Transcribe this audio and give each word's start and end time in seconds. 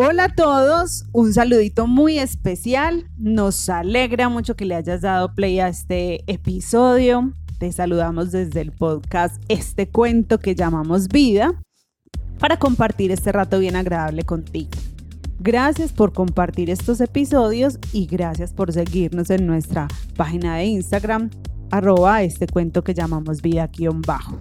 Hola 0.00 0.26
a 0.26 0.28
todos, 0.28 1.06
un 1.12 1.32
saludito 1.32 1.88
muy 1.88 2.20
especial. 2.20 3.10
Nos 3.16 3.68
alegra 3.68 4.28
mucho 4.28 4.54
que 4.54 4.64
le 4.64 4.76
hayas 4.76 5.00
dado 5.00 5.34
play 5.34 5.58
a 5.58 5.66
este 5.66 6.22
episodio. 6.32 7.32
Te 7.58 7.72
saludamos 7.72 8.30
desde 8.30 8.60
el 8.60 8.70
podcast 8.70 9.42
Este 9.48 9.88
cuento 9.88 10.38
que 10.38 10.54
llamamos 10.54 11.08
Vida 11.08 11.60
para 12.38 12.60
compartir 12.60 13.10
este 13.10 13.32
rato 13.32 13.58
bien 13.58 13.74
agradable 13.74 14.22
contigo. 14.22 14.70
Gracias 15.40 15.92
por 15.92 16.12
compartir 16.12 16.70
estos 16.70 17.00
episodios 17.00 17.80
y 17.92 18.06
gracias 18.06 18.52
por 18.52 18.72
seguirnos 18.72 19.30
en 19.30 19.48
nuestra 19.48 19.88
página 20.16 20.58
de 20.58 20.66
Instagram, 20.66 21.30
arroba 21.72 22.22
este 22.22 22.46
cuento 22.46 22.84
que 22.84 22.94
llamamos 22.94 23.42
vida-bajo. 23.42 24.38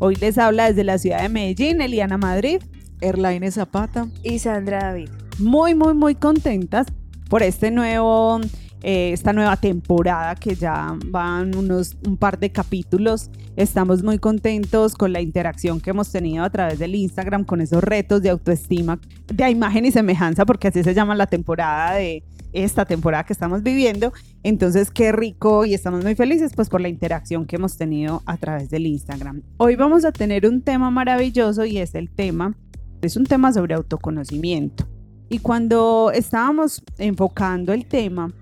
Hoy 0.00 0.16
les 0.16 0.36
habla 0.36 0.66
desde 0.66 0.82
la 0.82 0.98
ciudad 0.98 1.22
de 1.22 1.28
Medellín, 1.28 1.80
Eliana 1.80 2.18
Madrid. 2.18 2.60
Erlaine 3.00 3.50
Zapata 3.50 4.08
y 4.22 4.38
Sandra 4.38 4.78
David. 4.78 5.10
Muy, 5.38 5.74
muy, 5.74 5.94
muy 5.94 6.14
contentas 6.14 6.86
por 7.28 7.42
este 7.42 7.70
nuevo, 7.70 8.40
eh, 8.82 9.12
esta 9.12 9.32
nueva 9.32 9.56
temporada 9.56 10.34
que 10.34 10.54
ya 10.54 10.96
van 11.06 11.54
unos, 11.56 11.96
un 12.06 12.16
par 12.16 12.38
de 12.38 12.50
capítulos. 12.50 13.30
Estamos 13.56 14.02
muy 14.02 14.18
contentos 14.18 14.94
con 14.94 15.12
la 15.12 15.20
interacción 15.20 15.80
que 15.80 15.90
hemos 15.90 16.10
tenido 16.10 16.44
a 16.44 16.50
través 16.50 16.78
del 16.78 16.94
Instagram, 16.94 17.44
con 17.44 17.60
esos 17.60 17.82
retos 17.82 18.22
de 18.22 18.30
autoestima, 18.30 18.98
de 19.26 19.50
imagen 19.50 19.84
y 19.84 19.92
semejanza, 19.92 20.46
porque 20.46 20.68
así 20.68 20.82
se 20.82 20.94
llama 20.94 21.14
la 21.14 21.26
temporada 21.26 21.94
de 21.94 22.22
esta 22.52 22.84
temporada 22.84 23.24
que 23.24 23.32
estamos 23.32 23.62
viviendo. 23.62 24.12
Entonces, 24.42 24.90
qué 24.90 25.12
rico 25.12 25.64
y 25.64 25.74
estamos 25.74 26.04
muy 26.04 26.14
felices 26.14 26.52
pues 26.54 26.68
por 26.68 26.80
la 26.80 26.88
interacción 26.88 27.46
que 27.46 27.56
hemos 27.56 27.76
tenido 27.76 28.22
a 28.26 28.36
través 28.36 28.70
del 28.70 28.86
Instagram. 28.86 29.42
Hoy 29.58 29.76
vamos 29.76 30.04
a 30.04 30.12
tener 30.12 30.46
un 30.46 30.62
tema 30.62 30.90
maravilloso 30.90 31.64
y 31.64 31.78
es 31.78 31.94
el 31.94 32.10
tema 32.10 32.56
es 33.02 33.16
un 33.16 33.24
tema 33.24 33.52
sobre 33.52 33.74
autoconocimiento. 33.74 34.86
Y 35.28 35.40
cuando 35.40 36.10
estábamos 36.14 36.82
enfocando 36.98 37.72
el 37.72 37.86
tema, 37.86 38.32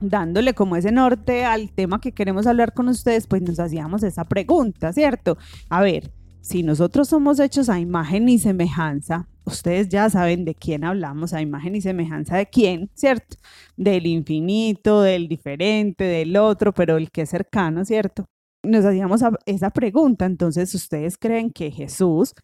dándole 0.00 0.54
como 0.54 0.76
ese 0.76 0.92
norte 0.92 1.44
al 1.44 1.70
tema 1.72 2.00
que 2.00 2.12
queremos 2.12 2.46
hablar 2.46 2.72
con 2.72 2.88
ustedes, 2.88 3.26
pues 3.26 3.42
nos 3.42 3.58
hacíamos 3.58 4.02
esa 4.02 4.24
pregunta, 4.24 4.92
¿cierto? 4.92 5.36
A 5.68 5.82
ver, 5.82 6.12
si 6.40 6.62
nosotros 6.62 7.08
somos 7.08 7.40
hechos 7.40 7.68
a 7.68 7.80
imagen 7.80 8.28
y 8.28 8.38
semejanza, 8.38 9.28
ustedes 9.44 9.88
ya 9.88 10.08
saben 10.08 10.44
de 10.44 10.54
quién 10.54 10.84
hablamos, 10.84 11.32
a 11.32 11.42
imagen 11.42 11.74
y 11.74 11.80
semejanza 11.80 12.36
de 12.36 12.46
quién, 12.46 12.90
¿cierto? 12.94 13.36
Del 13.76 14.06
infinito, 14.06 15.02
del 15.02 15.28
diferente, 15.28 16.04
del 16.04 16.36
otro, 16.36 16.72
pero 16.72 16.96
el 16.96 17.10
que 17.10 17.22
es 17.22 17.30
cercano, 17.30 17.84
¿cierto? 17.84 18.26
Nos 18.62 18.84
hacíamos 18.84 19.22
esa 19.44 19.70
pregunta, 19.70 20.24
entonces 20.24 20.74
ustedes 20.74 21.18
creen 21.18 21.50
que 21.50 21.70
Jesús 21.70 22.34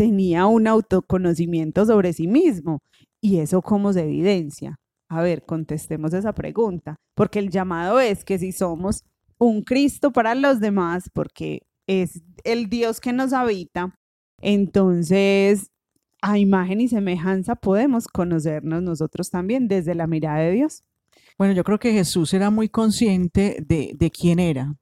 tenía 0.00 0.46
un 0.46 0.66
autoconocimiento 0.66 1.84
sobre 1.84 2.14
sí 2.14 2.26
mismo. 2.26 2.78
¿Y 3.20 3.40
eso 3.40 3.60
cómo 3.60 3.92
se 3.92 4.04
evidencia? 4.04 4.76
A 5.10 5.20
ver, 5.20 5.44
contestemos 5.44 6.14
esa 6.14 6.32
pregunta, 6.32 6.96
porque 7.14 7.38
el 7.38 7.50
llamado 7.50 8.00
es 8.00 8.24
que 8.24 8.38
si 8.38 8.50
somos 8.50 9.04
un 9.36 9.60
Cristo 9.60 10.10
para 10.10 10.34
los 10.34 10.58
demás, 10.58 11.10
porque 11.12 11.66
es 11.86 12.22
el 12.44 12.70
Dios 12.70 12.98
que 12.98 13.12
nos 13.12 13.34
habita, 13.34 13.94
entonces 14.40 15.68
a 16.22 16.38
imagen 16.38 16.80
y 16.80 16.88
semejanza 16.88 17.54
podemos 17.54 18.08
conocernos 18.08 18.82
nosotros 18.82 19.28
también 19.28 19.68
desde 19.68 19.94
la 19.94 20.06
mirada 20.06 20.38
de 20.38 20.52
Dios. 20.52 20.82
Bueno, 21.36 21.52
yo 21.52 21.62
creo 21.62 21.78
que 21.78 21.92
Jesús 21.92 22.32
era 22.32 22.48
muy 22.48 22.70
consciente 22.70 23.62
de, 23.66 23.92
de 23.98 24.10
quién 24.10 24.38
era, 24.38 24.76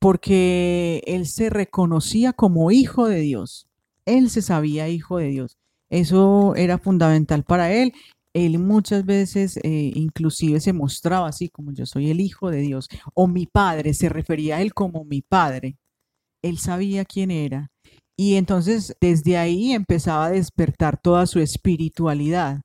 porque 0.00 1.04
él 1.06 1.26
se 1.26 1.50
reconocía 1.50 2.32
como 2.32 2.72
hijo 2.72 3.06
de 3.06 3.20
Dios 3.20 3.68
él 4.06 4.30
se 4.30 4.42
sabía 4.42 4.88
hijo 4.88 5.18
de 5.18 5.28
Dios. 5.28 5.58
Eso 5.90 6.54
era 6.56 6.78
fundamental 6.78 7.44
para 7.44 7.72
él. 7.72 7.92
Él 8.32 8.58
muchas 8.58 9.04
veces 9.04 9.58
eh, 9.62 9.92
inclusive 9.94 10.60
se 10.60 10.72
mostraba 10.72 11.28
así 11.28 11.48
como 11.48 11.72
yo 11.72 11.86
soy 11.86 12.10
el 12.10 12.20
hijo 12.20 12.50
de 12.50 12.62
Dios 12.62 12.88
o 13.14 13.28
mi 13.28 13.46
padre, 13.46 13.94
se 13.94 14.08
refería 14.08 14.56
a 14.56 14.62
él 14.62 14.74
como 14.74 15.04
mi 15.04 15.22
padre. 15.22 15.76
Él 16.42 16.58
sabía 16.58 17.04
quién 17.04 17.30
era. 17.30 17.70
Y 18.16 18.34
entonces 18.34 18.96
desde 19.00 19.36
ahí 19.36 19.72
empezaba 19.72 20.26
a 20.26 20.30
despertar 20.30 21.00
toda 21.00 21.26
su 21.26 21.40
espiritualidad, 21.40 22.60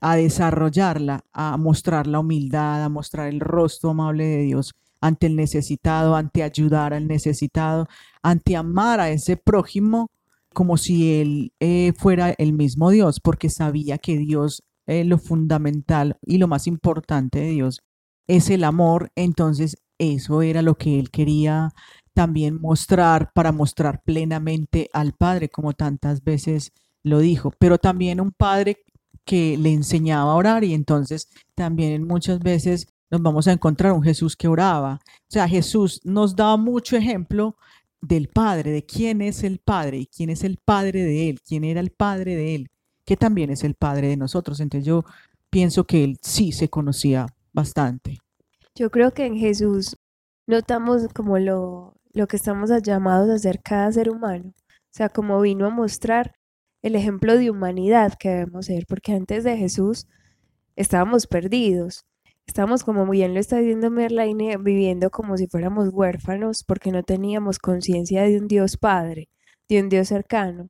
a 0.00 0.16
desarrollarla, 0.16 1.24
a 1.32 1.56
mostrar 1.56 2.06
la 2.06 2.20
humildad, 2.20 2.84
a 2.84 2.88
mostrar 2.88 3.28
el 3.28 3.40
rostro 3.40 3.90
amable 3.90 4.24
de 4.24 4.42
Dios 4.42 4.74
ante 5.00 5.26
el 5.26 5.36
necesitado, 5.36 6.16
ante 6.16 6.42
ayudar 6.42 6.92
al 6.92 7.06
necesitado, 7.06 7.88
ante 8.22 8.56
amar 8.56 9.00
a 9.00 9.10
ese 9.10 9.36
prójimo 9.36 10.10
como 10.54 10.76
si 10.76 11.20
él 11.20 11.52
eh, 11.60 11.92
fuera 11.96 12.34
el 12.38 12.52
mismo 12.52 12.90
Dios, 12.90 13.20
porque 13.20 13.50
sabía 13.50 13.98
que 13.98 14.16
Dios, 14.18 14.62
eh, 14.86 15.04
lo 15.04 15.18
fundamental 15.18 16.16
y 16.22 16.38
lo 16.38 16.48
más 16.48 16.66
importante 16.66 17.40
de 17.40 17.50
Dios 17.50 17.80
es 18.26 18.50
el 18.50 18.64
amor, 18.64 19.10
entonces 19.16 19.76
eso 19.98 20.42
era 20.42 20.62
lo 20.62 20.76
que 20.76 20.98
él 20.98 21.10
quería 21.10 21.70
también 22.14 22.60
mostrar 22.60 23.32
para 23.32 23.52
mostrar 23.52 24.02
plenamente 24.04 24.90
al 24.92 25.12
Padre, 25.12 25.48
como 25.48 25.72
tantas 25.72 26.22
veces 26.24 26.72
lo 27.04 27.20
dijo, 27.20 27.52
pero 27.58 27.78
también 27.78 28.20
un 28.20 28.32
Padre 28.32 28.78
que 29.24 29.56
le 29.56 29.72
enseñaba 29.72 30.32
a 30.32 30.36
orar 30.36 30.64
y 30.64 30.74
entonces 30.74 31.28
también 31.54 32.06
muchas 32.06 32.40
veces 32.40 32.88
nos 33.10 33.22
vamos 33.22 33.46
a 33.46 33.52
encontrar 33.52 33.92
un 33.92 34.02
Jesús 34.02 34.36
que 34.36 34.48
oraba. 34.48 35.00
O 35.04 35.30
sea, 35.30 35.48
Jesús 35.48 36.00
nos 36.04 36.34
da 36.34 36.56
mucho 36.56 36.96
ejemplo 36.96 37.56
del 38.00 38.28
Padre, 38.28 38.70
de 38.70 38.84
quién 38.84 39.20
es 39.20 39.42
el 39.42 39.58
Padre 39.58 39.98
y 39.98 40.06
quién 40.06 40.30
es 40.30 40.44
el 40.44 40.58
Padre 40.64 41.02
de 41.02 41.30
Él, 41.30 41.40
quién 41.46 41.64
era 41.64 41.80
el 41.80 41.90
Padre 41.90 42.36
de 42.36 42.54
Él, 42.54 42.70
que 43.04 43.16
también 43.16 43.50
es 43.50 43.64
el 43.64 43.74
Padre 43.74 44.08
de 44.08 44.16
nosotros. 44.16 44.60
Entonces 44.60 44.86
yo 44.86 45.04
pienso 45.50 45.84
que 45.84 46.04
Él 46.04 46.18
sí 46.22 46.52
se 46.52 46.68
conocía 46.68 47.26
bastante. 47.52 48.18
Yo 48.74 48.90
creo 48.90 49.12
que 49.12 49.26
en 49.26 49.36
Jesús 49.36 49.96
notamos 50.46 51.08
como 51.14 51.38
lo, 51.38 51.94
lo 52.12 52.26
que 52.26 52.36
estamos 52.36 52.70
llamados 52.82 53.30
a 53.30 53.34
hacer 53.34 53.60
cada 53.62 53.90
ser 53.92 54.10
humano. 54.10 54.52
O 54.68 54.90
sea, 54.90 55.08
como 55.08 55.40
vino 55.40 55.66
a 55.66 55.70
mostrar 55.70 56.34
el 56.82 56.94
ejemplo 56.94 57.36
de 57.36 57.50
humanidad 57.50 58.14
que 58.18 58.28
debemos 58.28 58.66
ser, 58.66 58.86
porque 58.86 59.12
antes 59.12 59.44
de 59.44 59.56
Jesús 59.56 60.06
estábamos 60.76 61.26
perdidos. 61.26 62.04
Estamos, 62.48 62.82
como 62.82 63.04
muy 63.04 63.18
bien 63.18 63.34
lo 63.34 63.40
está 63.40 63.58
diciendo 63.58 63.90
Merlaine, 63.90 64.56
viviendo 64.56 65.10
como 65.10 65.36
si 65.36 65.46
fuéramos 65.46 65.90
huérfanos 65.92 66.64
porque 66.66 66.90
no 66.90 67.02
teníamos 67.02 67.58
conciencia 67.58 68.22
de 68.22 68.38
un 68.38 68.48
Dios 68.48 68.78
Padre, 68.78 69.28
de 69.68 69.82
un 69.82 69.90
Dios 69.90 70.08
cercano, 70.08 70.68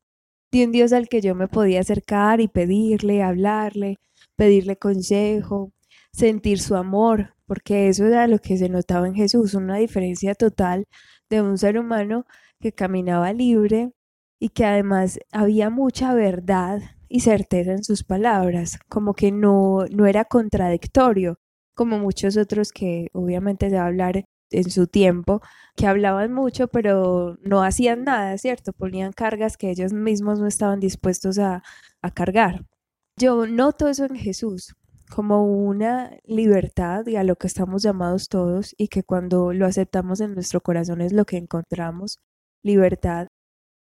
de 0.53 0.65
un 0.67 0.73
Dios 0.73 0.93
al 0.93 1.09
que 1.09 1.21
yo 1.21 1.37
me 1.37 1.47
podía 1.47 1.81
acercar 1.81 2.41
y 2.41 2.49
pedirle, 2.49 3.23
hablarle, 3.23 3.99
pedirle 4.37 4.77
consejo, 4.77 5.71
sentir 6.13 6.59
su 6.59 6.75
amor, 6.75 7.35
porque 7.47 7.89
eso 7.89 8.07
era 8.07 8.27
lo 8.27 8.41
que 8.41 8.57
se 8.59 8.69
notaba 8.69 9.07
en 9.07 9.15
Jesús, 9.15 9.55
una 9.55 9.77
diferencia 9.77 10.35
total 10.35 10.85
de 11.31 11.43
un 11.43 11.59
ser 11.59 11.79
humano 11.79 12.27
que 12.61 12.73
caminaba 12.73 13.33
libre 13.33 13.93
y 14.41 14.49
que 14.49 14.65
además 14.65 15.21
había 15.31 15.71
mucha 15.71 16.13
verdad 16.13 16.81
y 17.09 17.21
certeza 17.21 17.71
en 17.71 17.85
sus 17.85 18.03
palabras, 18.03 18.81
como 18.89 19.15
que 19.15 19.31
no, 19.31 19.87
no 19.93 20.07
era 20.07 20.25
contradictorio, 20.25 21.39
como 21.79 22.01
muchos 22.01 22.37
otros 22.37 22.73
que 22.73 23.09
obviamente 23.13 23.71
se 23.71 23.77
va 23.77 23.83
a 23.85 23.87
hablar 23.87 24.25
en 24.51 24.71
su 24.71 24.89
tiempo, 24.89 25.41
que 25.77 25.87
hablaban 25.87 26.33
mucho 26.33 26.67
pero 26.67 27.37
no 27.41 27.63
hacían 27.63 28.03
nada, 28.03 28.37
¿cierto? 28.37 28.73
Ponían 28.73 29.13
cargas 29.13 29.57
que 29.57 29.71
ellos 29.71 29.93
mismos 29.93 30.41
no 30.41 30.49
estaban 30.49 30.81
dispuestos 30.81 31.39
a, 31.39 31.63
a 32.03 32.11
cargar. 32.11 32.67
Yo 33.17 33.47
noto 33.47 33.87
eso 33.87 34.07
en 34.07 34.17
Jesús 34.17 34.75
como 35.09 35.47
una 35.47 36.11
libertad 36.25 37.07
y 37.07 37.15
a 37.15 37.23
lo 37.23 37.37
que 37.37 37.47
estamos 37.47 37.85
llamados 37.85 38.29
todos 38.29 38.75
y 38.77 38.89
que 38.89 39.05
cuando 39.05 39.53
lo 39.53 39.65
aceptamos 39.65 40.21
en 40.21 40.35
nuestro 40.35 40.61
corazón 40.61 41.01
es 41.01 41.13
lo 41.13 41.27
que 41.27 41.37
encontramos, 41.37 42.19
libertad, 42.65 43.29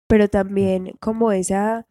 pero 0.06 0.28
también 0.28 0.92
como 1.00 1.32
esa, 1.32 1.86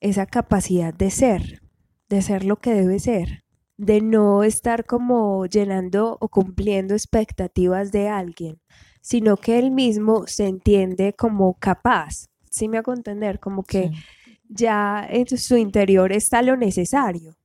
esa 0.00 0.24
capacidad 0.24 0.94
de 0.94 1.10
ser, 1.10 1.60
de 2.08 2.22
ser 2.22 2.44
lo 2.44 2.56
que 2.56 2.72
debe 2.72 2.98
ser, 2.98 3.44
de 3.80 4.02
no 4.02 4.44
estar 4.44 4.84
como 4.84 5.46
llenando 5.46 6.18
o 6.20 6.28
cumpliendo 6.28 6.92
expectativas 6.92 7.90
de 7.92 8.10
alguien, 8.10 8.60
sino 9.00 9.38
que 9.38 9.58
él 9.58 9.70
mismo 9.70 10.26
se 10.26 10.48
entiende 10.48 11.14
como 11.14 11.54
capaz. 11.54 12.26
¿Sí 12.50 12.68
me 12.68 12.76
hago 12.76 12.92
entender? 12.92 13.40
Como 13.40 13.62
que 13.62 13.90
ya 14.50 15.06
en 15.08 15.26
su 15.26 15.56
interior 15.56 16.12
está 16.12 16.42
lo 16.42 16.58
necesario. 16.58 17.38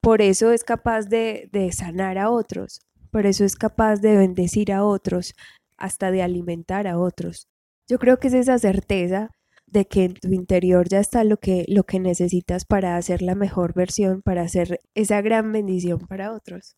Por 0.00 0.22
eso 0.22 0.50
es 0.50 0.64
capaz 0.64 1.02
de, 1.10 1.50
de 1.52 1.70
sanar 1.72 2.16
a 2.16 2.30
otros, 2.30 2.80
por 3.10 3.26
eso 3.26 3.44
es 3.44 3.54
capaz 3.54 3.96
de 3.96 4.16
bendecir 4.16 4.72
a 4.72 4.86
otros, 4.86 5.34
hasta 5.76 6.10
de 6.10 6.22
alimentar 6.22 6.86
a 6.86 6.98
otros. 6.98 7.48
Yo 7.86 7.98
creo 7.98 8.18
que 8.18 8.28
es 8.28 8.34
esa 8.34 8.58
certeza 8.58 9.28
de 9.72 9.86
que 9.86 10.04
en 10.04 10.14
tu 10.14 10.32
interior 10.32 10.88
ya 10.88 11.00
está 11.00 11.24
lo 11.24 11.38
que, 11.38 11.64
lo 11.68 11.84
que 11.84 11.98
necesitas 11.98 12.64
para 12.64 12.96
hacer 12.96 13.22
la 13.22 13.34
mejor 13.34 13.74
versión, 13.74 14.22
para 14.22 14.42
hacer 14.42 14.80
esa 14.94 15.22
gran 15.22 15.50
bendición 15.50 15.98
para 16.06 16.32
otros. 16.32 16.76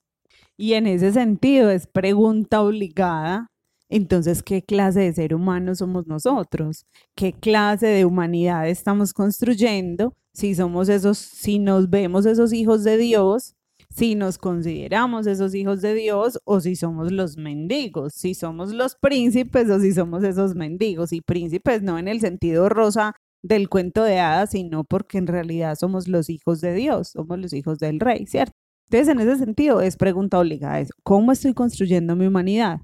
Y 0.56 0.74
en 0.74 0.86
ese 0.86 1.12
sentido 1.12 1.70
es 1.70 1.86
pregunta 1.86 2.62
obligada. 2.62 3.48
Entonces, 3.88 4.42
¿qué 4.42 4.62
clase 4.62 5.00
de 5.00 5.12
ser 5.12 5.34
humano 5.34 5.74
somos 5.74 6.06
nosotros? 6.06 6.86
¿Qué 7.16 7.32
clase 7.32 7.86
de 7.86 8.04
humanidad 8.04 8.68
estamos 8.68 9.12
construyendo 9.12 10.14
si 10.32 10.54
somos 10.54 10.88
esos, 10.88 11.18
si 11.18 11.58
nos 11.58 11.90
vemos 11.90 12.26
esos 12.26 12.52
hijos 12.52 12.84
de 12.84 12.96
Dios, 12.96 13.54
si 13.94 14.16
nos 14.16 14.38
consideramos 14.38 15.28
esos 15.28 15.54
hijos 15.54 15.80
de 15.80 15.94
Dios 15.94 16.40
o 16.44 16.60
si 16.60 16.74
somos 16.74 17.12
los 17.12 17.36
mendigos, 17.36 18.14
si 18.14 18.34
somos 18.34 18.72
los 18.72 18.96
príncipes 18.96 19.70
o 19.70 19.78
si 19.78 19.92
somos 19.92 20.24
esos 20.24 20.56
mendigos. 20.56 21.12
Y 21.12 21.20
príncipes 21.20 21.82
no 21.82 21.98
en 21.98 22.08
el 22.08 22.20
sentido 22.20 22.68
rosa 22.68 23.14
del 23.42 23.68
cuento 23.68 24.02
de 24.02 24.18
hadas, 24.18 24.50
sino 24.50 24.82
porque 24.82 25.18
en 25.18 25.28
realidad 25.28 25.76
somos 25.76 26.08
los 26.08 26.28
hijos 26.28 26.60
de 26.60 26.74
Dios, 26.74 27.10
somos 27.10 27.38
los 27.38 27.52
hijos 27.52 27.78
del 27.78 28.00
rey, 28.00 28.26
¿cierto? 28.26 28.52
Entonces, 28.90 29.08
en 29.08 29.20
ese 29.20 29.38
sentido, 29.38 29.80
es 29.80 29.96
pregunta 29.96 30.40
obligada 30.40 30.80
eso. 30.80 30.92
¿Cómo 31.04 31.30
estoy 31.30 31.54
construyendo 31.54 32.16
mi 32.16 32.26
humanidad? 32.26 32.80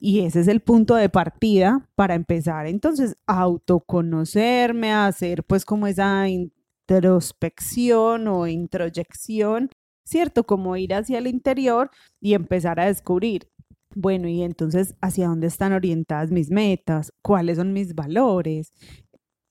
Y 0.00 0.20
ese 0.20 0.40
es 0.40 0.48
el 0.48 0.60
punto 0.60 0.94
de 0.94 1.10
partida 1.10 1.90
para 1.94 2.14
empezar 2.14 2.66
entonces 2.66 3.16
a 3.26 3.40
autoconocerme, 3.40 4.92
a 4.92 5.06
hacer 5.06 5.44
pues 5.44 5.64
como 5.64 5.86
esa 5.86 6.26
introspección 6.28 8.28
o 8.28 8.46
introyección, 8.46 9.70
¿cierto? 10.04 10.44
Como 10.44 10.76
ir 10.76 10.94
hacia 10.94 11.18
el 11.18 11.26
interior 11.26 11.90
y 12.20 12.34
empezar 12.34 12.80
a 12.80 12.86
descubrir, 12.86 13.48
bueno, 13.96 14.28
y 14.28 14.42
entonces, 14.42 14.94
¿hacia 15.00 15.28
dónde 15.28 15.46
están 15.46 15.72
orientadas 15.72 16.30
mis 16.30 16.50
metas? 16.50 17.12
¿Cuáles 17.22 17.58
son 17.58 17.72
mis 17.72 17.94
valores? 17.94 18.72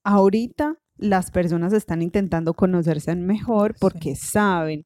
Ahorita 0.04 0.78
las 0.98 1.32
personas 1.32 1.74
están 1.74 2.02
intentando 2.02 2.54
conocerse 2.54 3.16
mejor 3.16 3.76
porque 3.80 4.16
saben 4.16 4.86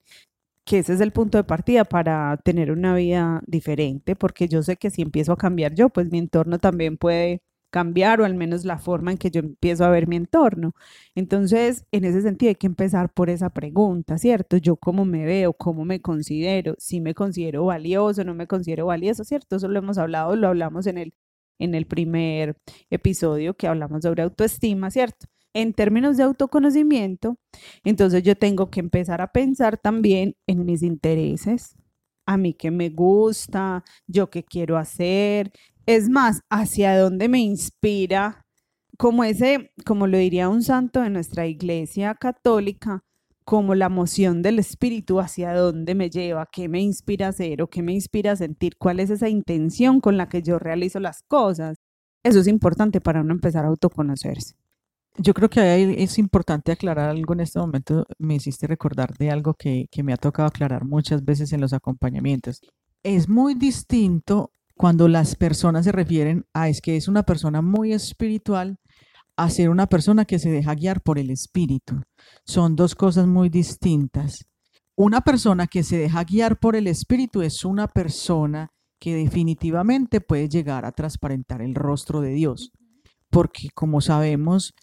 que 0.66 0.80
ese 0.80 0.94
es 0.94 1.02
el 1.02 1.12
punto 1.14 1.38
de 1.38 1.46
partida 1.46 1.86
para 1.86 2.38
tener 2.44 2.72
una 2.72 2.96
vida 2.96 3.42
diferente, 3.48 4.16
porque 4.16 4.48
yo 4.50 4.64
sé 4.64 4.78
que 4.78 4.92
si 4.92 5.02
empiezo 5.02 5.34
a 5.34 5.38
cambiar 5.38 5.74
yo, 5.76 5.90
pues 5.90 6.12
mi 6.12 6.20
entorno 6.20 6.60
también 6.60 6.98
puede 6.98 7.42
cambiar 7.70 8.22
o 8.22 8.26
al 8.26 8.36
menos 8.36 8.66
la 8.66 8.78
forma 8.80 9.12
en 9.12 9.18
que 9.18 9.32
yo 9.32 9.40
empiezo 9.42 9.86
a 9.86 9.90
ver 9.90 10.08
mi 10.08 10.16
entorno. 10.16 10.74
Entonces, 11.16 11.86
en 11.92 12.06
ese 12.06 12.22
sentido 12.22 12.50
hay 12.50 12.56
que 12.56 12.68
empezar 12.68 13.12
por 13.14 13.30
esa 13.30 13.50
pregunta, 13.50 14.18
¿cierto? 14.18 14.58
Yo 14.58 14.78
cómo 14.78 15.06
me 15.06 15.26
veo, 15.26 15.54
cómo 15.54 15.86
me 15.86 16.02
considero, 16.02 16.76
si 16.80 17.02
me 17.02 17.14
considero 17.14 17.66
valioso, 17.66 18.24
no 18.24 18.34
me 18.36 18.48
considero 18.48 18.88
valioso, 18.88 19.24
¿cierto? 19.24 19.58
Eso 19.58 19.68
lo 19.68 19.80
hemos 19.80 19.98
hablado, 19.98 20.36
lo 20.36 20.48
hablamos 20.48 20.88
en 20.88 20.98
el, 20.98 21.14
en 21.60 21.76
el 21.76 21.86
primer 21.88 22.58
episodio 22.90 23.56
que 23.56 23.68
hablamos 23.68 24.04
sobre 24.04 24.24
autoestima, 24.24 24.92
¿cierto? 24.92 25.28
en 25.54 25.74
términos 25.74 26.18
de 26.18 26.24
autoconocimiento, 26.24 27.38
entonces 27.84 28.22
yo 28.22 28.36
tengo 28.36 28.70
que 28.70 28.80
empezar 28.80 29.22
a 29.22 29.32
pensar 29.32 29.78
también 29.78 30.36
en 30.46 30.66
mis 30.66 30.84
intereses, 30.84 31.76
a 32.28 32.38
mí 32.38 32.54
qué 32.54 32.70
me 32.70 32.90
gusta, 32.90 33.84
yo 34.06 34.30
qué 34.30 34.44
quiero 34.44 34.78
hacer, 34.78 35.52
es 35.88 36.10
más, 36.10 36.42
hacia 36.50 37.00
dónde 37.00 37.30
me 37.30 37.40
inspira, 37.40 38.46
como 38.98 39.24
ese, 39.24 39.72
como 39.86 40.06
lo 40.06 40.18
diría 40.18 40.50
un 40.50 40.62
santo 40.62 41.02
de 41.02 41.10
nuestra 41.10 41.48
iglesia 41.48 42.14
católica, 42.14 43.04
como 43.46 43.74
la 43.74 43.88
moción 43.88 44.42
del 44.42 44.60
espíritu 44.60 45.22
hacia 45.22 45.54
dónde 45.54 45.96
me 45.96 46.10
lleva, 46.10 46.50
qué 46.52 46.68
me 46.68 46.82
inspira 46.82 47.28
a 47.28 47.30
hacer 47.30 47.62
o 47.62 47.70
qué 47.70 47.82
me 47.82 47.94
inspira 47.94 48.34
a 48.34 48.36
sentir, 48.36 48.76
cuál 48.78 49.00
es 49.00 49.10
esa 49.10 49.30
intención 49.30 50.02
con 50.02 50.18
la 50.18 50.28
que 50.28 50.42
yo 50.42 50.60
realizo 50.60 51.00
las 51.00 51.24
cosas. 51.24 51.78
Eso 52.22 52.42
es 52.42 52.48
importante 52.48 53.00
para 53.00 53.22
uno 53.22 53.34
empezar 53.34 53.64
a 53.64 53.70
autoconocerse. 53.70 54.56
Yo 55.18 55.34
creo 55.34 55.50
que 55.50 56.04
es 56.04 56.18
importante 56.18 56.74
aclarar 56.74 57.10
algo 57.10 57.34
en 57.34 57.40
este 57.40 57.60
momento. 57.60 58.06
Me 58.20 58.36
hiciste 58.36 58.68
recordar 58.68 59.16
de 59.18 59.32
algo 59.32 59.54
que, 59.54 59.88
que 59.90 60.04
me 60.04 60.12
ha 60.12 60.18
tocado 60.18 60.50
aclarar 60.50 60.84
muchas 60.84 61.24
veces 61.24 61.54
en 61.54 61.62
los 61.62 61.72
acompañamientos. 61.72 62.60
Es 63.04 63.30
muy 63.30 63.56
distinto 63.56 64.52
cuando 64.78 65.08
las 65.08 65.36
personas 65.36 65.86
se 65.86 65.92
refieren 65.92 66.46
a 66.54 66.70
es 66.70 66.82
que 66.82 66.96
es 66.96 67.08
una 67.08 67.24
persona 67.24 67.62
muy 67.62 67.94
espiritual 67.94 68.78
a 69.36 69.50
ser 69.50 69.70
una 69.70 69.88
persona 69.88 70.26
que 70.26 70.40
se 70.40 70.50
deja 70.50 70.74
guiar 70.76 71.02
por 71.02 71.20
el 71.20 71.30
espíritu. 71.30 72.02
Son 72.46 72.76
dos 72.76 72.96
cosas 72.96 73.28
muy 73.28 73.50
distintas. 73.50 74.46
Una 74.96 75.22
persona 75.22 75.68
que 75.68 75.84
se 75.84 75.98
deja 75.98 76.24
guiar 76.24 76.60
por 76.60 76.76
el 76.76 76.88
espíritu 76.88 77.42
es 77.42 77.66
una 77.66 77.88
persona 77.88 78.72
que 79.00 79.16
definitivamente 79.16 80.22
puede 80.22 80.50
llegar 80.50 80.86
a 80.86 80.92
transparentar 80.92 81.62
el 81.62 81.76
rostro 81.76 82.22
de 82.22 82.32
Dios, 82.32 82.72
porque 83.30 83.70
como 83.76 84.02
sabemos, 84.02 84.74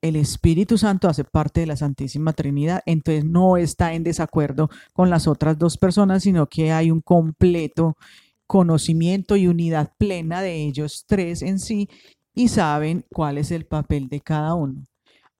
el 0.00 0.16
Espíritu 0.16 0.76
Santo 0.78 1.08
hace 1.08 1.24
parte 1.24 1.60
de 1.60 1.66
la 1.66 1.76
Santísima 1.76 2.34
Trinidad, 2.34 2.82
entonces 2.86 3.24
no 3.24 3.56
está 3.56 3.94
en 3.94 4.04
desacuerdo 4.04 4.68
con 4.92 5.08
las 5.10 5.26
otras 5.26 5.58
dos 5.58 5.78
personas, 5.78 6.22
sino 6.22 6.46
que 6.46 6.72
hay 6.72 6.90
un 6.90 7.00
completo 7.00 7.96
conocimiento 8.46 9.36
y 9.36 9.46
unidad 9.46 9.92
plena 9.98 10.42
de 10.42 10.64
ellos 10.64 11.04
tres 11.06 11.42
en 11.42 11.58
sí 11.58 11.88
y 12.34 12.48
saben 12.48 13.04
cuál 13.12 13.38
es 13.38 13.50
el 13.50 13.66
papel 13.66 14.08
de 14.08 14.20
cada 14.20 14.54
uno. 14.54 14.84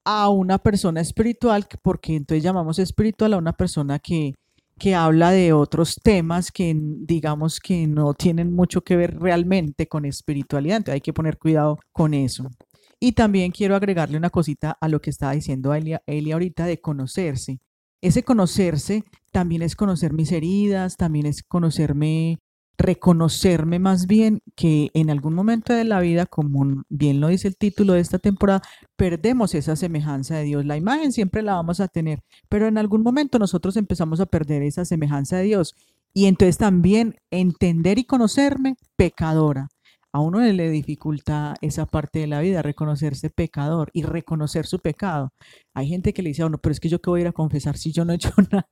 A 0.05 0.29
una 0.29 0.59
persona 0.59 1.01
espiritual, 1.01 1.67
porque 1.83 2.15
entonces 2.15 2.43
llamamos 2.45 2.79
espiritual 2.79 3.35
a 3.35 3.39
una 3.39 3.53
persona 3.55 3.99
que, 3.99 4.35
que 4.79 4.95
habla 4.95 5.31
de 5.31 5.53
otros 5.53 5.97
temas 6.03 6.51
que 6.53 6.75
digamos 6.77 7.59
que 7.61 7.87
no 7.87 8.15
tienen 8.15 8.55
mucho 8.55 8.83
que 8.83 8.97
ver 8.97 9.19
realmente 9.19 9.87
con 9.89 10.05
espiritualidad, 10.05 10.79
entonces 10.79 10.95
hay 10.95 11.01
que 11.01 11.13
poner 11.13 11.39
cuidado 11.39 11.79
con 11.93 12.15
eso. 12.15 12.49
Y 13.01 13.13
también 13.13 13.51
quiero 13.51 13.77
agregarle 13.77 14.17
una 14.17 14.31
cosita 14.31 14.77
a 14.81 14.89
lo 14.89 15.01
que 15.01 15.11
estaba 15.11 15.33
diciendo 15.33 15.75
Elia, 15.75 16.03
Elia 16.07 16.35
ahorita 16.35 16.67
de 16.67 16.81
conocerse. 16.81 17.59
Ese 18.01 18.23
conocerse 18.23 19.05
también 19.33 19.63
es 19.63 19.77
conocer 19.77 20.13
mis 20.13 20.31
heridas, 20.33 20.97
también 20.97 21.27
es 21.27 21.43
conocerme, 21.43 22.39
reconocerme 22.77 23.79
más 23.79 24.07
bien 24.07 24.41
que 24.57 24.91
en 24.95 25.11
algún 25.11 25.35
momento 25.35 25.73
de 25.73 25.85
la 25.85 26.01
vida, 26.01 26.27
como 26.27 26.85
bien 26.89 27.21
lo 27.21 27.29
dice 27.29 27.49
el 27.49 27.57
título 27.57 27.95
de 27.95 28.01
esta 28.01 28.19
temporada, 28.19 28.63
perdemos 28.97 29.55
esa 29.55 29.77
semejanza 29.77 30.37
de 30.37 30.45
Dios. 30.45 30.65
La 30.65 30.77
imagen 30.77 31.13
siempre 31.13 31.43
la 31.43 31.55
vamos 31.55 31.81
a 31.81 31.89
tener, 31.89 32.21
pero 32.49 32.67
en 32.67 32.79
algún 32.79 33.03
momento 33.03 33.39
nosotros 33.39 33.77
empezamos 33.77 34.21
a 34.21 34.27
perder 34.27 34.63
esa 34.63 34.85
semejanza 34.85 35.37
de 35.39 35.45
Dios. 35.45 35.75
Y 36.13 36.27
entonces 36.27 36.59
también 36.59 37.17
entender 37.31 37.99
y 37.99 38.05
conocerme 38.05 38.77
pecadora 38.97 39.69
a 40.15 40.21
uno 40.21 40.39
le 40.41 40.71
dificulta 40.71 41.57
esa 41.61 41.87
parte 41.87 42.21
de 42.21 42.29
la 42.29 42.41
vida, 42.41 42.63
reconocerse 42.63 43.31
pecador 43.31 43.91
y 43.93 44.05
reconocer 44.05 44.65
su 44.65 44.79
pecado. 44.79 45.33
Hay 45.75 45.89
gente 45.89 46.15
que 46.15 46.23
le 46.23 46.29
dice 46.29 46.43
a 46.43 46.47
uno, 46.47 46.59
pero 46.59 46.71
es 46.73 46.79
que 46.79 46.89
yo 46.89 47.01
qué 47.01 47.11
voy 47.11 47.21
a 47.21 47.23
ir 47.23 47.29
a 47.29 47.33
confesar 47.33 47.77
si 47.77 47.91
yo 47.91 48.05
no 48.05 48.13
he 48.13 48.17
hecho 48.17 48.31
nada. 48.53 48.69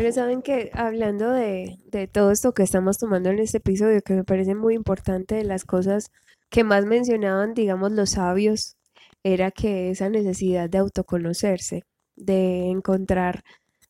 Pero 0.00 0.12
saben 0.12 0.40
que 0.40 0.70
hablando 0.72 1.30
de, 1.30 1.76
de 1.90 2.08
todo 2.08 2.30
esto 2.30 2.54
que 2.54 2.62
estamos 2.62 2.96
tomando 2.96 3.28
en 3.28 3.38
este 3.38 3.58
episodio, 3.58 4.00
que 4.00 4.14
me 4.14 4.24
parece 4.24 4.54
muy 4.54 4.74
importante, 4.74 5.34
de 5.34 5.44
las 5.44 5.66
cosas 5.66 6.10
que 6.48 6.64
más 6.64 6.86
mencionaban, 6.86 7.52
digamos, 7.52 7.92
los 7.92 8.12
sabios, 8.12 8.78
era 9.24 9.50
que 9.50 9.90
esa 9.90 10.08
necesidad 10.08 10.70
de 10.70 10.78
autoconocerse, 10.78 11.84
de 12.16 12.70
encontrar 12.70 13.42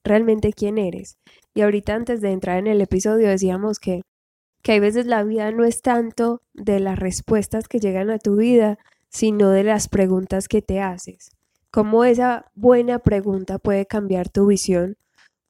realmente 0.03 0.53
quién 0.53 0.79
eres. 0.79 1.17
Y 1.55 1.61
ahorita 1.61 1.95
antes 1.95 2.21
de 2.21 2.33
entrar 2.33 2.59
en 2.59 2.67
el 2.67 2.81
episodio 2.81 3.29
decíamos 3.29 3.79
que 3.79 4.03
que 4.63 4.73
hay 4.73 4.81
veces 4.81 5.07
la 5.07 5.23
vida 5.23 5.53
no 5.53 5.65
es 5.65 5.81
tanto 5.81 6.43
de 6.55 6.81
las 6.81 6.99
respuestas 6.99 7.69
que 7.69 7.79
llegan 7.79 8.11
a 8.11 8.19
tu 8.19 8.35
vida, 8.35 8.79
sino 9.11 9.51
de 9.51 9.63
las 9.63 9.89
preguntas 9.89 10.49
que 10.49 10.61
te 10.61 10.81
haces. 10.81 11.31
Cómo 11.71 12.05
esa 12.05 12.51
buena 12.57 12.99
pregunta 12.99 13.61
puede 13.61 13.87
cambiar 13.87 14.29
tu 14.29 14.47
visión, 14.47 14.97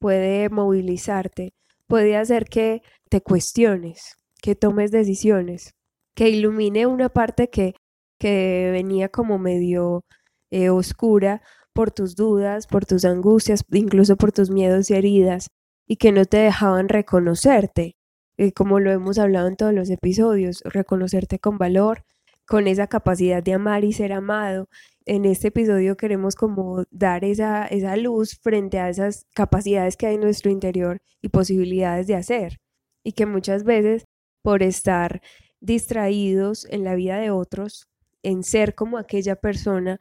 puede 0.01 0.49
movilizarte, 0.49 1.53
puede 1.87 2.17
hacer 2.17 2.47
que 2.47 2.83
te 3.09 3.21
cuestiones, 3.21 4.17
que 4.43 4.57
tomes 4.57 4.91
decisiones, 4.91 5.75
que 6.15 6.31
ilumine 6.31 6.87
una 6.87 7.11
parte 7.11 7.51
que, 7.51 7.75
que 8.19 8.71
venía 8.73 9.09
como 9.11 9.39
medio 9.39 10.05
eh, 10.51 10.71
oscura 10.71 11.43
por 11.73 11.93
tus 11.93 12.17
dudas, 12.17 12.67
por 12.67 12.87
tus 12.87 13.05
angustias, 13.05 13.63
incluso 13.71 14.17
por 14.17 14.33
tus 14.33 14.51
miedos 14.51 14.91
y 14.91 14.95
heridas, 14.95 15.49
y 15.87 15.97
que 15.97 16.13
no 16.13 16.25
te 16.25 16.39
dejaban 16.39 16.89
reconocerte. 16.89 17.95
Eh, 18.37 18.53
como 18.53 18.81
lo 18.81 18.91
hemos 18.91 19.19
hablado 19.19 19.49
en 19.49 19.57
todos 19.57 19.75
los 19.75 19.91
episodios, 19.91 20.63
reconocerte 20.65 21.39
con 21.39 21.59
valor, 21.59 22.05
con 22.51 22.67
esa 22.67 22.89
capacidad 22.89 23.45
de 23.45 23.53
amar 23.53 23.85
y 23.85 23.93
ser 23.93 24.13
amado. 24.13 24.69
En 25.07 25.25
este 25.25 25.49
episodio 25.49 25.97
queremos 25.97 26.35
como 26.35 26.85
dar 26.91 27.25
esa, 27.25 27.65
esa 27.67 27.97
luz 27.97 28.41
frente 28.43 28.81
a 28.81 28.89
esas 28.89 29.27
capacidades 29.35 29.97
que 29.97 30.09
hay 30.09 30.17
en 30.17 30.23
nuestro 30.23 30.51
interior 30.51 31.01
y 31.23 31.29
posibilidades 31.29 32.09
de 32.09 32.17
hacer. 32.17 32.59
Y 33.05 33.13
que 33.13 33.25
muchas 33.25 33.63
veces 33.63 34.05
por 34.43 34.65
estar 34.65 35.23
distraídos 35.61 36.67
en 36.71 36.83
la 36.83 36.97
vida 36.97 37.19
de 37.19 37.31
otros, 37.31 37.89
en 38.25 38.43
ser 38.43 38.75
como 38.75 38.99
aquella 38.99 39.37
persona, 39.37 40.01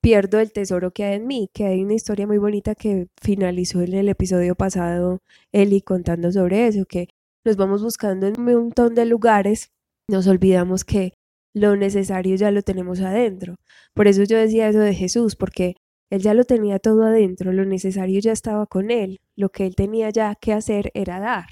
pierdo 0.00 0.38
el 0.38 0.52
tesoro 0.52 0.92
que 0.92 1.02
hay 1.02 1.16
en 1.16 1.26
mí, 1.26 1.50
que 1.52 1.66
hay 1.66 1.82
una 1.82 1.94
historia 1.94 2.28
muy 2.28 2.38
bonita 2.38 2.76
que 2.76 3.08
finalizó 3.20 3.82
en 3.82 3.94
el 3.94 4.08
episodio 4.08 4.54
pasado 4.54 5.18
Eli 5.50 5.82
contando 5.82 6.30
sobre 6.30 6.68
eso, 6.68 6.84
que 6.84 7.08
nos 7.44 7.56
vamos 7.56 7.82
buscando 7.82 8.28
en 8.28 8.38
un 8.38 8.44
montón 8.44 8.94
de 8.94 9.04
lugares, 9.04 9.72
nos 10.06 10.28
olvidamos 10.28 10.84
que 10.84 11.17
lo 11.60 11.76
necesario 11.76 12.36
ya 12.36 12.50
lo 12.50 12.62
tenemos 12.62 13.00
adentro. 13.00 13.56
Por 13.94 14.08
eso 14.08 14.24
yo 14.24 14.38
decía 14.38 14.68
eso 14.68 14.80
de 14.80 14.94
Jesús, 14.94 15.36
porque 15.36 15.76
él 16.10 16.22
ya 16.22 16.34
lo 16.34 16.44
tenía 16.44 16.78
todo 16.78 17.04
adentro, 17.04 17.52
lo 17.52 17.64
necesario 17.64 18.20
ya 18.20 18.32
estaba 18.32 18.66
con 18.66 18.90
él, 18.90 19.20
lo 19.36 19.50
que 19.50 19.66
él 19.66 19.74
tenía 19.74 20.10
ya 20.10 20.34
que 20.34 20.52
hacer 20.52 20.90
era 20.94 21.20
dar, 21.20 21.46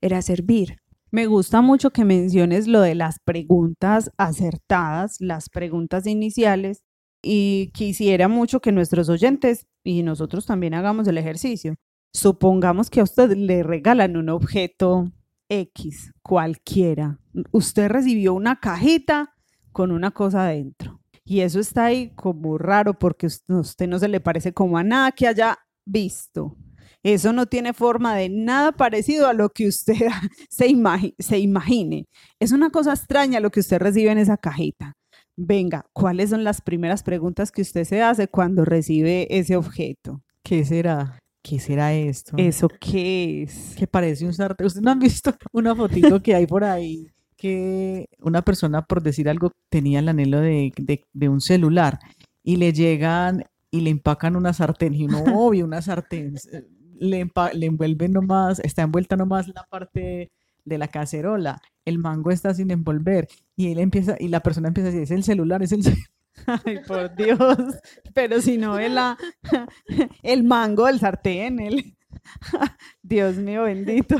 era 0.00 0.20
servir. 0.22 0.78
Me 1.12 1.26
gusta 1.26 1.60
mucho 1.60 1.90
que 1.90 2.04
menciones 2.04 2.66
lo 2.68 2.80
de 2.80 2.94
las 2.94 3.18
preguntas 3.24 4.10
acertadas, 4.16 5.16
las 5.20 5.48
preguntas 5.48 6.06
iniciales, 6.06 6.82
Y 7.22 7.70
quisiera 7.74 8.28
mucho 8.28 8.60
que 8.60 8.72
nuestros 8.72 9.08
oyentes 9.08 9.66
y 9.84 10.02
nosotros 10.02 10.46
también 10.46 10.74
hagamos 10.74 11.06
el 11.06 11.18
ejercicio. 11.18 11.74
Supongamos 12.14 12.90
que 12.90 13.00
a 13.00 13.04
usted 13.04 13.36
le 13.36 13.62
regalan 13.62 14.16
un 14.16 14.30
objeto 14.30 15.12
X, 15.48 16.12
cualquiera. 16.22 17.18
Usted 17.52 17.88
recibió 17.88 18.34
una 18.34 18.58
cajita 18.58 19.34
con 19.72 19.90
una 19.90 20.10
cosa 20.10 20.44
adentro. 20.46 21.00
Y 21.24 21.40
eso 21.40 21.60
está 21.60 21.86
ahí 21.86 22.10
como 22.14 22.58
raro 22.58 22.98
porque 22.98 23.26
a 23.26 23.54
usted 23.54 23.86
no 23.86 23.98
se 23.98 24.08
le 24.08 24.20
parece 24.20 24.52
como 24.52 24.78
a 24.78 24.82
nada 24.82 25.12
que 25.12 25.28
haya 25.28 25.58
visto. 25.84 26.56
Eso 27.02 27.32
no 27.32 27.46
tiene 27.46 27.72
forma 27.72 28.14
de 28.14 28.28
nada 28.28 28.72
parecido 28.72 29.26
a 29.26 29.32
lo 29.32 29.48
que 29.50 29.68
usted 29.68 29.94
se, 30.50 30.74
se 31.18 31.38
imagine. 31.38 32.06
Es 32.38 32.52
una 32.52 32.70
cosa 32.70 32.92
extraña 32.92 33.40
lo 33.40 33.50
que 33.50 33.60
usted 33.60 33.78
recibe 33.78 34.10
en 34.10 34.18
esa 34.18 34.36
cajita. 34.36 34.94
Venga, 35.36 35.86
¿cuáles 35.92 36.30
son 36.30 36.44
las 36.44 36.60
primeras 36.60 37.02
preguntas 37.02 37.50
que 37.50 37.62
usted 37.62 37.84
se 37.84 38.02
hace 38.02 38.28
cuando 38.28 38.64
recibe 38.64 39.26
ese 39.30 39.56
objeto? 39.56 40.22
¿Qué 40.42 40.64
será? 40.64 41.18
¿Qué 41.42 41.58
será 41.58 41.94
esto? 41.94 42.34
¿Eso 42.36 42.68
qué 42.68 43.44
es? 43.44 43.74
Que 43.76 43.86
parece 43.86 44.26
un 44.26 44.34
sartén. 44.34 44.66
¿Ustedes 44.66 44.84
no 44.84 44.90
han 44.90 44.98
visto 44.98 45.32
una 45.52 45.74
fotito 45.74 46.20
que 46.20 46.34
hay 46.34 46.46
por 46.46 46.64
ahí? 46.64 47.10
Que 47.40 48.10
una 48.20 48.42
persona, 48.42 48.82
por 48.82 49.02
decir 49.02 49.28
algo, 49.30 49.52
tenía 49.70 50.00
el 50.00 50.10
anhelo 50.10 50.40
de, 50.40 50.72
un 51.22 51.40
celular 51.40 51.98
y 52.42 52.56
le 52.56 52.74
llegan 52.74 53.44
y 53.70 53.80
le 53.80 53.88
empacan 53.88 54.36
una 54.36 54.52
sartén. 54.52 54.94
Y 54.94 55.04
uno, 55.04 55.24
obvio, 55.34 55.64
una 55.64 55.80
sartén. 55.80 56.34
Le, 56.98 57.30
le 57.54 57.66
envuelven 57.66 58.12
nomás, 58.12 58.58
está 58.58 58.82
envuelta 58.82 59.16
nomás 59.16 59.48
la 59.48 59.64
parte 59.70 60.30
de 60.66 60.78
la 60.78 60.88
cacerola. 60.88 61.62
El 61.86 61.98
mango 61.98 62.30
está 62.30 62.52
sin 62.52 62.70
envolver. 62.70 63.26
Y 63.56 63.72
él 63.72 63.78
empieza, 63.78 64.16
y 64.20 64.28
la 64.28 64.40
persona 64.40 64.68
empieza 64.68 64.88
a 64.88 64.92
decir, 64.92 65.04
es 65.04 65.10
el 65.10 65.24
celular, 65.24 65.62
es 65.62 65.72
el 65.72 65.82
celular. 65.82 66.10
Ay, 66.66 66.80
por 66.86 67.14
Dios. 67.16 67.38
Pero 68.12 68.42
si 68.42 68.58
no, 68.58 68.78
el, 68.78 68.98
el 70.22 70.44
mango 70.44 70.86
del 70.86 71.00
sartén, 71.00 71.58
el... 71.58 71.96
Dios 73.02 73.36
mío 73.36 73.62
bendito. 73.62 74.16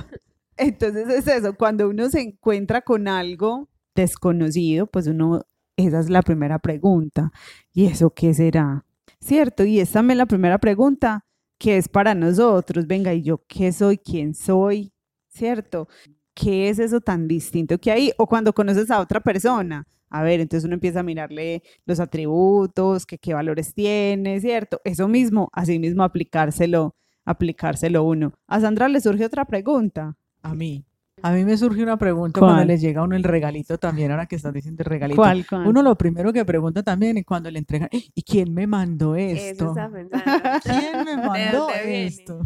Entonces 0.60 1.08
es 1.08 1.26
eso, 1.26 1.54
cuando 1.54 1.88
uno 1.88 2.10
se 2.10 2.20
encuentra 2.20 2.82
con 2.82 3.08
algo 3.08 3.70
desconocido, 3.94 4.86
pues 4.86 5.06
uno, 5.06 5.46
esa 5.76 6.00
es 6.00 6.10
la 6.10 6.20
primera 6.20 6.58
pregunta. 6.58 7.32
¿Y 7.72 7.86
eso 7.86 8.10
qué 8.10 8.34
será? 8.34 8.84
¿Cierto? 9.20 9.64
Y 9.64 9.80
es 9.80 9.90
también 9.90 10.18
la 10.18 10.26
primera 10.26 10.58
pregunta 10.58 11.24
que 11.58 11.78
es 11.78 11.88
para 11.88 12.14
nosotros. 12.14 12.86
Venga, 12.86 13.14
¿y 13.14 13.22
yo 13.22 13.42
qué 13.48 13.72
soy? 13.72 13.96
¿Quién 13.96 14.34
soy? 14.34 14.92
¿Cierto? 15.28 15.88
¿Qué 16.34 16.68
es 16.68 16.78
eso 16.78 17.00
tan 17.00 17.26
distinto 17.26 17.78
que 17.78 17.90
hay? 17.90 18.12
O 18.18 18.26
cuando 18.26 18.52
conoces 18.52 18.90
a 18.90 19.00
otra 19.00 19.20
persona, 19.20 19.86
a 20.10 20.22
ver, 20.22 20.40
entonces 20.40 20.66
uno 20.66 20.74
empieza 20.74 21.00
a 21.00 21.04
mirarle 21.04 21.62
los 21.86 22.00
atributos, 22.00 23.06
que 23.06 23.16
qué 23.18 23.32
valores 23.32 23.72
tiene, 23.72 24.40
¿cierto? 24.40 24.80
Eso 24.84 25.08
mismo, 25.08 25.48
así 25.52 25.78
mismo 25.78 26.02
aplicárselo, 26.02 26.96
aplicárselo 27.24 28.04
uno. 28.04 28.34
A 28.46 28.60
Sandra 28.60 28.88
le 28.88 29.00
surge 29.00 29.24
otra 29.24 29.46
pregunta. 29.46 30.16
A 30.42 30.54
mí. 30.54 30.84
A 31.22 31.32
mí 31.32 31.44
me 31.44 31.54
surge 31.58 31.82
una 31.82 31.98
pregunta 31.98 32.40
cuando 32.40 32.64
le 32.64 32.78
llega 32.78 33.02
a 33.02 33.04
uno 33.04 33.14
el 33.14 33.24
regalito 33.24 33.76
también, 33.76 34.10
ahora 34.10 34.24
que 34.24 34.36
estás 34.36 34.54
diciendo 34.54 34.82
el 34.82 34.86
regalito. 34.86 35.20
¿Cuál, 35.20 35.44
Uno 35.66 35.82
lo 35.82 35.94
primero 35.96 36.32
que 36.32 36.46
pregunta 36.46 36.82
también 36.82 37.18
es 37.18 37.26
cuando 37.26 37.50
le 37.50 37.58
entregan, 37.58 37.90
¿y 37.92 38.22
quién 38.22 38.54
me 38.54 38.66
mandó 38.66 39.14
esto? 39.16 39.74
¿Quién 40.62 41.04
me 41.04 41.16
mandó 41.18 41.68
esto? 41.84 42.40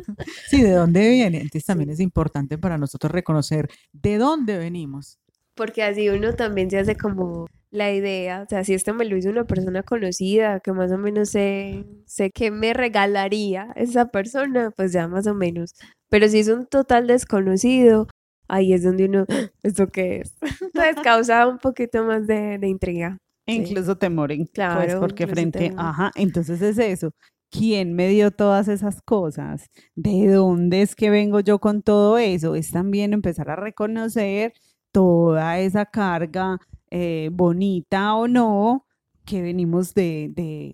Sí, 0.48 0.62
¿de 0.62 0.72
dónde 0.72 1.08
viene? 1.08 1.36
Entonces 1.36 1.64
también 1.64 1.90
es 1.90 2.00
importante 2.00 2.58
para 2.58 2.76
nosotros 2.76 3.12
reconocer 3.12 3.68
de 3.92 4.18
dónde 4.18 4.58
venimos 4.58 5.20
porque 5.54 5.82
así 5.82 6.08
uno 6.08 6.34
también 6.34 6.70
se 6.70 6.78
hace 6.78 6.96
como 6.96 7.46
la 7.74 7.92
idea, 7.92 8.42
o 8.42 8.48
sea, 8.48 8.62
si 8.62 8.72
esto 8.72 8.94
me 8.94 9.04
lo 9.04 9.16
hizo 9.16 9.28
una 9.30 9.44
persona 9.44 9.82
conocida, 9.82 10.60
que 10.60 10.72
más 10.72 10.92
o 10.92 10.98
menos 10.98 11.30
sé, 11.30 11.84
sé 12.06 12.30
que 12.30 12.52
me 12.52 12.72
regalaría 12.72 13.72
esa 13.74 14.06
persona, 14.06 14.70
pues 14.76 14.92
ya 14.92 15.08
más 15.08 15.26
o 15.26 15.34
menos. 15.34 15.74
Pero 16.08 16.28
si 16.28 16.38
es 16.38 16.48
un 16.48 16.66
total 16.66 17.08
desconocido, 17.08 18.06
ahí 18.48 18.72
es 18.72 18.84
donde 18.84 19.06
uno, 19.06 19.26
¿esto 19.64 19.88
qué 19.88 20.20
es? 20.20 20.36
Entonces 20.62 20.96
causa 21.04 21.48
un 21.48 21.58
poquito 21.58 22.04
más 22.04 22.26
de, 22.28 22.60
intriga. 22.62 23.18
E 23.46 23.54
incluso 23.54 23.98
temor, 23.98 24.28
pues, 24.34 24.50
claro, 24.52 25.00
porque 25.00 25.26
frente, 25.26 25.72
ajá, 25.76 26.12
entonces 26.14 26.62
es 26.62 26.78
eso. 26.78 27.10
¿Quién 27.50 27.92
me 27.92 28.08
dio 28.08 28.30
todas 28.30 28.68
esas 28.68 29.02
cosas? 29.02 29.66
¿De 29.94 30.28
dónde 30.28 30.80
es 30.80 30.94
que 30.94 31.10
vengo 31.10 31.40
yo 31.40 31.58
con 31.58 31.82
todo 31.82 32.16
eso? 32.16 32.54
Es 32.54 32.70
también 32.70 33.12
empezar 33.12 33.50
a 33.50 33.56
reconocer 33.56 34.54
toda 34.92 35.58
esa 35.58 35.84
carga, 35.84 36.58
eh, 36.96 37.28
bonita 37.32 38.14
o 38.14 38.28
no, 38.28 38.86
que 39.24 39.42
venimos 39.42 39.94
de, 39.94 40.30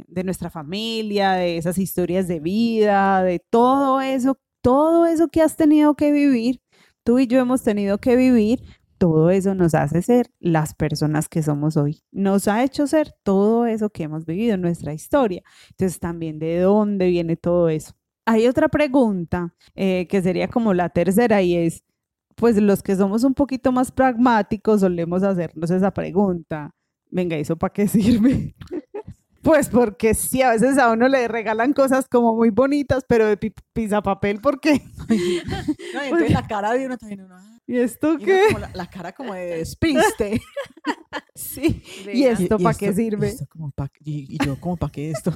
de, 0.06 0.24
nuestra 0.24 0.50
familia, 0.50 1.32
de 1.32 1.56
esas 1.56 1.78
historias 1.78 2.28
de 2.28 2.40
vida, 2.40 3.22
de 3.22 3.38
todo 3.38 4.02
eso, 4.02 4.38
todo 4.60 5.06
eso 5.06 5.28
que 5.28 5.40
has 5.40 5.56
tenido 5.56 5.94
que 5.94 6.12
vivir, 6.12 6.60
tú 7.04 7.20
y 7.20 7.26
yo 7.26 7.40
hemos 7.40 7.62
tenido 7.62 7.96
que 7.98 8.16
vivir, 8.16 8.60
todo 8.98 9.30
eso 9.30 9.54
nos 9.54 9.74
hace 9.74 10.02
ser 10.02 10.30
las 10.40 10.74
personas 10.74 11.26
que 11.26 11.42
somos 11.42 11.78
hoy. 11.78 12.02
Nos 12.12 12.48
ha 12.48 12.64
hecho 12.64 12.86
ser 12.86 13.14
todo 13.22 13.64
eso 13.64 13.88
que 13.88 14.02
hemos 14.02 14.26
vivido 14.26 14.56
en 14.56 14.60
nuestra 14.60 14.92
historia. 14.92 15.42
Entonces 15.70 15.98
también 16.00 16.38
de 16.38 16.58
dónde 16.58 17.08
viene 17.08 17.36
todo 17.36 17.70
eso. 17.70 17.94
Hay 18.26 18.46
otra 18.46 18.68
pregunta 18.68 19.54
eh, 19.74 20.06
que 20.06 20.20
sería 20.20 20.48
como 20.48 20.74
la 20.74 20.90
tercera 20.90 21.40
y 21.40 21.56
es, 21.56 21.82
pues 22.40 22.56
los 22.56 22.82
que 22.82 22.96
somos 22.96 23.22
un 23.22 23.34
poquito 23.34 23.70
más 23.70 23.92
pragmáticos 23.92 24.80
solemos 24.80 25.22
hacernos 25.22 25.70
esa 25.70 25.90
pregunta. 25.90 26.74
Venga, 27.10 27.36
¿eso 27.36 27.56
para 27.56 27.72
qué 27.72 27.86
sirve? 27.88 28.56
pues 29.42 29.68
porque 29.68 30.14
sí, 30.14 30.40
a 30.40 30.50
veces 30.50 30.78
a 30.78 30.90
uno 30.90 31.06
le 31.06 31.28
regalan 31.28 31.74
cosas 31.74 32.08
como 32.08 32.34
muy 32.34 32.48
bonitas, 32.48 33.04
pero 33.06 33.26
de 33.26 33.36
papel, 34.02 34.40
¿por 34.40 34.58
qué? 34.58 34.82
no, 35.94 36.02
entonces 36.02 36.32
la 36.32 36.46
cara 36.46 36.72
de 36.72 36.86
uno 36.86 36.96
también 36.96 37.20
uno, 37.22 37.36
ah". 37.36 37.58
¿Y 37.66 37.78
esto 37.78 38.16
qué? 38.18 38.48
la, 38.74 38.86
cara 38.88 39.12
como 39.12 39.34
de 39.34 39.58
despiste. 39.58 40.40
sí. 41.34 41.82
¿Y 42.12 42.24
esto 42.24 42.58
para 42.58 42.76
qué 42.76 42.92
sirve? 42.92 43.34
y, 44.02 44.34
y, 44.34 44.44
yo, 44.44 44.58
¿cómo 44.58 44.76
para 44.76 44.90
qué 44.90 45.10
esto? 45.10 45.32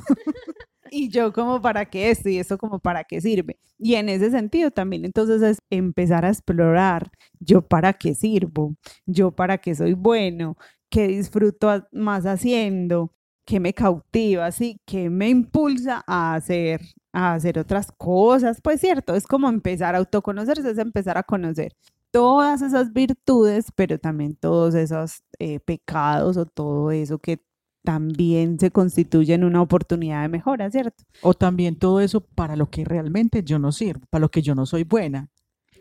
Y 0.90 1.08
yo 1.10 1.32
como 1.32 1.60
para 1.60 1.86
qué 1.86 2.10
esto 2.10 2.28
y 2.28 2.38
eso 2.38 2.58
como 2.58 2.78
para 2.80 3.04
qué 3.04 3.20
sirve. 3.20 3.58
Y 3.78 3.94
en 3.96 4.08
ese 4.08 4.30
sentido 4.30 4.70
también 4.70 5.04
entonces 5.04 5.42
es 5.42 5.58
empezar 5.70 6.24
a 6.24 6.30
explorar 6.30 7.10
yo 7.40 7.62
para 7.62 7.92
qué 7.94 8.14
sirvo, 8.14 8.76
yo 9.06 9.32
para 9.32 9.58
qué 9.58 9.74
soy 9.74 9.94
bueno, 9.94 10.56
qué 10.90 11.08
disfruto 11.08 11.86
más 11.92 12.26
haciendo, 12.26 13.12
qué 13.44 13.60
me 13.60 13.74
cautiva, 13.74 14.50
¿sí? 14.52 14.80
qué 14.86 15.10
me 15.10 15.28
impulsa 15.28 16.02
a 16.06 16.34
hacer, 16.34 16.80
a 17.12 17.34
hacer 17.34 17.58
otras 17.58 17.92
cosas. 17.96 18.60
Pues 18.62 18.80
cierto, 18.80 19.14
es 19.14 19.26
como 19.26 19.48
empezar 19.48 19.94
a 19.94 19.98
autoconocerse, 19.98 20.70
es 20.70 20.78
empezar 20.78 21.18
a 21.18 21.22
conocer 21.22 21.72
todas 22.10 22.62
esas 22.62 22.92
virtudes, 22.92 23.66
pero 23.74 23.98
también 23.98 24.36
todos 24.36 24.74
esos 24.76 25.22
eh, 25.40 25.58
pecados 25.60 26.36
o 26.36 26.46
todo 26.46 26.92
eso 26.92 27.18
que 27.18 27.42
también 27.84 28.58
se 28.58 28.70
constituye 28.70 29.34
en 29.34 29.44
una 29.44 29.60
oportunidad 29.60 30.22
de 30.22 30.28
mejora, 30.28 30.70
¿cierto? 30.70 31.04
O 31.20 31.34
también 31.34 31.76
todo 31.76 32.00
eso 32.00 32.22
para 32.22 32.56
lo 32.56 32.70
que 32.70 32.84
realmente 32.84 33.44
yo 33.44 33.58
no 33.58 33.72
sirvo, 33.72 34.06
para 34.10 34.22
lo 34.22 34.30
que 34.30 34.42
yo 34.42 34.54
no 34.54 34.64
soy 34.64 34.84
buena. 34.84 35.28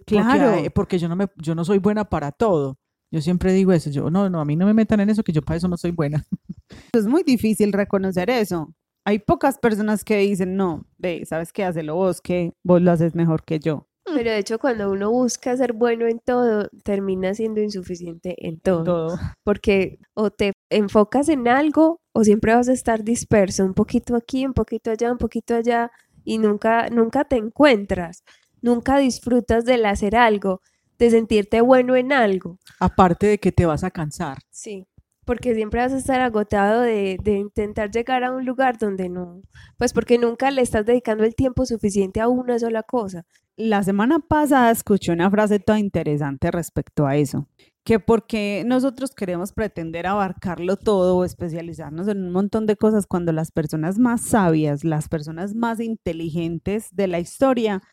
Claro. 0.05 0.61
Porque, 0.75 0.99
yo, 0.99 1.07
no 1.07 1.15
me, 1.15 1.27
yo 1.37 1.55
no 1.55 1.63
soy 1.63 1.79
buena 1.79 2.03
para 2.09 2.33
todo. 2.33 2.77
Yo 3.09 3.21
siempre 3.21 3.53
digo 3.53 3.71
eso, 3.71 3.89
yo 3.89 4.09
no, 4.09 4.29
no, 4.29 4.41
a 4.41 4.45
mí 4.45 4.55
no 4.55 4.65
me 4.65 4.73
metan 4.73 4.99
en 4.99 5.09
eso, 5.09 5.23
que 5.23 5.31
yo 5.31 5.41
para 5.41 5.57
eso 5.57 5.67
no 5.67 5.77
soy 5.77 5.91
buena. 5.91 6.25
Es 6.93 7.05
muy 7.05 7.23
difícil 7.23 7.71
reconocer 7.71 8.29
eso. 8.29 8.73
Hay 9.05 9.19
pocas 9.19 9.59
personas 9.59 10.03
que 10.03 10.17
dicen, 10.17 10.55
no, 10.55 10.87
ve, 10.97 11.23
¿sabes 11.25 11.53
qué? 11.53 11.63
Hazlo 11.63 11.95
vos, 11.95 12.21
que 12.21 12.53
vos 12.63 12.81
lo 12.81 12.91
haces 12.91 13.15
mejor 13.15 13.43
que 13.43 13.59
yo. 13.59 13.87
Pero 14.05 14.31
de 14.31 14.37
hecho, 14.37 14.59
cuando 14.59 14.91
uno 14.91 15.09
busca 15.11 15.55
ser 15.55 15.73
bueno 15.73 16.07
en 16.07 16.19
todo, 16.19 16.69
termina 16.83 17.33
siendo 17.33 17.61
insuficiente 17.61 18.35
en 18.47 18.59
todo. 18.59 19.17
Porque 19.43 19.99
o 20.13 20.29
te 20.29 20.53
enfocas 20.69 21.29
en 21.29 21.47
algo 21.47 22.01
o 22.11 22.23
siempre 22.23 22.53
vas 22.53 22.69
a 22.69 22.73
estar 22.73 23.03
disperso, 23.03 23.65
un 23.65 23.73
poquito 23.73 24.15
aquí, 24.15 24.45
un 24.45 24.53
poquito 24.53 24.91
allá, 24.91 25.11
un 25.11 25.17
poquito 25.17 25.55
allá, 25.55 25.91
y 26.23 26.37
nunca, 26.37 26.89
nunca 26.89 27.23
te 27.23 27.37
encuentras, 27.37 28.23
nunca 28.61 28.97
disfrutas 28.97 29.65
del 29.65 29.85
hacer 29.85 30.15
algo, 30.15 30.61
de 30.99 31.09
sentirte 31.09 31.61
bueno 31.61 31.95
en 31.95 32.13
algo. 32.13 32.59
Aparte 32.79 33.27
de 33.27 33.37
que 33.39 33.51
te 33.51 33.65
vas 33.65 33.83
a 33.83 33.91
cansar. 33.91 34.39
Sí 34.51 34.87
porque 35.25 35.55
siempre 35.55 35.79
vas 35.79 35.93
a 35.93 35.97
estar 35.97 36.19
agotado 36.19 36.81
de, 36.81 37.17
de, 37.23 37.37
intentar 37.37 37.89
llegar 37.91 38.25
a 38.25 38.31
un 38.33 38.45
lugar 38.45 38.77
donde 38.77 39.07
no, 39.07 39.41
pues 39.77 39.93
porque 39.93 40.17
nunca 40.17 40.51
le 40.51 40.61
estás 40.61 40.85
dedicando 40.85 41.23
el 41.23 41.33
tiempo 41.33 41.65
suficiente 41.65 42.19
a 42.19 42.27
una 42.27 42.59
sola 42.59 42.83
cosa. 42.83 43.25
La 43.55 43.83
semana 43.83 44.19
pasada 44.19 44.71
escuché 44.71 45.11
una 45.11 45.29
frase 45.29 45.59
toda 45.59 45.79
interesante 45.79 46.49
respecto 46.49 47.05
a 47.05 47.17
eso, 47.17 47.47
que 47.83 47.99
porque 47.99 48.63
nosotros 48.65 49.11
queremos 49.11 49.53
pretender 49.53 50.07
abarcarlo 50.07 50.75
todo 50.75 51.17
o 51.17 51.23
especializarnos 51.23 52.07
en 52.07 52.23
un 52.23 52.31
montón 52.31 52.65
de 52.65 52.77
cosas 52.77 53.05
cuando 53.05 53.31
las 53.31 53.51
personas 53.51 53.99
más 53.99 54.21
sabias, 54.21 54.83
las 54.83 55.07
personas 55.07 55.53
más 55.53 55.79
inteligentes 55.79 56.95
de 56.95 57.07
la 57.07 57.19
historia, 57.19 57.83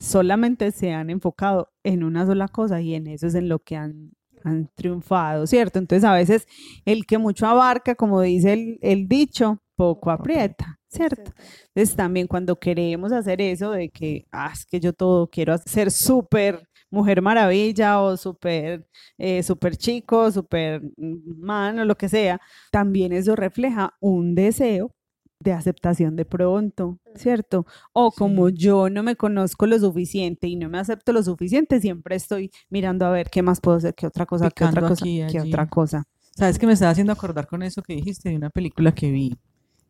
solamente 0.00 0.70
se 0.70 0.92
han 0.92 1.10
enfocado 1.10 1.72
en 1.82 2.04
una 2.04 2.24
sola 2.24 2.46
cosa 2.46 2.80
y 2.80 2.94
en 2.94 3.08
eso 3.08 3.26
es 3.26 3.34
en 3.34 3.48
lo 3.48 3.58
que 3.58 3.76
han 3.76 4.12
han 4.44 4.70
triunfado, 4.74 5.46
¿cierto? 5.46 5.78
Entonces 5.78 6.04
a 6.04 6.14
veces 6.14 6.46
el 6.84 7.06
que 7.06 7.18
mucho 7.18 7.46
abarca, 7.46 7.94
como 7.94 8.20
dice 8.20 8.78
el, 8.80 9.08
dicho, 9.08 9.58
poco 9.76 10.10
aprieta, 10.10 10.77
¿cierto? 10.88 11.32
Entonces 11.74 11.96
también 11.96 12.26
cuando 12.26 12.58
queremos 12.58 13.12
hacer 13.12 13.40
eso 13.40 13.70
de 13.70 13.90
que, 13.90 14.26
ah, 14.32 14.50
es 14.52 14.64
que 14.66 14.80
yo 14.80 14.92
todo 14.92 15.28
quiero 15.28 15.56
ser 15.58 15.90
súper 15.90 16.68
mujer 16.90 17.20
maravilla 17.22 18.00
o 18.00 18.16
súper 18.16 18.86
eh, 19.18 19.42
super 19.42 19.76
chico, 19.76 20.30
súper 20.30 20.82
man 20.96 21.78
o 21.78 21.84
lo 21.84 21.96
que 21.96 22.08
sea, 22.08 22.40
también 22.70 23.12
eso 23.12 23.36
refleja 23.36 23.94
un 24.00 24.34
deseo 24.34 24.94
de 25.40 25.52
aceptación 25.52 26.16
de 26.16 26.24
pronto, 26.24 26.98
¿cierto? 27.14 27.64
O 27.92 28.10
como 28.10 28.48
yo 28.48 28.90
no 28.90 29.02
me 29.02 29.14
conozco 29.14 29.66
lo 29.66 29.78
suficiente 29.78 30.48
y 30.48 30.56
no 30.56 30.68
me 30.68 30.78
acepto 30.78 31.12
lo 31.12 31.22
suficiente, 31.22 31.80
siempre 31.80 32.16
estoy 32.16 32.50
mirando 32.70 33.06
a 33.06 33.10
ver 33.10 33.30
qué 33.30 33.42
más 33.42 33.60
puedo 33.60 33.76
hacer, 33.76 33.94
qué 33.94 34.06
otra 34.06 34.26
cosa, 34.26 34.50
qué 34.50 34.64
otra 34.64 34.88
cosa, 34.88 35.04
qué 35.04 35.40
otra 35.40 35.68
cosa. 35.68 36.04
¿Sabes 36.34 36.58
que 36.58 36.66
me 36.66 36.72
estaba 36.72 36.90
haciendo 36.90 37.12
acordar 37.12 37.46
con 37.46 37.62
eso 37.62 37.82
que 37.82 37.94
dijiste 37.94 38.30
de 38.30 38.36
una 38.36 38.50
película 38.50 38.92
que 38.92 39.10
vi 39.10 39.36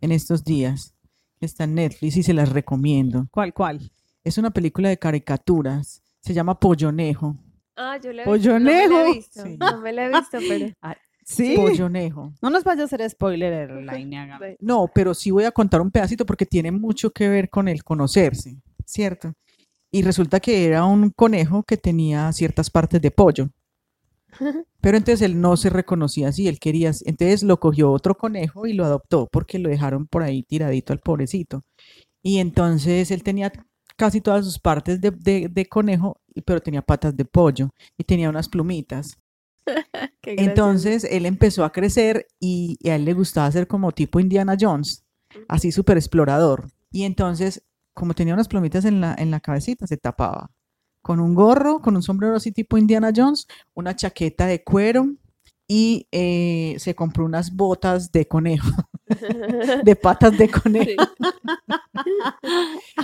en 0.01 0.13
estos 0.13 0.45
días? 0.45 0.95
Está 1.41 1.65
en 1.65 1.75
Netflix 1.75 2.17
y 2.17 2.23
se 2.23 2.35
las 2.35 2.51
recomiendo. 2.51 3.29
¿Cuál, 3.31 3.53
cuál? 3.55 3.93
Es 4.25 4.39
una 4.39 4.51
película 4.51 4.89
de 4.89 4.99
caricaturas. 4.99 6.03
Se 6.21 6.35
llama 6.35 6.59
Pollonejo. 6.59 7.37
Ah, 7.77 7.99
yo 8.03 8.13
la 8.13 8.23
he 8.23 8.25
Pollonejo. 8.25 8.89
No 8.89 8.89
me 8.89 8.89
la 8.89 9.09
he 9.09 9.13
visto, 9.15 9.45
no 9.47 9.81
me 9.81 9.93
la 9.93 10.07
he 10.07 10.09
visto 10.09 10.39
pero... 10.49 10.67
Sí. 11.29 11.57
Pollonejo. 11.57 12.33
No 12.41 12.49
nos 12.49 12.65
vaya 12.65 12.83
a 12.83 12.85
hacer 12.87 13.09
spoiler, 13.11 13.71
Laina. 13.83 14.41
No, 14.61 14.91
pero 14.95 15.13
sí 15.13 15.31
voy 15.31 15.45
a 15.45 15.51
contar 15.51 15.83
un 15.83 15.91
pedacito 15.91 16.25
porque 16.25 16.47
tiene 16.47 16.73
mucho 16.73 17.11
que 17.11 17.29
ver 17.29 17.51
con 17.51 17.69
el 17.69 17.85
conocerse, 17.85 18.57
¿cierto? 18.87 19.35
Y 19.91 20.01
resulta 20.01 20.41
que 20.41 20.65
era 20.65 20.87
un 20.87 21.11
conejo 21.11 21.65
que 21.65 21.77
tenía 21.77 22.33
ciertas 22.33 22.71
partes 22.71 23.03
de 23.03 23.11
pollo. 23.11 23.51
Pero 24.81 24.97
entonces 24.97 25.23
él 25.23 25.41
no 25.41 25.57
se 25.57 25.71
reconocía 25.71 26.29
así, 26.29 26.49
él 26.49 26.59
quería, 26.59 26.93
entonces 27.05 27.43
lo 27.43 27.59
cogió 27.59 27.91
otro 27.91 28.17
conejo 28.17 28.67
y 28.67 28.73
lo 28.73 28.85
adoptó 28.85 29.29
porque 29.33 29.59
lo 29.59 29.69
dejaron 29.69 30.07
por 30.07 30.23
ahí 30.23 30.43
tiradito 30.43 30.93
al 30.93 31.01
pobrecito. 31.01 31.65
Y 32.23 32.39
entonces 32.39 33.11
él 33.11 33.23
tenía 33.23 33.53
casi 33.97 34.21
todas 34.21 34.45
sus 34.45 34.59
partes 34.59 35.01
de, 35.01 35.49
de 35.51 35.67
conejo, 35.67 36.21
pero 36.45 36.61
tenía 36.61 36.83
patas 36.83 37.17
de 37.17 37.25
pollo 37.25 37.71
y 37.97 38.05
tenía 38.05 38.31
unas 38.31 38.49
plumitas. 38.49 39.19
Entonces 40.23 41.05
él 41.05 41.27
empezó 41.27 41.65
a 41.65 41.73
crecer 41.73 42.27
y, 42.41 42.77
a 42.89 42.97
él 42.97 43.05
le 43.05 43.15
gustaba 43.15 43.51
ser 43.51 43.67
como 43.67 43.93
tipo 43.93 44.21
Indiana 44.21 44.57
Jones, 44.59 45.05
así 45.49 45.73
súper 45.73 45.97
explorador. 45.97 46.71
Y 46.91 47.05
entonces, 47.05 47.65
como 47.95 48.15
tenía 48.15 48.35
unas 48.35 48.49
plumitas 48.49 48.85
en 48.85 49.01
la, 49.01 49.15
en 49.19 49.31
la 49.31 49.41
cabecita, 49.41 49.87
se 49.87 49.97
tapaba 49.97 50.51
con 51.09 51.21
un 51.21 51.35
gorro, 51.35 51.81
con 51.81 51.97
un 51.97 52.03
sombrero 52.03 52.37
así 52.37 52.53
tipo 52.53 52.77
Indiana 52.77 53.11
Jones, 53.17 53.47
una 53.73 53.97
chaqueta 53.97 54.45
de 54.45 54.63
cuero 54.63 55.09
y 55.67 56.07
eh, 56.13 56.77
se 56.79 56.95
compró 56.95 57.25
unas 57.25 57.57
botas 57.57 58.13
de 58.13 58.29
conejo, 58.29 58.69
de 59.85 59.97
patas 59.97 60.37
de 60.37 60.51
conejo. 60.51 61.03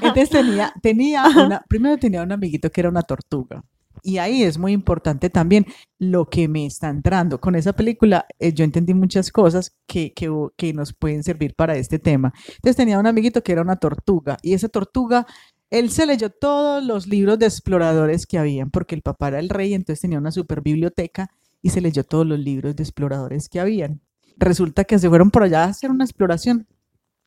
Entonces 0.02 0.28
tenía, 0.28 0.74
tenía 0.82 1.24
una, 1.28 1.64
primero 1.66 1.96
tenía 1.96 2.22
un 2.22 2.30
amiguito 2.30 2.70
que 2.70 2.82
era 2.82 2.90
una 2.90 3.00
tortuga. 3.00 3.64
Y 4.02 4.18
ahí 4.18 4.42
es 4.42 4.58
muy 4.58 4.72
importante 4.72 5.30
también 5.30 5.64
lo 5.98 6.28
que 6.28 6.46
me 6.46 6.66
está 6.66 6.90
entrando. 6.90 7.40
Con 7.40 7.54
esa 7.54 7.72
película 7.72 8.26
eh, 8.38 8.52
yo 8.52 8.64
entendí 8.64 8.92
muchas 8.92 9.32
cosas 9.32 9.72
que, 9.86 10.12
que, 10.12 10.30
que, 10.58 10.74
nos 10.74 10.92
pueden 10.92 11.22
servir 11.22 11.54
para 11.54 11.74
este 11.76 11.98
tema. 11.98 12.34
Entonces 12.48 12.76
tenía 12.76 12.98
un 12.98 13.06
amiguito 13.06 13.42
que 13.42 13.52
era 13.52 13.62
una 13.62 13.76
tortuga 13.76 14.36
y 14.42 14.52
esa 14.52 14.68
tortuga, 14.68 15.26
él 15.70 15.90
se 15.90 16.06
leyó 16.06 16.30
todos 16.30 16.84
los 16.84 17.06
libros 17.06 17.38
de 17.38 17.46
exploradores 17.46 18.26
que 18.26 18.38
habían 18.38 18.70
porque 18.70 18.94
el 18.94 19.02
papá 19.02 19.28
era 19.28 19.40
el 19.40 19.48
rey, 19.48 19.74
entonces 19.74 20.00
tenía 20.00 20.18
una 20.18 20.30
super 20.30 20.60
biblioteca 20.60 21.30
y 21.62 21.70
se 21.70 21.80
leyó 21.80 22.04
todos 22.04 22.26
los 22.26 22.38
libros 22.38 22.76
de 22.76 22.82
exploradores 22.82 23.48
que 23.48 23.60
habían. 23.60 24.00
Resulta 24.36 24.84
que 24.84 24.98
se 24.98 25.08
fueron 25.08 25.30
por 25.30 25.42
allá 25.42 25.64
a 25.64 25.68
hacer 25.68 25.90
una 25.90 26.04
exploración. 26.04 26.66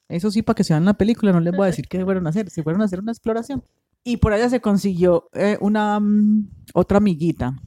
Eso 0.09 0.31
sí, 0.31 0.41
para 0.41 0.55
que 0.55 0.63
se 0.63 0.73
vean 0.73 0.85
la 0.85 0.93
película, 0.93 1.33
no 1.33 1.39
les 1.39 1.53
voy 1.53 1.63
a 1.63 1.67
decir 1.67 1.87
qué 1.89 2.03
fueron 2.03 2.27
a 2.27 2.29
hacer, 2.29 2.49
se 2.49 2.63
fueron 2.63 2.81
a 2.81 2.85
hacer 2.85 2.99
una 2.99 3.11
exploración. 3.11 3.63
Y 4.03 4.17
por 4.17 4.33
allá 4.33 4.49
se 4.49 4.61
consiguió 4.61 5.27
eh, 5.33 5.57
una 5.59 5.99
mm, 5.99 6.49
otra 6.73 6.99
amiguita, 6.99 7.61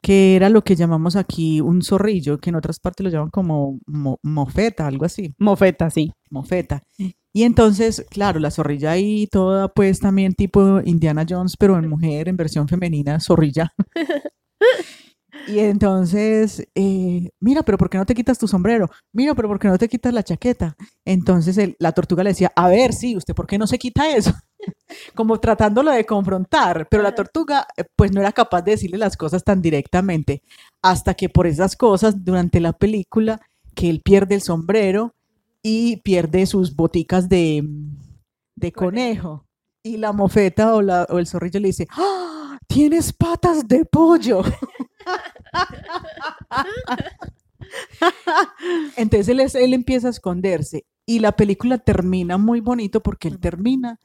que 0.00 0.34
era 0.36 0.48
lo 0.48 0.64
que 0.64 0.76
llamamos 0.76 1.14
aquí 1.14 1.60
un 1.60 1.82
zorrillo, 1.82 2.38
que 2.38 2.50
en 2.50 2.56
otras 2.56 2.80
partes 2.80 3.04
lo 3.04 3.10
llaman 3.10 3.30
como 3.30 3.78
mofeta, 4.22 4.86
algo 4.86 5.04
así. 5.04 5.34
Mofeta, 5.38 5.90
sí. 5.90 6.12
Mofeta. 6.30 6.82
Y 7.36 7.42
entonces, 7.42 8.06
claro, 8.10 8.38
la 8.38 8.52
zorrilla 8.52 8.92
ahí 8.92 9.26
toda 9.26 9.66
pues 9.68 9.98
también 9.98 10.34
tipo 10.34 10.80
Indiana 10.84 11.26
Jones, 11.28 11.56
pero 11.58 11.76
en 11.76 11.88
mujer, 11.88 12.28
en 12.28 12.36
versión 12.36 12.68
femenina, 12.68 13.18
zorrilla. 13.20 13.74
Y 15.46 15.58
entonces, 15.58 16.66
eh, 16.74 17.30
mira, 17.40 17.62
pero 17.62 17.76
¿por 17.76 17.90
qué 17.90 17.98
no 17.98 18.06
te 18.06 18.14
quitas 18.14 18.38
tu 18.38 18.48
sombrero? 18.48 18.88
Mira, 19.12 19.34
pero 19.34 19.48
¿por 19.48 19.58
qué 19.58 19.68
no 19.68 19.76
te 19.76 19.88
quitas 19.88 20.14
la 20.14 20.22
chaqueta? 20.22 20.74
Entonces 21.04 21.74
la 21.78 21.92
tortuga 21.92 22.24
le 22.24 22.30
decía, 22.30 22.52
a 22.56 22.68
ver, 22.68 22.92
sí, 22.92 23.16
¿usted 23.16 23.34
por 23.34 23.46
qué 23.46 23.58
no 23.58 23.66
se 23.66 23.78
quita 23.78 24.08
eso? 24.08 24.32
Como 25.14 25.38
tratándolo 25.40 25.90
de 25.90 26.06
confrontar, 26.06 26.88
pero 26.90 27.02
la 27.02 27.14
tortuga 27.14 27.66
eh, 27.76 27.84
pues 27.96 28.12
no 28.12 28.20
era 28.20 28.32
capaz 28.32 28.62
de 28.62 28.72
decirle 28.72 28.96
las 28.96 29.16
cosas 29.16 29.44
tan 29.44 29.60
directamente, 29.60 30.42
hasta 30.82 31.14
que 31.14 31.28
por 31.28 31.46
esas 31.46 31.76
cosas, 31.76 32.24
durante 32.24 32.60
la 32.60 32.72
película, 32.72 33.40
que 33.74 33.90
él 33.90 34.00
pierde 34.02 34.36
el 34.36 34.42
sombrero 34.42 35.14
y 35.64 35.96
pierde 35.96 36.46
sus 36.46 36.76
boticas 36.76 37.28
de, 37.28 37.66
de 38.54 38.72
conejo. 38.72 39.46
Y 39.82 39.96
la 39.96 40.12
mofeta 40.12 40.74
o, 40.74 40.82
la, 40.82 41.06
o 41.10 41.18
el 41.18 41.26
zorrillo 41.26 41.58
le 41.58 41.68
dice, 41.68 41.88
¡Ah, 41.90 42.58
tienes 42.68 43.12
patas 43.12 43.66
de 43.66 43.84
pollo. 43.84 44.42
Entonces 48.96 49.54
él, 49.54 49.74
empieza 49.74 50.08
a 50.08 50.10
esconderse 50.10 50.84
y 51.06 51.20
la 51.20 51.32
película 51.32 51.78
termina 51.78 52.38
muy 52.38 52.60
bonito 52.60 53.02
porque 53.02 53.28
él 53.28 53.40
termina 53.40 53.98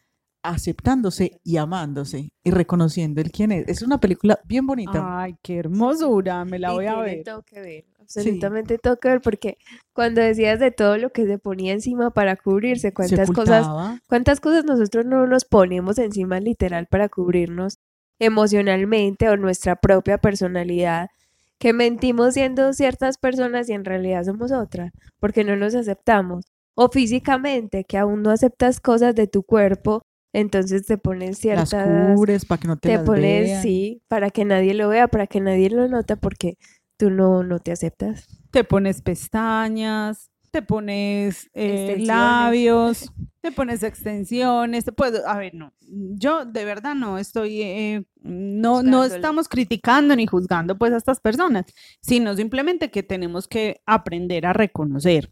aceptándose 0.43 1.39
y 1.43 1.57
amándose 1.57 2.31
y 2.43 2.51
reconociendo 2.51 3.21
el 3.21 3.31
quién 3.31 3.51
es. 3.51 3.67
Es 3.67 3.81
una 3.81 3.99
película 3.99 4.39
bien 4.45 4.65
bonita. 4.65 5.21
Ay, 5.21 5.35
qué 5.41 5.57
hermosura, 5.57 6.45
me 6.45 6.59
la 6.59 6.71
voy 6.71 6.85
a 6.85 6.97
ver. 6.99 7.23
Tengo 7.23 7.43
que 7.43 7.59
ver, 7.59 7.85
absolutamente 8.15 8.77
tengo 8.77 8.97
que 8.97 9.09
ver 9.09 9.21
porque 9.21 9.57
cuando 9.93 10.21
decías 10.21 10.59
de 10.59 10.71
todo 10.71 10.97
lo 10.97 11.11
que 11.11 11.25
se 11.25 11.37
ponía 11.37 11.73
encima 11.73 12.11
para 12.11 12.35
cubrirse, 12.35 12.93
cuántas 12.93 13.29
cosas, 13.31 13.67
cuántas 14.07 14.39
cosas 14.39 14.65
nosotros 14.65 15.05
no 15.05 15.27
nos 15.27 15.45
ponemos 15.45 15.97
encima 15.99 16.39
literal 16.39 16.87
para 16.87 17.09
cubrirnos 17.09 17.77
emocionalmente 18.19 19.29
o 19.29 19.37
nuestra 19.37 19.75
propia 19.77 20.17
personalidad, 20.17 21.09
que 21.57 21.73
mentimos 21.73 22.33
siendo 22.33 22.73
ciertas 22.73 23.17
personas 23.17 23.69
y 23.69 23.73
en 23.73 23.85
realidad 23.85 24.23
somos 24.23 24.51
otra, 24.51 24.91
porque 25.19 25.43
no 25.43 25.55
nos 25.55 25.75
aceptamos. 25.75 26.45
O 26.75 26.89
físicamente, 26.89 27.83
que 27.83 27.97
aún 27.97 28.21
no 28.21 28.31
aceptas 28.31 28.79
cosas 28.79 29.13
de 29.15 29.27
tu 29.27 29.43
cuerpo, 29.43 30.01
entonces 30.31 30.85
te 30.85 30.97
pones 30.97 31.37
ciertas... 31.37 31.73
Las 31.73 32.15
cubres 32.15 32.45
para 32.45 32.61
que 32.61 32.67
no 32.67 32.77
te, 32.77 32.89
te 32.89 32.99
pones, 32.99 33.61
sí, 33.61 34.01
para 34.07 34.29
que 34.29 34.45
nadie 34.45 34.73
lo 34.73 34.87
vea, 34.87 35.07
para 35.07 35.27
que 35.27 35.41
nadie 35.41 35.69
lo 35.69 35.87
note, 35.89 36.15
porque 36.15 36.57
tú 36.99 37.09
no, 37.09 37.43
no 37.43 37.59
te 37.59 37.71
aceptas. 37.71 38.27
Te 38.51 38.65
pones 38.65 39.01
pestañas, 39.01 40.29
te 40.51 40.61
pones 40.61 41.49
eh, 41.53 41.95
labios, 41.99 43.11
te 43.39 43.53
pones 43.53 43.83
extensiones, 43.83 44.83
te 44.83 44.91
puedo, 44.91 45.25
a 45.25 45.37
ver, 45.37 45.55
no, 45.55 45.73
yo 45.79 46.45
de 46.45 46.65
verdad 46.65 46.95
no 46.95 47.17
estoy, 47.17 47.61
eh, 47.61 48.05
no, 48.21 48.83
no 48.83 49.05
estamos 49.05 49.47
criticando 49.47 50.13
ni 50.15 50.27
juzgando 50.27 50.77
pues 50.77 50.91
a 50.91 50.97
estas 50.97 51.21
personas, 51.21 51.65
sino 52.01 52.35
simplemente 52.35 52.91
que 52.91 53.01
tenemos 53.01 53.47
que 53.47 53.81
aprender 53.85 54.45
a 54.45 54.51
reconocer 54.51 55.31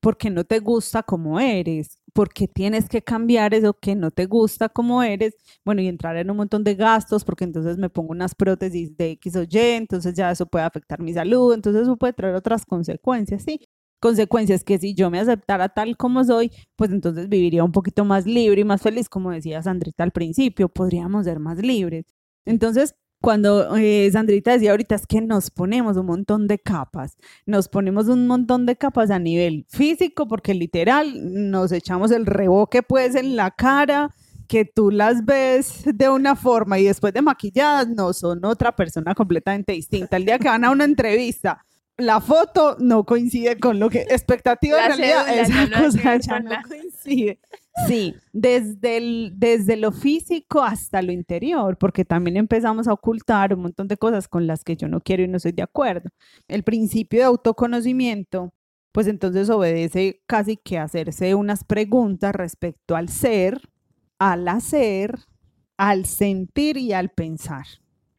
porque 0.00 0.30
no 0.30 0.44
te 0.44 0.60
gusta 0.60 1.02
como 1.02 1.40
eres, 1.40 1.98
porque 2.12 2.48
tienes 2.48 2.88
que 2.88 3.02
cambiar 3.02 3.54
eso 3.54 3.74
que 3.74 3.94
no 3.94 4.10
te 4.10 4.26
gusta 4.26 4.68
como 4.68 5.02
eres, 5.02 5.34
bueno, 5.64 5.82
y 5.82 5.88
entrar 5.88 6.16
en 6.16 6.30
un 6.30 6.36
montón 6.38 6.64
de 6.64 6.74
gastos, 6.74 7.24
porque 7.24 7.44
entonces 7.44 7.78
me 7.78 7.90
pongo 7.90 8.12
unas 8.12 8.34
prótesis 8.34 8.96
de 8.96 9.10
X 9.12 9.36
o 9.36 9.42
Y, 9.42 9.58
entonces 9.58 10.14
ya 10.14 10.30
eso 10.30 10.46
puede 10.46 10.64
afectar 10.64 11.00
mi 11.00 11.12
salud, 11.12 11.54
entonces 11.54 11.82
eso 11.82 11.96
puede 11.96 12.12
traer 12.12 12.34
otras 12.34 12.64
consecuencias, 12.66 13.42
¿sí? 13.44 13.60
consecuencias 14.00 14.62
que 14.64 14.78
si 14.78 14.94
yo 14.94 15.10
me 15.10 15.18
aceptara 15.20 15.68
tal 15.68 15.96
como 15.96 16.22
soy, 16.24 16.52
pues 16.76 16.90
entonces 16.90 17.28
viviría 17.28 17.64
un 17.64 17.72
poquito 17.72 18.04
más 18.04 18.26
libre 18.26 18.60
y 18.60 18.64
más 18.64 18.82
feliz, 18.82 19.08
como 19.08 19.30
decía 19.30 19.62
Sandrita 19.62 20.04
al 20.04 20.12
principio, 20.12 20.68
podríamos 20.68 21.24
ser 21.24 21.40
más 21.40 21.58
libres. 21.58 22.04
Entonces, 22.44 22.94
cuando 23.20 23.76
eh, 23.76 24.08
Sandrita 24.12 24.52
decía 24.52 24.70
ahorita 24.70 24.94
es 24.94 25.06
que 25.06 25.20
nos 25.20 25.50
ponemos 25.50 25.96
un 25.96 26.06
montón 26.06 26.46
de 26.46 26.58
capas, 26.58 27.16
nos 27.44 27.68
ponemos 27.68 28.08
un 28.08 28.26
montón 28.26 28.66
de 28.66 28.76
capas 28.76 29.10
a 29.10 29.18
nivel 29.18 29.66
físico, 29.68 30.28
porque 30.28 30.54
literal 30.54 31.50
nos 31.50 31.72
echamos 31.72 32.10
el 32.10 32.26
reboque 32.26 32.82
pues 32.82 33.14
en 33.14 33.36
la 33.36 33.50
cara, 33.50 34.14
que 34.48 34.64
tú 34.64 34.90
las 34.90 35.24
ves 35.24 35.82
de 35.84 36.08
una 36.08 36.36
forma 36.36 36.78
y 36.78 36.84
después 36.84 37.12
de 37.12 37.22
maquilladas 37.22 37.88
no 37.88 38.12
son 38.12 38.44
otra 38.44 38.74
persona 38.74 39.14
completamente 39.14 39.72
distinta. 39.72 40.16
El 40.16 40.24
día 40.24 40.38
que 40.38 40.48
van 40.48 40.64
a 40.64 40.70
una 40.70 40.84
entrevista 40.84 41.66
la 41.98 42.20
foto 42.20 42.76
no 42.78 43.04
coincide 43.04 43.58
con 43.58 43.78
lo 43.78 43.88
que 43.88 44.02
expectativa 44.02 44.86
en 44.86 44.98
realidad 44.98 45.38
esa 45.38 45.82
cosa 45.82 46.16
ya 46.16 46.40
no 46.40 46.50
coincide. 46.68 47.38
Sí, 47.86 48.14
desde, 48.32 48.96
el, 48.96 49.32
desde 49.36 49.76
lo 49.76 49.92
físico 49.92 50.62
hasta 50.62 51.02
lo 51.02 51.12
interior, 51.12 51.76
porque 51.78 52.04
también 52.04 52.36
empezamos 52.38 52.88
a 52.88 52.92
ocultar 52.92 53.52
un 53.54 53.60
montón 53.62 53.86
de 53.86 53.96
cosas 53.98 54.28
con 54.28 54.46
las 54.46 54.64
que 54.64 54.76
yo 54.76 54.88
no 54.88 55.00
quiero 55.00 55.22
y 55.22 55.28
no 55.28 55.36
estoy 55.36 55.52
de 55.52 55.62
acuerdo. 55.62 56.08
El 56.48 56.62
principio 56.62 57.18
de 57.20 57.24
autoconocimiento 57.26 58.52
pues 58.92 59.08
entonces 59.08 59.50
obedece 59.50 60.22
casi 60.26 60.56
que 60.56 60.78
hacerse 60.78 61.34
unas 61.34 61.64
preguntas 61.64 62.34
respecto 62.34 62.96
al 62.96 63.10
ser, 63.10 63.60
al 64.18 64.48
hacer, 64.48 65.18
al 65.76 66.06
sentir 66.06 66.78
y 66.78 66.94
al 66.94 67.10
pensar. 67.10 67.66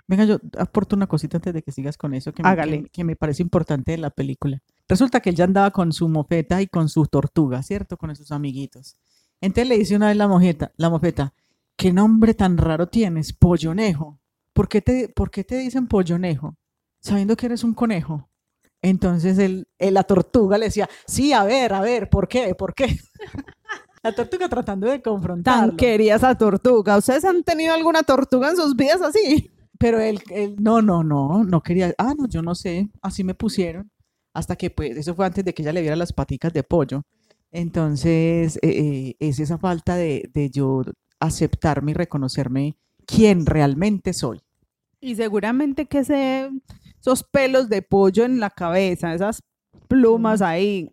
Venga, 0.07 0.25
yo 0.25 0.37
aporto 0.55 0.95
una 0.95 1.07
cosita 1.07 1.37
antes 1.37 1.51
de 1.55 1.63
que 1.63 1.71
sigas 1.71 1.97
con 1.97 2.13
eso 2.13 2.31
que 2.31 2.43
me, 2.43 2.49
Hágale. 2.49 2.83
que- 2.83 2.89
que 2.89 3.03
me 3.03 3.15
parece 3.15 3.41
importante 3.41 3.93
de 3.93 3.97
la 3.97 4.11
película. 4.11 4.61
Resulta 4.87 5.19
que 5.19 5.31
él 5.31 5.35
ya 5.35 5.45
andaba 5.45 5.71
con 5.71 5.91
su 5.91 6.07
mofeta 6.09 6.61
y 6.61 6.67
con 6.67 6.89
su 6.89 7.07
tortuga, 7.07 7.63
¿cierto? 7.63 7.97
Con 7.97 8.15
sus 8.15 8.31
amiguitos. 8.31 8.95
Entonces 9.41 9.69
le 9.69 9.77
dice 9.77 9.95
una 9.95 10.07
vez 10.07 10.17
la 10.17 10.27
mojeta, 10.27 10.71
la 10.77 10.89
mofeta, 10.89 11.33
¿qué 11.75 11.93
nombre 11.93 12.33
tan 12.33 12.57
raro 12.57 12.87
tienes? 12.87 13.33
Pollonejo. 13.33 14.19
¿Por 14.53 14.67
qué 14.67 14.81
te, 14.81 15.09
por 15.09 15.29
qué 15.29 15.43
te 15.43 15.57
dicen 15.57 15.87
pollonejo? 15.87 16.55
Sabiendo 16.99 17.35
que 17.37 17.45
eres 17.45 17.63
un 17.63 17.73
conejo. 17.73 18.29
Entonces 18.81 19.37
él, 19.37 19.67
él- 19.77 19.93
la 19.93 20.03
tortuga 20.03 20.57
le 20.57 20.65
decía, 20.65 20.89
sí, 21.05 21.33
a 21.33 21.43
ver, 21.43 21.73
a 21.73 21.81
ver, 21.81 22.09
¿por 22.09 22.27
qué? 22.27 22.55
¿Por 22.55 22.73
qué? 22.73 22.85
la 24.03 24.13
tortuga 24.13 24.49
tratando 24.49 24.87
de 24.87 25.01
confrontarlo. 25.01 25.69
Tan 25.69 25.77
quería 25.77 26.15
esa 26.15 26.35
tortuga. 26.35 26.97
¿Ustedes 26.97 27.25
han 27.25 27.43
tenido 27.43 27.73
alguna 27.73 28.03
tortuga 28.03 28.49
en 28.49 28.55
sus 28.55 28.75
vidas 28.75 29.01
así? 29.01 29.51
Pero 29.79 29.99
él, 29.99 30.19
él, 30.31 30.55
no, 30.59 30.81
no, 30.81 31.03
no, 31.03 31.43
no 31.43 31.61
quería, 31.61 31.93
ah, 31.99 32.13
no, 32.17 32.27
yo 32.27 32.41
no 32.41 32.55
sé, 32.55 32.89
así 33.01 33.23
me 33.23 33.35
pusieron, 33.35 33.91
hasta 34.33 34.55
que 34.55 34.71
pues, 34.71 34.97
eso 34.97 35.13
fue 35.13 35.25
antes 35.27 35.45
de 35.45 35.53
que 35.53 35.61
ella 35.61 35.71
le 35.73 35.81
viera 35.81 35.95
las 35.95 36.13
paticas 36.13 36.51
de 36.51 36.63
pollo. 36.63 37.03
Entonces, 37.51 38.57
eh, 38.57 38.59
eh, 38.61 39.15
es 39.19 39.39
esa 39.39 39.57
falta 39.57 39.95
de, 39.95 40.29
de 40.33 40.49
yo 40.49 40.83
aceptarme 41.19 41.91
y 41.91 41.95
reconocerme 41.95 42.77
quién 43.05 43.45
realmente 43.45 44.13
soy. 44.13 44.41
Y 44.99 45.15
seguramente 45.15 45.85
que 45.85 45.99
ese, 45.99 46.49
esos 46.99 47.23
pelos 47.23 47.69
de 47.69 47.81
pollo 47.81 48.25
en 48.25 48.39
la 48.39 48.49
cabeza, 48.49 49.13
esas 49.13 49.41
plumas 49.87 50.41
ahí 50.41 50.91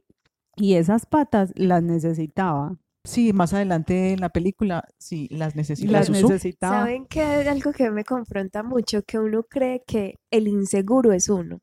y 0.57 0.75
esas 0.75 1.07
patas 1.07 1.53
las 1.57 1.83
necesitaba. 1.83 2.77
Sí, 3.07 3.35
más 3.35 3.53
adelante 3.53 4.13
en 4.13 4.21
la 4.21 4.31
película, 4.31 4.89
sí, 4.99 5.29
las. 5.31 5.55
Las 5.55 6.09
necesitaba. 6.09 6.81
¿Saben 6.81 7.07
que 7.07 7.23
algo 7.23 7.73
que 7.73 7.91
me 7.91 8.05
confronta 8.05 8.63
mucho? 8.63 9.03
Que 9.03 9.19
uno 9.19 9.43
cree 9.43 9.83
que 9.87 10.15
el 10.31 10.49
inseguro 10.49 11.13
es 11.13 11.29
uno, 11.29 11.61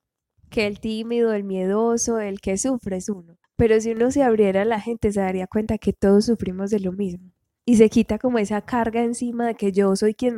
que 0.52 0.68
el 0.68 0.80
tímido, 0.80 1.34
el 1.34 1.44
miedoso, 1.44 2.20
el 2.20 2.42
que 2.42 2.58
sufre 2.58 2.98
es 2.98 3.10
uno. 3.10 3.38
Pero 3.62 3.80
si 3.80 3.92
uno 3.92 4.10
se 4.10 4.24
abriera 4.24 4.64
a 4.64 4.66
la 4.66 4.80
gente, 4.80 5.12
se 5.12 5.20
daría 5.20 5.46
cuenta 5.46 5.78
que 5.78 5.94
todos 5.94 6.26
sufrimos 6.26 6.72
de 6.72 6.80
lo 6.80 6.94
mismo. 6.94 7.32
Y 7.64 7.76
se 7.76 7.92
quita 7.92 8.18
como 8.18 8.40
esa 8.40 8.64
carga 8.64 9.04
encima 9.04 9.46
de 9.46 9.54
que 9.54 9.72
yo 9.72 9.96
soy 9.96 10.16
quien, 10.16 10.36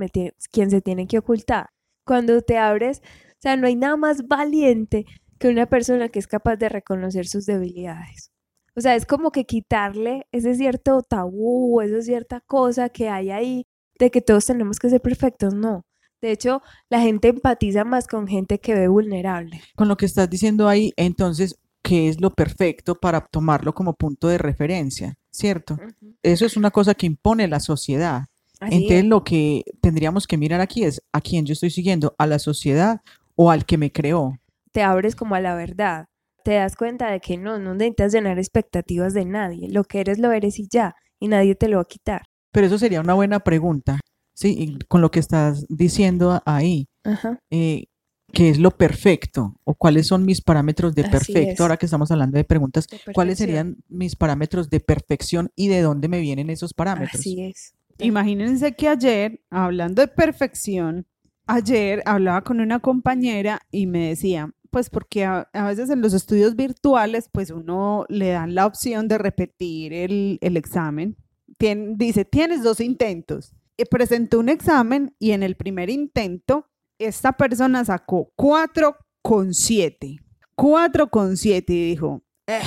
quien 0.52 0.70
se 0.70 0.82
tiene 0.82 1.08
que 1.08 1.20
ocultar. 1.20 1.70
Cuando 2.06 2.42
te 2.42 2.58
abres, 2.58 3.02
o 3.02 3.40
sea, 3.40 3.56
no 3.56 3.66
hay 3.66 3.78
nada 3.78 3.96
más 3.96 4.28
valiente 4.28 5.06
que 5.40 5.48
una 5.48 5.68
persona 5.68 6.10
que 6.10 6.20
es 6.20 6.28
capaz 6.28 6.58
de 6.58 6.68
reconocer 6.68 7.26
sus 7.26 7.46
debilidades. 7.46 8.34
O 8.76 8.82
sea, 8.82 8.94
es 8.94 9.06
como 9.06 9.32
que 9.32 9.46
quitarle 9.46 10.28
ese 10.34 10.54
cierto 10.56 11.02
tabú, 11.02 11.80
esa 11.80 12.02
cierta 12.02 12.42
cosa 12.42 12.90
que 12.90 13.08
hay 13.08 13.32
ahí 13.32 13.68
de 14.00 14.12
que 14.12 14.20
todos 14.20 14.46
tenemos 14.46 14.80
que 14.80 14.90
ser 14.90 15.00
perfectos, 15.00 15.54
no. 15.54 15.86
De 16.22 16.32
hecho, 16.32 16.62
la 16.90 17.00
gente 17.00 17.30
empatiza 17.30 17.86
más 17.86 18.06
con 18.06 18.28
gente 18.28 18.60
que 18.60 18.74
ve 18.74 18.90
vulnerable. 18.90 19.62
Con 19.78 19.88
lo 19.88 19.96
que 19.96 20.08
estás 20.08 20.30
diciendo 20.30 20.68
ahí, 20.68 20.92
entonces, 20.98 21.56
¿qué 21.84 22.10
es 22.10 22.20
lo 22.22 22.32
perfecto 22.32 22.96
para 22.96 23.22
tomarlo 23.22 23.74
como 23.74 23.94
punto 23.94 24.28
de 24.28 24.38
referencia? 24.38 25.16
¿Cierto? 25.32 25.78
Eso 26.24 26.46
es 26.46 26.58
una 26.58 26.72
cosa 26.72 26.94
que 26.96 27.06
impone 27.06 27.48
la 27.48 27.60
sociedad. 27.60 28.26
Así 28.60 28.76
Entonces 28.76 29.04
es. 29.04 29.06
lo 29.06 29.24
que 29.24 29.64
tendríamos 29.82 30.26
que 30.26 30.38
mirar 30.38 30.62
aquí 30.62 30.84
es 30.84 31.02
a 31.12 31.22
quién 31.22 31.46
yo 31.46 31.54
estoy 31.54 31.70
siguiendo, 31.70 32.16
a 32.18 32.28
la 32.28 32.40
sociedad 32.40 33.02
o 33.36 33.52
al 33.52 33.66
que 33.66 33.78
me 33.78 33.92
creó. 33.92 34.38
te 34.72 34.82
abres 34.84 35.16
como 35.16 35.36
a 35.36 35.40
la 35.40 35.54
verdad. 35.56 36.06
Te 36.44 36.54
das 36.56 36.76
cuenta 36.76 37.10
de 37.12 37.20
que 37.20 37.38
no, 37.38 37.58
no 37.60 37.74
necesitas 37.74 38.12
llenar 38.14 38.38
expectativas 38.40 39.14
de 39.14 39.26
nadie. 39.26 39.70
Lo 39.70 39.84
que 39.84 40.00
eres, 40.02 40.20
lo 40.20 40.32
eres 40.32 40.60
y 40.60 40.68
ya. 40.70 40.96
Y 41.20 41.28
nadie 41.30 41.56
te 41.56 41.68
lo 41.68 41.78
va 41.78 41.84
a 41.84 41.86
quitar. 41.86 42.24
Pero 42.52 42.68
eso 42.68 42.78
sería 42.78 43.00
una 43.02 43.14
buena 43.14 43.40
pregunta, 43.40 44.00
¿sí? 44.36 44.56
Y 44.58 44.80
con 44.88 45.02
lo 45.02 45.10
que 45.10 45.20
estás 45.20 45.66
diciendo 45.70 46.42
ahí, 46.46 46.88
Ajá. 47.04 47.40
eh, 47.50 47.86
¿qué 48.34 48.50
es 48.50 48.58
lo 48.60 48.72
perfecto? 48.72 49.56
¿O 49.64 49.76
cuáles 49.76 50.08
son 50.08 50.26
mis 50.26 50.42
parámetros 50.42 50.94
de 50.96 51.04
perfecto? 51.04 51.64
Ahora 51.64 51.78
que 51.78 51.86
estamos 51.86 52.12
hablando 52.12 52.38
de 52.38 52.44
preguntas, 52.44 52.88
De 52.88 53.14
¿cuáles 53.14 53.38
serían 53.38 53.78
mis 53.88 54.16
parámetros 54.16 54.70
de 54.70 54.80
perfección 54.80 55.52
y 55.56 55.68
de 55.70 55.82
dónde 55.82 56.08
me 56.10 56.20
vienen 56.20 56.50
esos 56.50 56.74
parámetros? 56.74 57.22
Así 57.22 57.42
es. 57.42 57.76
Imagínense 58.00 58.74
que 58.76 58.88
ayer, 58.90 59.40
hablando 59.50 60.02
de 60.02 60.08
perfección, 60.08 61.06
ayer 61.46 62.02
hablaba 62.06 62.42
con 62.42 62.60
una 62.60 62.80
compañera 62.80 63.62
y 63.72 63.86
me 63.86 64.10
decía, 64.10 64.52
pues 64.72 64.90
porque 64.90 65.24
a, 65.26 65.48
a 65.54 65.68
veces 65.68 65.90
en 65.92 66.02
los 66.02 66.14
estudios 66.14 66.56
virtuales, 66.56 67.30
pues 67.32 67.52
uno 67.52 68.06
le 68.10 68.30
dan 68.30 68.56
la 68.56 68.66
opción 68.66 69.08
de 69.08 69.20
repetir 69.20 69.94
el, 69.94 70.40
el 70.42 70.58
examen. 70.58 71.16
Tien- 71.60 71.96
dice, 71.98 72.26
tienes 72.26 72.64
dos 72.64 72.80
intentos. 72.80 73.54
Y 73.78 73.86
presentó 73.86 74.40
un 74.40 74.50
examen 74.50 75.16
y 75.20 75.32
en 75.32 75.44
el 75.44 75.56
primer 75.56 75.90
intento, 75.92 76.68
esta 77.06 77.32
persona 77.34 77.84
sacó 77.86 78.32
4,7. 78.38 80.20
4,7 80.56 81.64
y 81.70 81.90
dijo, 81.90 82.22
eh, 82.48 82.62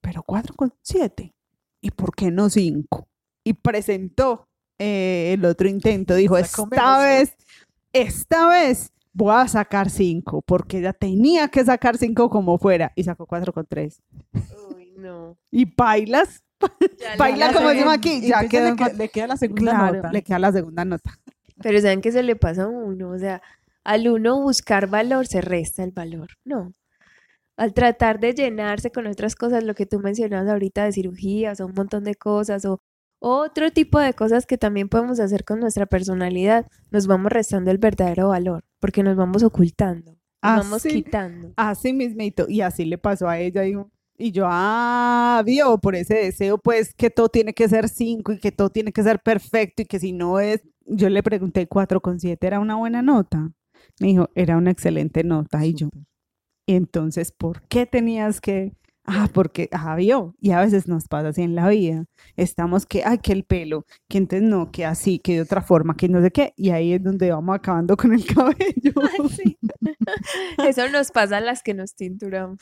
pero 0.00 0.22
4,7. 0.24 1.32
¿Y 1.80 1.90
por 1.90 2.14
qué 2.14 2.30
no 2.30 2.48
5? 2.50 3.08
Y 3.44 3.52
presentó 3.54 4.48
eh, 4.78 5.32
el 5.34 5.44
otro 5.44 5.68
intento. 5.68 6.14
Dijo, 6.14 6.36
esta 6.38 6.98
vez, 6.98 7.36
esta 7.92 8.48
vez 8.48 8.92
voy 9.12 9.34
a 9.34 9.46
sacar 9.46 9.90
5, 9.90 10.42
porque 10.42 10.78
ella 10.78 10.92
tenía 10.92 11.48
que 11.48 11.64
sacar 11.64 11.96
5 11.98 12.30
como 12.30 12.58
fuera. 12.58 12.92
Y 12.96 13.04
sacó 13.04 13.26
4,3. 13.26 14.00
Uy, 14.74 14.94
no. 14.96 15.36
Y 15.50 15.66
bailas, 15.66 16.42
Baila 17.18 17.52
como 17.52 17.68
decimos 17.68 17.92
aquí, 17.94 18.22
ya 18.22 18.40
Entonces 18.40 18.50
quedó 18.50 18.62
le, 18.64 18.68
en 18.70 18.76
que- 18.76 18.84
cua- 18.84 18.92
le 18.94 19.08
queda 19.10 19.26
la 19.26 19.36
segunda 19.36 19.60
claro, 19.72 19.96
nota. 19.96 20.12
le 20.12 20.22
queda 20.22 20.38
la 20.38 20.52
segunda 20.52 20.84
nota. 20.86 21.20
Pero 21.64 21.80
¿saben 21.80 22.00
qué 22.02 22.12
se 22.12 22.22
le 22.22 22.36
pasa 22.36 22.64
a 22.64 22.68
uno? 22.68 23.08
O 23.10 23.18
sea, 23.18 23.40
al 23.82 24.06
uno 24.06 24.40
buscar 24.40 24.86
valor 24.88 25.26
se 25.26 25.40
resta 25.40 25.82
el 25.82 25.90
valor. 25.90 26.28
No. 26.44 26.74
Al 27.56 27.72
tratar 27.72 28.20
de 28.20 28.34
llenarse 28.34 28.90
con 28.90 29.06
otras 29.06 29.34
cosas, 29.34 29.64
lo 29.64 29.74
que 29.74 29.86
tú 29.86 29.98
mencionabas 29.98 30.48
ahorita 30.48 30.84
de 30.84 30.92
cirugías 30.92 31.60
o 31.60 31.66
un 31.66 31.72
montón 31.74 32.04
de 32.04 32.14
cosas 32.14 32.64
o 32.66 32.80
otro 33.18 33.70
tipo 33.70 33.98
de 33.98 34.12
cosas 34.12 34.44
que 34.44 34.58
también 34.58 34.88
podemos 34.90 35.18
hacer 35.20 35.44
con 35.44 35.58
nuestra 35.60 35.86
personalidad, 35.86 36.66
nos 36.90 37.06
vamos 37.06 37.32
restando 37.32 37.70
el 37.70 37.78
verdadero 37.78 38.28
valor 38.28 38.62
porque 38.80 39.02
nos 39.02 39.16
vamos 39.16 39.42
ocultando, 39.42 40.10
nos 40.42 40.56
vamos 40.58 40.84
Así- 40.84 40.90
quitando. 41.02 41.52
Así 41.56 41.94
mismito. 41.94 42.44
Y 42.48 42.60
así 42.60 42.84
le 42.84 42.98
pasó 42.98 43.26
a 43.28 43.38
ella. 43.38 43.64
Y, 43.66 43.74
y 44.18 44.32
yo, 44.32 44.46
ah, 44.48 45.42
vio, 45.44 45.78
por 45.78 45.94
ese 45.96 46.14
deseo, 46.14 46.58
pues, 46.58 46.94
que 46.94 47.10
todo 47.10 47.28
tiene 47.28 47.54
que 47.54 47.68
ser 47.68 47.88
5 47.88 48.32
y 48.32 48.38
que 48.38 48.52
todo 48.52 48.70
tiene 48.70 48.92
que 48.92 49.02
ser 49.02 49.20
perfecto 49.20 49.82
y 49.82 49.86
que 49.86 49.98
si 49.98 50.12
no 50.12 50.40
es, 50.40 50.62
yo 50.86 51.08
le 51.10 51.22
pregunté 51.22 51.68
4,7, 51.68 52.46
¿era 52.46 52.60
una 52.60 52.76
buena 52.76 53.02
nota? 53.02 53.50
Me 54.00 54.08
dijo, 54.08 54.30
era 54.34 54.56
una 54.56 54.70
excelente 54.70 55.24
nota. 55.24 55.64
Y 55.66 55.74
yo, 55.74 55.88
y 56.66 56.74
entonces, 56.76 57.32
¿por 57.32 57.62
qué 57.68 57.86
tenías 57.86 58.40
que...? 58.40 58.72
Ah, 59.06 59.28
porque, 59.34 59.68
ah, 59.70 59.94
vio, 59.96 60.34
y 60.40 60.52
a 60.52 60.60
veces 60.60 60.88
nos 60.88 61.08
pasa 61.08 61.28
así 61.28 61.42
en 61.42 61.54
la 61.54 61.68
vida. 61.68 62.06
Estamos 62.36 62.86
que, 62.86 63.04
ay, 63.04 63.18
que 63.18 63.32
el 63.32 63.44
pelo, 63.44 63.84
que 64.08 64.16
entonces 64.16 64.48
no, 64.48 64.70
que 64.70 64.86
así, 64.86 65.18
que 65.18 65.34
de 65.34 65.40
otra 65.42 65.60
forma, 65.60 65.94
que 65.94 66.08
no 66.08 66.22
sé 66.22 66.30
qué, 66.30 66.54
y 66.56 66.70
ahí 66.70 66.94
es 66.94 67.02
donde 67.02 67.30
vamos 67.30 67.54
acabando 67.54 67.96
con 67.98 68.14
el 68.14 68.24
cabello. 68.26 68.92
Sí. 69.30 69.58
Eso 70.58 70.88
nos 70.88 71.10
pasa 71.10 71.38
a 71.38 71.40
las 71.40 71.62
que 71.62 71.74
nos 71.74 71.94
tinturamos. 71.94 72.58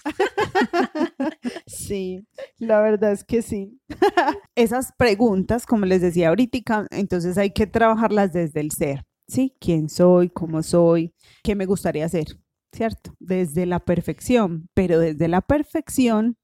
Sí, 1.66 2.26
la 2.58 2.80
verdad 2.80 3.12
es 3.12 3.24
que 3.24 3.42
sí. 3.42 3.80
Esas 4.54 4.92
preguntas, 4.96 5.66
como 5.66 5.86
les 5.86 6.00
decía 6.00 6.28
ahorita, 6.28 6.86
entonces 6.90 7.38
hay 7.38 7.50
que 7.50 7.66
trabajarlas 7.66 8.32
desde 8.32 8.60
el 8.60 8.70
ser, 8.72 9.04
¿sí? 9.28 9.54
¿Quién 9.60 9.88
soy? 9.88 10.30
¿Cómo 10.30 10.62
soy? 10.62 11.14
¿Qué 11.42 11.54
me 11.54 11.66
gustaría 11.66 12.06
hacer? 12.06 12.26
¿Cierto? 12.72 13.14
Desde 13.20 13.66
la 13.66 13.80
perfección, 13.80 14.68
pero 14.74 14.98
desde 14.98 15.28
la 15.28 15.42
perfección, 15.42 16.36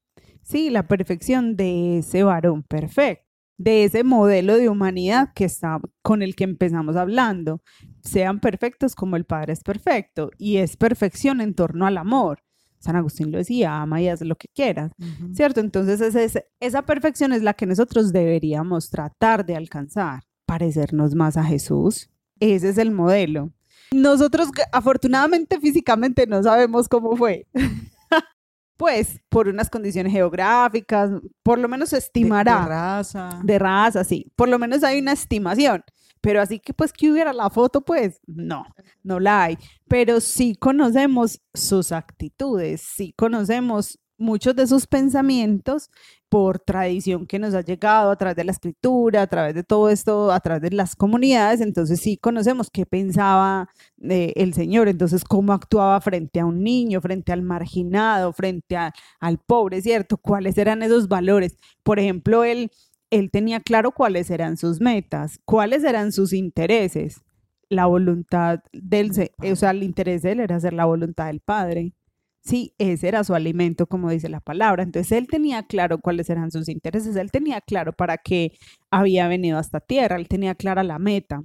sí, 0.43 0.69
la 0.69 0.87
perfección 0.87 1.55
de 1.55 1.99
ese 1.99 2.23
varón 2.23 2.61
perfecto, 2.63 3.25
de 3.57 3.83
ese 3.83 4.03
modelo 4.03 4.55
de 4.55 4.69
humanidad 4.69 5.29
que 5.33 5.45
está 5.45 5.79
con 6.03 6.21
el 6.21 6.35
que 6.35 6.43
empezamos 6.43 6.95
hablando. 6.95 7.61
Sean 8.03 8.39
perfectos 8.39 8.95
como 8.95 9.15
el 9.15 9.25
Padre 9.25 9.53
es 9.53 9.61
perfecto 9.63 10.29
y 10.37 10.57
es 10.57 10.77
perfección 10.77 11.41
en 11.41 11.55
torno 11.55 11.85
al 11.87 11.97
amor. 11.97 12.39
San 12.77 12.95
Agustín 12.95 13.31
lo 13.31 13.39
decía, 13.39 13.81
ama 13.81 13.99
y 14.01 14.07
haz 14.07 14.21
lo 14.21 14.35
que 14.37 14.47
quieras. 14.53 14.91
¿cierto? 15.33 15.59
Entonces 15.59 15.99
es- 16.15 16.43
esa 16.61 16.83
perfección 16.83 17.33
es 17.33 17.41
la 17.41 17.53
que 17.55 17.65
nosotros 17.65 18.13
deberíamos 18.13 18.89
tratar 18.89 19.45
de 19.45 19.55
alcanzar, 19.55 20.23
parecernos 20.45 21.15
más 21.15 21.35
a 21.37 21.43
Jesús. 21.43 22.09
Ese 22.39 22.69
es 22.69 22.77
el 22.77 22.91
modelo. 22.91 23.51
Nosotros 23.93 24.49
afortunadamente 24.71 25.59
físicamente 25.59 26.27
no 26.27 26.41
sabemos 26.43 26.87
cómo 26.87 27.15
fue. 27.15 27.47
pues 28.77 29.19
por 29.29 29.47
unas 29.47 29.69
condiciones 29.69 30.13
geográficas, 30.13 31.11
por 31.43 31.59
lo 31.59 31.67
menos 31.67 31.89
se 31.89 31.97
De- 31.97 31.99
de 32.01 32.05
estimará 32.05 32.65
raza. 32.65 33.29
de 33.43 33.59
raza, 33.59 34.03
sí. 34.03 34.31
Por 34.35 34.47
lo 34.49 34.57
menos 34.57 34.83
hay 34.83 34.99
una 34.99 35.11
estimación. 35.13 35.83
Pero 36.21 36.41
así 36.41 36.59
que 36.59 36.73
pues 36.73 36.91
que 36.91 37.09
hubiera 37.11 37.31
la 37.33 37.49
foto, 37.49 37.81
pues 37.81 38.19
no, 38.27 38.65
no 39.03 39.19
la 39.19 39.43
hay. 39.43 39.57
Pero 39.87 40.19
sí 40.19 40.55
conocemos 40.55 41.41
sus 41.53 41.91
actitudes, 41.93 42.81
sí 42.81 43.13
conocemos 43.17 43.99
muchos 44.17 44.53
de 44.55 44.67
sus 44.67 44.85
pensamientos 44.85 45.89
por 46.29 46.59
tradición 46.59 47.25
que 47.25 47.39
nos 47.39 47.55
ha 47.55 47.61
llegado 47.61 48.11
a 48.11 48.15
través 48.15 48.35
de 48.37 48.43
la 48.43 48.51
escritura, 48.51 49.23
a 49.23 49.27
través 49.27 49.55
de 49.55 49.63
todo 49.63 49.89
esto, 49.89 50.31
a 50.31 50.39
través 50.39 50.61
de 50.61 50.71
las 50.75 50.95
comunidades, 50.95 51.59
entonces 51.59 51.99
sí 51.99 52.17
conocemos 52.17 52.69
qué 52.69 52.85
pensaba 52.85 53.69
eh, 54.01 54.33
el 54.35 54.53
Señor, 54.53 54.87
entonces 54.87 55.23
cómo 55.23 55.53
actuaba 55.53 55.99
frente 56.01 56.39
a 56.39 56.45
un 56.45 56.63
niño, 56.63 57.01
frente 57.01 57.31
al 57.31 57.41
marginado, 57.41 58.31
frente 58.31 58.77
al 58.77 59.37
pobre, 59.39 59.81
¿cierto? 59.81 60.17
¿Cuáles 60.17 60.57
eran 60.57 60.83
esos 60.83 61.07
valores? 61.07 61.57
Por 61.83 61.99
ejemplo, 61.99 62.43
él, 62.43 62.71
él 63.09 63.31
tenía 63.31 63.59
claro 63.59 63.91
cuáles 63.91 64.29
eran 64.29 64.55
sus 64.57 64.79
metas, 64.79 65.39
cuáles 65.45 65.83
eran 65.83 66.11
sus 66.11 66.33
intereses. 66.33 67.21
La 67.69 67.85
voluntad 67.85 68.61
del, 68.73 69.11
o 69.39 69.55
sea, 69.55 69.71
el 69.71 69.83
interés 69.83 70.23
de 70.23 70.31
él 70.31 70.39
era 70.39 70.55
hacer 70.55 70.73
la 70.73 70.85
voluntad 70.85 71.27
del 71.27 71.39
Padre. 71.39 71.93
Sí, 72.41 72.73
ese 72.77 73.07
era 73.09 73.23
su 73.23 73.35
alimento, 73.35 73.85
como 73.87 74.09
dice 74.09 74.29
la 74.29 74.39
palabra. 74.39 74.81
Entonces 74.83 75.11
él 75.11 75.27
tenía 75.27 75.63
claro 75.63 75.99
cuáles 75.99 76.29
eran 76.29 76.51
sus 76.51 76.69
intereses, 76.69 77.15
él 77.15 77.31
tenía 77.31 77.61
claro 77.61 77.93
para 77.93 78.17
qué 78.17 78.53
había 78.91 79.27
venido 79.27 79.57
a 79.57 79.61
esta 79.61 79.79
tierra, 79.81 80.15
él 80.15 80.27
tenía 80.27 80.55
clara 80.55 80.83
la 80.83 80.99
meta. 80.99 81.43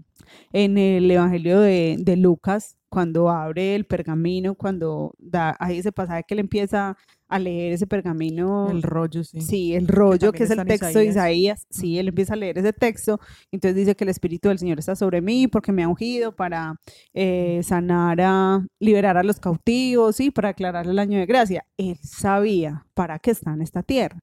En 0.53 0.79
el 0.79 1.11
Evangelio 1.11 1.61
de, 1.61 1.97
de 1.99 2.17
Lucas, 2.17 2.79
cuando 2.89 3.29
abre 3.29 3.75
el 3.75 3.85
pergamino, 3.87 4.55
cuando 4.55 5.15
da 5.19 5.57
ahí 5.59 5.79
ese 5.79 5.93
pasaje 5.93 6.25
que 6.27 6.35
él 6.35 6.41
empieza 6.41 6.97
a 7.29 7.39
leer 7.39 7.73
ese 7.73 7.87
pergamino. 7.87 8.71
El 8.71 8.83
rollo, 8.83 9.25
sí. 9.25 9.41
Sí, 9.41 9.75
el 9.75 9.89
rollo 9.89 10.33
que, 10.33 10.45
es 10.45 10.51
el 10.51 10.65
texto 10.65 10.99
de 10.99 11.07
Isaías. 11.07 11.67
Sí, 11.71 11.99
él 11.99 12.09
empieza 12.09 12.35
a 12.35 12.37
leer 12.37 12.59
ese 12.59 12.73
texto. 12.73 13.19
Entonces 13.51 13.77
dice 13.77 13.95
que 13.95 14.05
el 14.05 14.11
Espíritu 14.11 14.49
del 14.49 14.59
Señor 14.59 14.79
está 14.79 14.95
sobre 14.95 15.21
mí 15.21 15.49
porque 15.49 15.73
me 15.73 15.83
ha 15.83 15.89
ungido 15.89 16.35
para 16.35 16.77
eh, 17.13 17.61
sanar, 17.63 18.21
a 18.21 18.67
liberar 18.79 19.17
a 19.17 19.23
los 19.23 19.41
cautivos, 19.41 20.17
sí, 20.17 20.31
para 20.31 20.51
aclarar 20.51 20.87
el 20.87 20.99
año 20.99 21.19
de 21.19 21.27
gracia. 21.27 21.65
Él 21.77 21.99
sabía 22.03 22.87
para 22.95 23.19
qué 23.19 23.31
está 23.31 23.53
en 23.53 23.63
esta 23.63 23.83
tierra. 23.83 24.19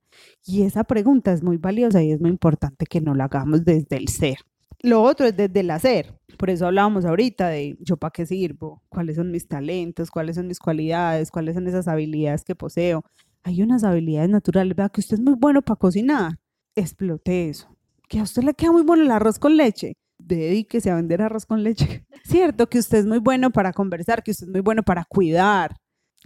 Y 0.45 0.63
esa 0.63 0.83
pregunta 0.83 1.33
es 1.33 1.43
muy 1.43 1.57
valiosa 1.57 2.01
y 2.03 2.11
es 2.11 2.21
muy 2.21 2.29
importante 2.29 2.85
que 2.85 3.01
no 3.01 3.15
la 3.15 3.25
hagamos 3.25 3.65
desde 3.65 3.97
el 3.97 4.07
ser. 4.07 4.37
Lo 4.83 5.03
otro 5.03 5.27
es 5.27 5.37
desde 5.37 5.59
el 5.59 5.69
hacer. 5.69 6.15
Por 6.37 6.49
eso 6.49 6.65
hablábamos 6.67 7.05
ahorita 7.05 7.47
de 7.49 7.77
yo 7.79 7.97
para 7.97 8.11
qué 8.11 8.25
sirvo, 8.25 8.81
cuáles 8.89 9.15
son 9.17 9.31
mis 9.31 9.47
talentos, 9.47 10.09
cuáles 10.11 10.35
son 10.35 10.47
mis 10.47 10.59
cualidades, 10.59 11.31
cuáles 11.31 11.55
son 11.55 11.67
esas 11.67 11.87
habilidades 11.87 12.43
que 12.43 12.55
poseo. 12.55 13.03
Hay 13.43 13.61
unas 13.61 13.83
habilidades 13.83 14.29
naturales, 14.29 14.75
vea 14.75 14.89
que 14.89 15.01
usted 15.01 15.15
es 15.15 15.21
muy 15.21 15.33
bueno 15.35 15.61
para 15.61 15.77
cocinar, 15.77 16.37
explote 16.75 17.49
eso. 17.49 17.67
Que 18.07 18.19
a 18.19 18.23
usted 18.23 18.43
le 18.43 18.53
queda 18.53 18.71
muy 18.71 18.83
bueno 18.83 19.03
el 19.03 19.11
arroz 19.11 19.39
con 19.39 19.55
leche, 19.57 19.93
dedíquese 20.19 20.91
a 20.91 20.95
vender 20.95 21.21
arroz 21.21 21.45
con 21.45 21.63
leche. 21.63 22.05
Cierto, 22.23 22.67
que 22.69 22.79
usted 22.79 22.99
es 22.99 23.05
muy 23.05 23.19
bueno 23.19 23.49
para 23.51 23.73
conversar, 23.73 24.21
que 24.23 24.31
usted 24.31 24.47
es 24.47 24.51
muy 24.51 24.61
bueno 24.61 24.83
para 24.83 25.05
cuidar, 25.05 25.75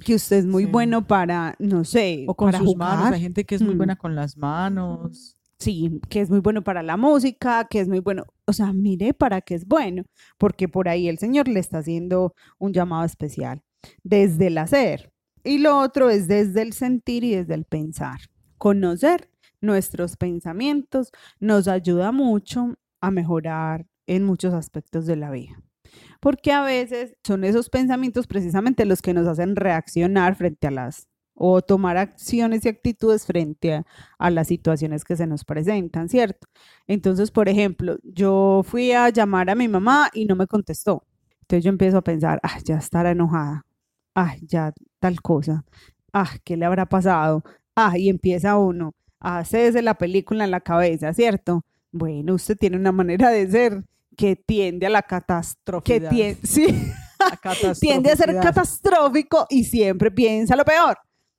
que 0.03 0.15
usted 0.15 0.37
es 0.37 0.45
muy 0.45 0.65
bueno 0.65 1.07
para, 1.07 1.55
no 1.59 1.85
sé, 1.85 2.25
o 2.27 2.35
con 2.35 2.47
para 2.47 2.57
sus 2.59 2.67
jugar. 2.67 2.97
manos. 2.97 3.13
Hay 3.13 3.21
gente 3.21 3.45
que 3.45 3.55
es 3.55 3.61
muy 3.61 3.75
Mm. 3.75 3.77
buena 3.77 3.95
con 3.95 4.13
las 4.15 4.35
manos. 4.35 5.34
Sí, 5.57 6.01
que 6.09 6.19
es 6.19 6.29
muy 6.29 6.39
bueno 6.39 6.63
para 6.63 6.83
la 6.83 6.97
música, 6.97 7.65
que 7.69 7.79
es 7.79 7.87
muy 7.87 7.99
bueno, 7.99 8.25
o 8.45 8.53
sea, 8.53 8.73
mire 8.73 9.13
para 9.13 9.41
qué 9.41 9.55
es 9.55 9.65
bueno, 9.65 10.03
porque 10.37 10.67
por 10.67 10.89
ahí 10.89 11.07
el 11.07 11.17
Señor 11.17 11.47
le 11.47 11.59
está 11.59 11.77
haciendo 11.79 12.33
un 12.59 12.73
llamado 12.73 13.05
especial, 13.05 13.61
desde 14.03 14.47
el 14.47 14.57
hacer. 14.57 15.13
Y 15.43 15.59
lo 15.59 15.77
otro 15.79 16.09
es 16.09 16.27
desde 16.27 16.61
el 16.61 16.73
sentir 16.73 17.23
y 17.23 17.35
desde 17.35 17.53
el 17.53 17.65
pensar. 17.65 18.19
Conocer 18.57 19.29
nuestros 19.61 20.17
pensamientos 20.17 21.11
nos 21.39 21.67
ayuda 21.67 22.11
mucho 22.11 22.75
a 22.99 23.11
mejorar 23.11 23.85
en 24.07 24.23
muchos 24.23 24.53
aspectos 24.53 25.05
de 25.05 25.15
la 25.15 25.31
vida. 25.31 25.61
Porque 26.19 26.51
a 26.51 26.63
veces 26.63 27.15
son 27.23 27.43
esos 27.43 27.69
pensamientos 27.69 28.27
precisamente 28.27 28.85
los 28.85 29.01
que 29.01 29.13
nos 29.13 29.27
hacen 29.27 29.55
reaccionar 29.55 30.35
frente 30.35 30.67
a 30.67 30.71
las 30.71 31.07
o 31.35 31.61
tomar 31.61 31.97
acciones 31.97 32.65
y 32.65 32.69
actitudes 32.69 33.25
frente 33.25 33.73
a, 33.73 33.85
a 34.17 34.29
las 34.31 34.47
situaciones 34.47 35.03
que 35.03 35.15
se 35.15 35.27
nos 35.27 35.43
presentan, 35.43 36.09
¿cierto? 36.09 36.47
Entonces, 36.87 37.29
por 37.31 37.49
ejemplo, 37.49 37.97
yo 38.03 38.61
fui 38.65 38.93
a 38.93 39.09
llamar 39.09 39.49
a 39.49 39.55
mi 39.55 39.67
mamá 39.67 40.09
y 40.13 40.25
no 40.25 40.35
me 40.35 40.47
contestó. 40.47 41.03
Entonces 41.41 41.63
yo 41.63 41.69
empiezo 41.69 41.97
a 41.97 42.03
pensar, 42.03 42.39
ah, 42.41 42.57
ya 42.63 42.77
estará 42.77 43.11
enojada, 43.11 43.65
ah, 44.15 44.33
ya 44.41 44.73
tal 44.99 45.21
cosa, 45.21 45.63
ah, 46.11 46.31
¿qué 46.43 46.57
le 46.57 46.65
habrá 46.65 46.87
pasado? 46.87 47.43
Ah, 47.75 47.97
y 47.97 48.09
empieza 48.09 48.57
uno 48.57 48.93
a 49.19 49.39
hacerse 49.39 49.81
la 49.81 49.95
película 49.95 50.45
en 50.45 50.51
la 50.51 50.61
cabeza, 50.61 51.13
¿cierto? 51.13 51.63
Bueno, 51.91 52.33
usted 52.33 52.57
tiene 52.57 52.77
una 52.77 52.91
manera 52.91 53.29
de 53.29 53.49
ser 53.49 53.83
que 54.17 54.35
tiende 54.35 54.87
a 54.87 54.89
la 54.89 55.01
catástrofe, 55.01 55.83
que 55.83 55.99
tiende, 56.07 56.39
sí, 56.43 56.65
tiende 57.79 58.11
a 58.11 58.15
ser 58.15 58.35
catastrófico 58.39 59.45
y 59.49 59.65
siempre 59.65 60.09
piensa 60.09 60.55
lo 60.55 60.65
peor. 60.65 60.97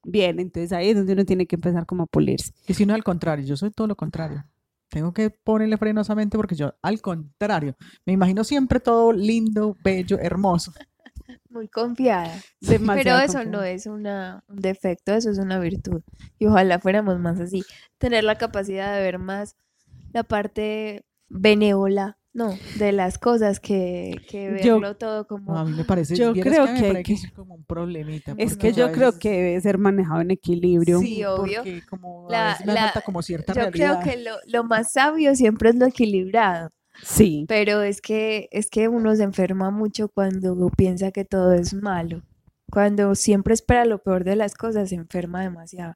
Bien, 0.09 0.39
entonces 0.39 0.73
ahí 0.73 0.91
es 0.91 0.97
donde 0.97 1.15
uno 1.15 1.25
tiene 1.25 1.47
que 1.47 1.57
empezar 1.57 1.85
como 1.85 2.05
a 2.05 2.07
pulirse. 2.07 2.53
Y 2.69 2.75
si 2.75 2.87
no, 2.87 2.95
al 2.95 3.03
contrario, 3.03 3.45
yo 3.45 3.57
soy 3.57 3.73
todo 3.73 3.89
lo 3.89 3.97
contrario. 3.97 4.45
Tengo 4.89 5.13
que 5.13 5.31
ponerle 5.31 5.77
frenos 5.79 6.09
a 6.11 6.15
mente 6.15 6.37
porque 6.37 6.55
yo, 6.55 6.75
al 6.81 7.01
contrario, 7.01 7.75
me 8.05 8.13
imagino 8.13 8.45
siempre 8.45 8.79
todo 8.79 9.13
lindo, 9.13 9.77
bello, 9.83 10.17
hermoso. 10.21 10.73
Muy 11.51 11.67
confiada. 11.67 12.41
Pero 12.61 13.19
eso 13.19 13.33
confiada. 13.33 13.45
no 13.45 13.65
es 13.65 13.87
una, 13.87 14.45
un 14.47 14.61
defecto, 14.61 15.13
eso 15.13 15.29
es 15.29 15.39
una 15.39 15.59
virtud. 15.59 16.03
Y 16.39 16.47
ojalá 16.47 16.79
fuéramos 16.79 17.19
más 17.19 17.41
así. 17.41 17.65
Tener 17.99 18.23
la 18.23 18.39
capacidad 18.39 18.95
de 18.95 19.03
ver 19.03 19.19
más 19.19 19.57
la 20.13 20.23
parte 20.23 21.05
benévola, 21.29 22.17
no, 22.37 22.55
de 22.79 22.93
las 22.93 23.19
cosas 23.19 23.59
que, 23.61 24.21
que 24.29 24.61
Yo- 24.63 24.75
verlo 24.79 24.97
todo 24.97 25.27
como... 25.27 25.57
a 25.59 25.65
mí 25.65 25.73
me 25.73 25.85
parece, 25.85 26.15
Yo 26.15 26.33
creo 26.35 26.67
que 26.67 26.71
hay 26.71 26.81
parece 26.93 27.03
que- 27.03 27.13
es 27.15 27.33
como 27.33 27.55
un 27.57 27.65
problemita. 27.65 28.35
Es 28.39 28.57
que 28.57 28.73
yo 28.73 28.93
creo 28.93 29.19
que 29.19 29.31
debe 29.31 29.61
ser 29.61 29.79
manejado 29.79 30.21
en 30.21 30.31
equilibrio. 30.31 31.01
Sí, 31.01 31.25
obvio. 31.25 31.63
porque 31.65 31.83
como 31.89 32.29
a 32.29 32.33
La- 32.33 32.49
veces 32.53 32.67
me 32.67 32.75
la- 32.75 32.81
falta 32.85 33.01
como 33.01 33.23
cierta 33.23 33.53
Yo 33.55 33.61
realidad. 33.63 34.01
creo 34.03 34.13
que 34.15 34.23
lo, 34.23 34.37
lo 34.47 34.65
más 34.65 34.93
sabio 34.93 35.35
siempre 35.35 35.71
es 35.71 35.77
lo 35.77 35.87
equilibrado, 35.87 36.71
Sí, 37.03 37.45
pero 37.49 37.83
es 37.83 38.01
que, 38.01 38.49
es 38.53 38.71
que 38.71 38.89
uno 38.89 39.15
se 39.17 39.23
enferma 39.23 39.71
mucho 39.71 40.09
cuando 40.09 40.55
piensa 40.77 41.11
que 41.13 41.25
todo 41.25 41.53
es 41.55 41.75
malo. 41.75 42.23
Cuando 42.71 43.15
siempre 43.15 43.55
espera 43.55 43.85
lo 43.85 43.99
peor 44.03 44.25
de 44.25 44.35
las 44.37 44.55
cosas, 44.55 44.89
se 44.89 44.95
enferma 44.97 45.43
demasiado. 45.43 45.95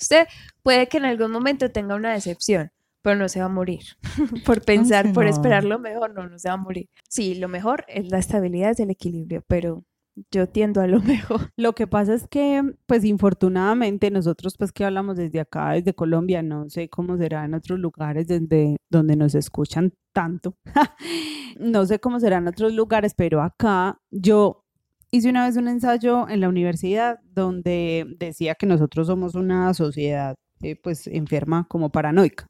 Usted 0.00 0.26
puede 0.62 0.88
que 0.88 0.96
en 0.98 1.04
algún 1.04 1.30
momento 1.30 1.70
tenga 1.70 1.94
una 1.94 2.12
decepción, 2.12 2.70
pero 3.02 3.16
no 3.16 3.28
se 3.28 3.40
va 3.40 3.46
a 3.46 3.48
morir. 3.48 3.82
por 4.46 4.62
pensar, 4.62 5.12
por 5.12 5.26
esperar 5.26 5.64
lo 5.64 5.78
mejor, 5.78 6.14
no, 6.14 6.28
no 6.28 6.38
se 6.38 6.48
va 6.48 6.54
a 6.54 6.58
morir. 6.58 6.88
Sí, 7.08 7.34
lo 7.34 7.48
mejor 7.48 7.84
es 7.88 8.10
la 8.10 8.18
estabilidad, 8.18 8.70
es 8.70 8.80
el 8.80 8.90
equilibrio, 8.90 9.44
pero 9.46 9.84
yo 10.30 10.48
tiendo 10.48 10.80
a 10.80 10.86
lo 10.86 11.00
mejor. 11.02 11.50
lo 11.56 11.74
que 11.74 11.86
pasa 11.86 12.14
es 12.14 12.26
que, 12.28 12.62
pues 12.86 13.04
infortunadamente, 13.04 14.10
nosotros 14.10 14.56
pues 14.56 14.72
que 14.72 14.84
hablamos 14.84 15.16
desde 15.16 15.40
acá, 15.40 15.72
desde 15.72 15.94
Colombia, 15.94 16.42
no 16.42 16.68
sé 16.68 16.88
cómo 16.88 17.16
será 17.16 17.44
en 17.44 17.54
otros 17.54 17.78
lugares 17.78 18.26
desde 18.26 18.76
donde 18.90 19.16
nos 19.16 19.34
escuchan 19.34 19.92
tanto. 20.12 20.56
no 21.58 21.86
sé 21.86 21.98
cómo 21.98 22.20
será 22.20 22.38
en 22.38 22.48
otros 22.48 22.72
lugares, 22.72 23.14
pero 23.14 23.42
acá 23.42 23.98
yo 24.10 24.64
hice 25.10 25.28
una 25.28 25.46
vez 25.46 25.56
un 25.56 25.68
ensayo 25.68 26.28
en 26.28 26.40
la 26.40 26.48
universidad 26.48 27.20
donde 27.24 28.06
decía 28.18 28.54
que 28.54 28.66
nosotros 28.66 29.06
somos 29.06 29.34
una 29.34 29.72
sociedad 29.74 30.34
eh, 30.62 30.76
pues 30.76 31.06
enferma 31.06 31.66
como 31.68 31.90
paranoica, 31.90 32.46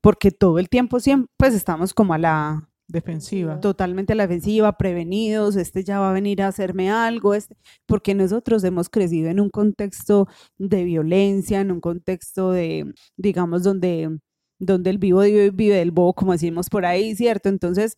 porque 0.00 0.30
todo 0.30 0.58
el 0.58 0.68
tiempo 0.68 1.00
siempre 1.00 1.32
pues 1.36 1.54
estamos 1.54 1.94
como 1.94 2.14
a 2.14 2.18
la 2.18 2.68
Defensiva. 2.90 3.60
totalmente 3.60 4.14
a 4.14 4.16
la 4.16 4.26
defensiva, 4.26 4.78
prevenidos, 4.78 5.56
este 5.56 5.84
ya 5.84 6.00
va 6.00 6.08
a 6.08 6.14
venir 6.14 6.40
a 6.40 6.48
hacerme 6.48 6.90
algo, 6.90 7.34
este, 7.34 7.54
porque 7.84 8.14
nosotros 8.14 8.64
hemos 8.64 8.88
crecido 8.88 9.28
en 9.28 9.40
un 9.40 9.50
contexto 9.50 10.26
de 10.56 10.84
violencia, 10.84 11.60
en 11.60 11.70
un 11.70 11.80
contexto 11.80 12.50
de, 12.50 12.90
digamos, 13.18 13.62
donde, 13.62 14.18
donde 14.58 14.88
el 14.88 14.96
vivo 14.96 15.20
vive, 15.20 15.50
vive 15.50 15.76
del 15.76 15.90
bobo, 15.90 16.14
como 16.14 16.32
decimos 16.32 16.70
por 16.70 16.86
ahí, 16.86 17.14
¿cierto? 17.14 17.50
Entonces, 17.50 17.94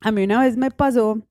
a 0.00 0.12
mí 0.12 0.24
una 0.24 0.42
vez 0.42 0.58
me 0.58 0.70
pasó 0.70 1.26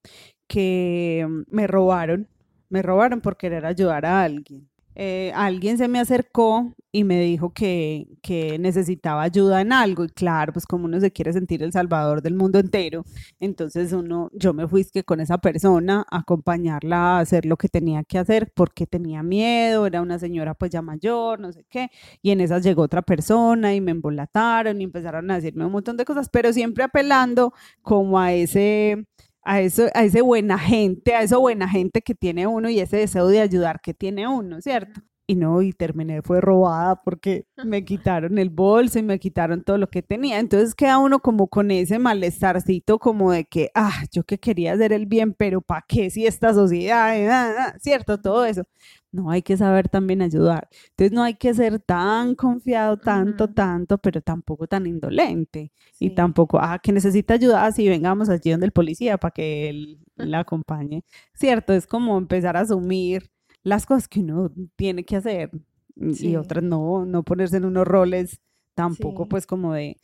que 0.47 1.27
me 1.51 1.67
robaron, 1.67 2.27
me 2.69 2.81
robaron 2.81 3.21
por 3.21 3.37
querer 3.37 3.65
ayudar 3.67 4.07
a 4.07 4.23
alguien. 4.23 4.67
Eh, 4.95 5.31
alguien 5.35 5.77
se 5.77 5.87
me 5.87 5.99
acercó 5.99 6.73
y 6.91 7.03
me 7.03 7.19
dijo 7.21 7.53
que, 7.53 8.07
que 8.21 8.59
necesitaba 8.59 9.23
ayuda 9.23 9.61
en 9.61 9.73
algo. 9.73 10.03
Y 10.05 10.09
claro, 10.09 10.53
pues 10.53 10.65
como 10.67 10.85
uno 10.85 10.99
se 10.99 11.11
quiere 11.11 11.33
sentir 11.33 11.63
el 11.63 11.71
salvador 11.71 12.21
del 12.21 12.35
mundo 12.35 12.59
entero, 12.59 13.03
entonces 13.39 13.93
uno, 13.93 14.29
yo 14.33 14.53
me 14.53 14.67
fui 14.67 14.85
con 15.05 15.19
esa 15.19 15.39
persona 15.39 16.05
a 16.11 16.19
acompañarla 16.19 17.17
a 17.17 17.19
hacer 17.19 17.45
lo 17.45 17.57
que 17.57 17.69
tenía 17.69 18.03
que 18.03 18.19
hacer 18.19 18.51
porque 18.53 18.85
tenía 18.85 19.23
miedo, 19.23 19.87
era 19.87 20.01
una 20.01 20.19
señora 20.19 20.53
pues 20.53 20.71
ya 20.71 20.81
mayor, 20.81 21.39
no 21.39 21.51
sé 21.51 21.65
qué, 21.69 21.89
y 22.21 22.31
en 22.31 22.41
esas 22.41 22.63
llegó 22.63 22.83
otra 22.83 23.01
persona 23.01 23.73
y 23.73 23.81
me 23.81 23.91
embolataron 23.91 24.79
y 24.81 24.83
empezaron 24.83 25.31
a 25.31 25.35
decirme 25.35 25.65
un 25.65 25.71
montón 25.71 25.97
de 25.97 26.05
cosas, 26.05 26.29
pero 26.29 26.53
siempre 26.53 26.83
apelando 26.83 27.53
como 27.81 28.19
a 28.19 28.33
ese 28.33 29.05
a 29.43 29.61
eso, 29.61 29.87
a 29.93 30.03
ese 30.05 30.21
buena 30.21 30.57
gente, 30.59 31.15
a 31.15 31.21
esa 31.23 31.37
buena 31.37 31.67
gente 31.69 32.01
que 32.01 32.15
tiene 32.15 32.47
uno 32.47 32.69
y 32.69 32.79
ese 32.79 32.97
deseo 32.97 33.27
de 33.27 33.41
ayudar 33.41 33.81
que 33.81 33.93
tiene 33.93 34.27
uno, 34.27 34.61
¿cierto? 34.61 35.01
Y 35.27 35.35
no, 35.35 35.61
y 35.61 35.71
terminé, 35.73 36.21
fue 36.21 36.41
robada 36.41 37.01
porque 37.03 37.45
me 37.63 37.85
quitaron 37.85 38.37
el 38.37 38.49
bolso 38.49 38.99
y 38.99 39.03
me 39.03 39.19
quitaron 39.19 39.63
todo 39.63 39.77
lo 39.77 39.89
que 39.89 40.01
tenía. 40.03 40.39
Entonces 40.39 40.75
queda 40.75 40.97
uno 40.97 41.19
como 41.19 41.47
con 41.47 41.71
ese 41.71 41.97
malestarcito 41.99 42.99
como 42.99 43.31
de 43.31 43.45
que, 43.45 43.69
ah, 43.75 44.03
yo 44.11 44.23
que 44.25 44.37
quería 44.37 44.73
hacer 44.73 44.91
el 44.93 45.05
bien, 45.05 45.33
pero 45.33 45.61
¿para 45.61 45.85
qué 45.87 46.09
si 46.09 46.25
esta 46.27 46.53
sociedad, 46.53 47.17
eh, 47.17 47.29
ah, 47.29 47.53
ah", 47.75 47.75
cierto, 47.79 48.19
todo 48.21 48.45
eso. 48.45 48.63
No, 49.11 49.29
hay 49.29 49.43
que 49.43 49.55
saber 49.57 49.89
también 49.89 50.21
ayudar. 50.23 50.67
Entonces 50.89 51.11
no 51.13 51.23
hay 51.23 51.35
que 51.35 51.53
ser 51.53 51.79
tan 51.79 52.33
confiado, 52.35 52.97
tanto, 52.97 53.47
tanto, 53.47 53.97
pero 53.99 54.21
tampoco 54.21 54.67
tan 54.67 54.87
indolente. 54.87 55.71
Y 55.99 56.09
Sí. 56.09 56.15
tampoco, 56.15 56.59
ah, 56.59 56.79
que 56.81 56.91
necesita 56.91 57.35
ayuda, 57.35 57.65
así 57.65 57.87
vengamos 57.87 58.29
allí 58.29 58.51
donde 58.51 58.65
el 58.65 58.71
policía 58.71 59.17
para 59.17 59.31
que 59.31 59.69
él 59.69 59.99
la 60.37 60.39
acompañe. 60.39 61.03
Cierto, 61.33 61.73
es 61.73 61.87
como 61.87 62.17
empezar 62.17 62.57
a 62.57 62.61
asumir 62.61 63.29
las 63.63 63.85
cosas 63.85 64.07
que 64.07 64.19
uno 64.21 64.51
tiene 64.75 65.03
que 65.05 65.15
hacer 65.17 65.51
y- 65.95 66.35
otras 66.35 66.63
no, 66.63 67.05
no 67.05 67.23
ponerse 67.23 67.57
en 67.57 67.65
unos 67.65 67.87
roles 67.87 68.39
tampoco 68.75 69.23
Sí. 69.23 69.29
pues 69.29 69.45
como 69.45 69.73
de, 69.73 69.97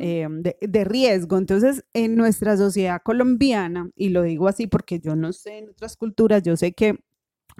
eh, 0.00 0.26
de, 0.30 0.56
de 0.60 0.84
riesgo. 0.84 1.36
Entonces, 1.36 1.84
en 1.92 2.16
nuestra 2.16 2.56
sociedad 2.56 3.02
colombiana, 3.04 3.90
y 3.96 4.08
lo 4.08 4.22
digo 4.22 4.48
así 4.48 4.66
porque 4.66 4.98
yo 5.00 5.14
no 5.14 5.32
sé 5.34 5.58
en 5.58 5.68
otras 5.68 5.96
culturas, 5.96 6.42
yo 6.42 6.56
sé 6.56 6.72
que, 6.72 6.98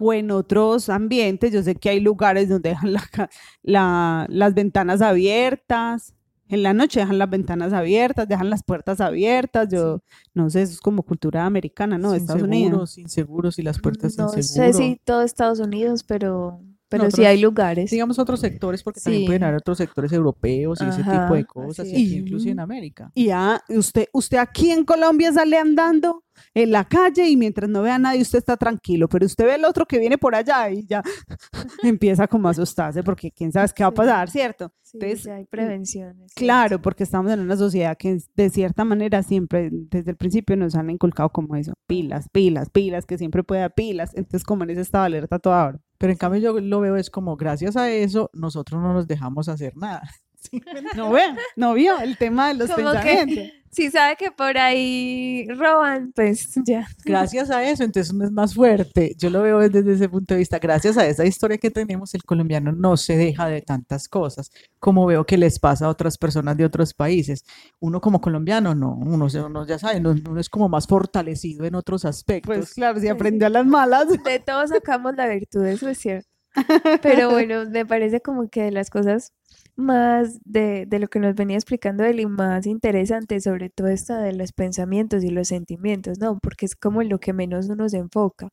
o 0.00 0.12
en 0.14 0.30
otros 0.30 0.88
ambientes, 0.88 1.52
yo 1.52 1.62
sé 1.62 1.74
que 1.76 1.90
hay 1.90 2.00
lugares 2.00 2.48
donde 2.48 2.70
dejan 2.70 2.92
la 2.94 3.30
la- 3.62 4.26
las 4.30 4.54
ventanas 4.54 5.02
abiertas. 5.02 6.14
En 6.54 6.62
la 6.62 6.72
noche 6.72 7.00
dejan 7.00 7.18
las 7.18 7.28
ventanas 7.28 7.72
abiertas, 7.72 8.28
dejan 8.28 8.48
las 8.48 8.62
puertas 8.62 9.00
abiertas. 9.00 9.68
Yo 9.72 10.02
no 10.34 10.50
sé, 10.50 10.62
eso 10.62 10.74
es 10.74 10.80
como 10.80 11.02
cultura 11.02 11.46
americana, 11.46 11.98
¿no? 11.98 12.12
De 12.12 12.18
sin 12.18 12.22
Estados 12.22 12.42
Unidos. 12.44 12.70
seguros, 12.92 12.98
inseguros 12.98 13.58
y 13.58 13.62
las 13.62 13.80
puertas 13.80 14.16
no 14.16 14.28
sin 14.28 14.44
sé 14.44 14.70
seguro. 14.70 14.78
si 14.78 15.00
todo 15.04 15.22
Estados 15.22 15.58
Unidos, 15.58 16.04
pero, 16.04 16.60
pero 16.98 17.10
sí 17.10 17.14
otros- 17.22 17.26
hay 17.26 17.40
lugares. 17.40 17.90
Digamos 17.90 18.18
otros 18.18 18.40
sectores, 18.40 18.82
porque 18.82 19.00
también 19.00 19.24
pueden 19.26 19.40
Sí. 19.40 19.44
haber 19.44 19.56
otros 19.58 19.78
sectores 19.78 20.12
europeos 20.12 20.80
y 20.80 20.84
ese 20.88 21.02
tipo 21.02 21.34
de 21.34 21.44
cosas, 21.44 21.86
y 21.88 21.90
aquí 21.92 22.16
incluso 22.16 22.48
en. 22.48 22.60
América. 22.60 23.10
Y 23.14 23.30
ah, 23.30 23.60
usted, 23.68 24.06
usted 24.12 24.38
aquí 24.38 24.70
en 24.70 24.84
Colombia 24.84 25.32
sale 25.32 25.58
andando 25.58 26.22
en 26.54 26.72
la 26.72 26.84
calle 26.84 27.28
y 27.28 27.36
mientras 27.36 27.70
no 27.70 27.82
vea 27.82 27.94
a 27.96 27.98
nadie 27.98 28.22
usted 28.22 28.38
está 28.38 28.56
tranquilo, 28.56 29.08
pero 29.08 29.24
usted 29.26 29.44
ve 29.44 29.54
el 29.54 29.64
otro 29.64 29.86
que 29.86 29.98
viene 29.98 30.18
por 30.18 30.34
allá 30.34 30.68
y 30.70 30.84
ya 30.86 31.02
empieza 31.82 32.26
como 32.26 32.48
a 32.48 32.50
asustarse 32.52 33.02
porque 33.02 33.30
quién 33.30 33.52
sabe 33.52 33.68
qué 33.74 33.82
va 33.84 33.88
a 33.88 33.92
Sí. 33.92 33.96
pasar, 33.96 34.30
¿cierto? 34.30 34.72
Sí, 34.82 34.98
Entonces, 35.00 35.24
ya 35.24 35.34
hay 35.36 35.42
mm, 35.44 35.48
prevenciones. 35.50 36.32
Claro, 36.34 36.80
porque 36.80 37.02
estamos 37.04 37.30
en 37.32 37.40
una 37.40 37.56
sociedad 37.56 37.96
que 37.96 38.18
de 38.34 38.50
cierta 38.50 38.84
manera 38.84 39.22
siempre, 39.22 39.68
desde 39.72 40.10
el 40.12 40.16
principio 40.16 40.56
nos 40.56 40.74
han 40.74 40.90
inculcado 40.90 41.30
como 41.30 41.56
eso, 41.56 41.72
pilas, 41.86 42.28
pilas, 42.30 42.70
pilas, 42.70 43.04
que 43.06 43.18
siempre 43.18 43.42
pueda 43.42 43.68
pilas, 43.70 44.10
entonces 44.14 44.44
como 44.44 44.64
en 44.64 44.70
ese 44.70 44.80
estado 44.82 45.02
de 45.04 45.06
alerta 45.06 45.38
toda 45.38 45.66
hora. 45.66 45.80
Pero 45.98 46.12
en 46.12 46.18
cambio 46.18 46.40
yo 46.40 46.60
lo 46.60 46.80
veo 46.80 46.96
es 46.96 47.10
como 47.10 47.36
gracias 47.36 47.76
a 47.76 47.90
eso 47.90 48.30
nosotros 48.32 48.80
no 48.80 48.92
nos 48.92 49.06
dejamos 49.06 49.48
hacer 49.48 49.76
nada. 49.76 50.02
¿Sí? 50.50 50.62
No 50.96 51.10
ve, 51.10 51.22
no 51.56 51.74
vio 51.74 51.98
el 52.00 52.16
tema 52.18 52.48
de 52.48 52.54
los 52.54 52.70
Como 52.70 52.92
que- 52.92 52.98
pensamientos. 52.98 53.44
Si 53.74 53.90
sabe 53.90 54.14
que 54.14 54.30
por 54.30 54.56
ahí 54.56 55.48
roban, 55.48 56.12
pues 56.14 56.48
ya. 56.64 56.86
Gracias 57.04 57.50
a 57.50 57.68
eso, 57.68 57.82
entonces 57.82 58.12
uno 58.14 58.24
es 58.24 58.30
más 58.30 58.54
fuerte. 58.54 59.16
Yo 59.18 59.30
lo 59.30 59.42
veo 59.42 59.58
desde 59.68 59.94
ese 59.94 60.08
punto 60.08 60.32
de 60.34 60.38
vista. 60.38 60.60
Gracias 60.60 60.96
a 60.96 61.04
esa 61.08 61.24
historia 61.26 61.58
que 61.58 61.72
tenemos, 61.72 62.14
el 62.14 62.22
colombiano 62.22 62.70
no 62.70 62.96
se 62.96 63.16
deja 63.16 63.48
de 63.48 63.62
tantas 63.62 64.06
cosas, 64.06 64.52
como 64.78 65.04
veo 65.06 65.26
que 65.26 65.36
les 65.36 65.58
pasa 65.58 65.86
a 65.86 65.88
otras 65.88 66.18
personas 66.18 66.56
de 66.56 66.64
otros 66.64 66.94
países. 66.94 67.44
Uno 67.80 68.00
como 68.00 68.20
colombiano, 68.20 68.76
no, 68.76 68.92
uno, 68.94 69.28
se- 69.28 69.42
uno 69.42 69.66
ya 69.66 69.76
sabe, 69.80 69.98
uno, 69.98 70.14
uno 70.24 70.38
es 70.38 70.48
como 70.48 70.68
más 70.68 70.86
fortalecido 70.86 71.64
en 71.64 71.74
otros 71.74 72.04
aspectos. 72.04 72.54
Pues 72.56 72.74
claro, 72.74 73.00
si 73.00 73.08
aprendió 73.08 73.48
a 73.48 73.50
las 73.50 73.66
malas. 73.66 74.06
De 74.22 74.38
todos 74.38 74.70
sacamos 74.70 75.16
la 75.16 75.26
virtud, 75.26 75.66
eso 75.66 75.88
es 75.88 75.98
cierto. 75.98 76.28
Pero 77.02 77.28
bueno, 77.30 77.68
me 77.68 77.84
parece 77.84 78.20
como 78.20 78.48
que 78.48 78.62
de 78.62 78.70
las 78.70 78.88
cosas 78.88 79.32
más 79.76 80.38
de, 80.44 80.86
de 80.86 80.98
lo 80.98 81.08
que 81.08 81.20
nos 81.20 81.34
venía 81.34 81.56
explicando 81.56 82.04
Eli, 82.04 82.26
más 82.26 82.66
interesante, 82.66 83.40
sobre 83.40 83.70
todo 83.70 83.88
esta 83.88 84.20
de 84.20 84.32
los 84.32 84.52
pensamientos 84.52 85.24
y 85.24 85.30
los 85.30 85.48
sentimientos, 85.48 86.18
¿no? 86.18 86.38
Porque 86.40 86.66
es 86.66 86.76
como 86.76 87.02
lo 87.02 87.18
que 87.20 87.32
menos 87.32 87.68
uno 87.68 87.88
se 87.88 87.98
enfoca. 87.98 88.48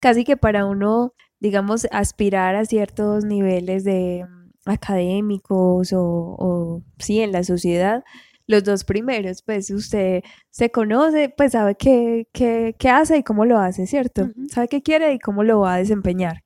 Casi 0.00 0.24
que 0.24 0.36
para 0.36 0.66
uno, 0.66 1.14
digamos, 1.40 1.86
aspirar 1.92 2.56
a 2.56 2.64
ciertos 2.66 3.24
niveles 3.24 3.84
de 3.84 4.26
mm, 4.28 4.70
académicos 4.70 5.92
o, 5.92 6.02
o 6.02 6.82
sí, 6.98 7.20
en 7.20 7.32
la 7.32 7.44
sociedad, 7.44 8.04
los 8.46 8.64
dos 8.64 8.84
primeros, 8.84 9.42
pues 9.42 9.70
usted 9.70 10.22
se 10.50 10.70
conoce, 10.70 11.32
pues 11.36 11.52
sabe 11.52 11.76
qué, 11.76 12.28
qué, 12.32 12.74
qué 12.78 12.88
hace 12.90 13.18
y 13.18 13.22
cómo 13.22 13.44
lo 13.44 13.58
hace, 13.58 13.86
¿cierto? 13.86 14.28
Sabe 14.48 14.68
qué 14.68 14.82
quiere 14.82 15.12
y 15.14 15.18
cómo 15.18 15.44
lo 15.44 15.60
va 15.60 15.74
a 15.74 15.78
desempeñar. 15.78 16.42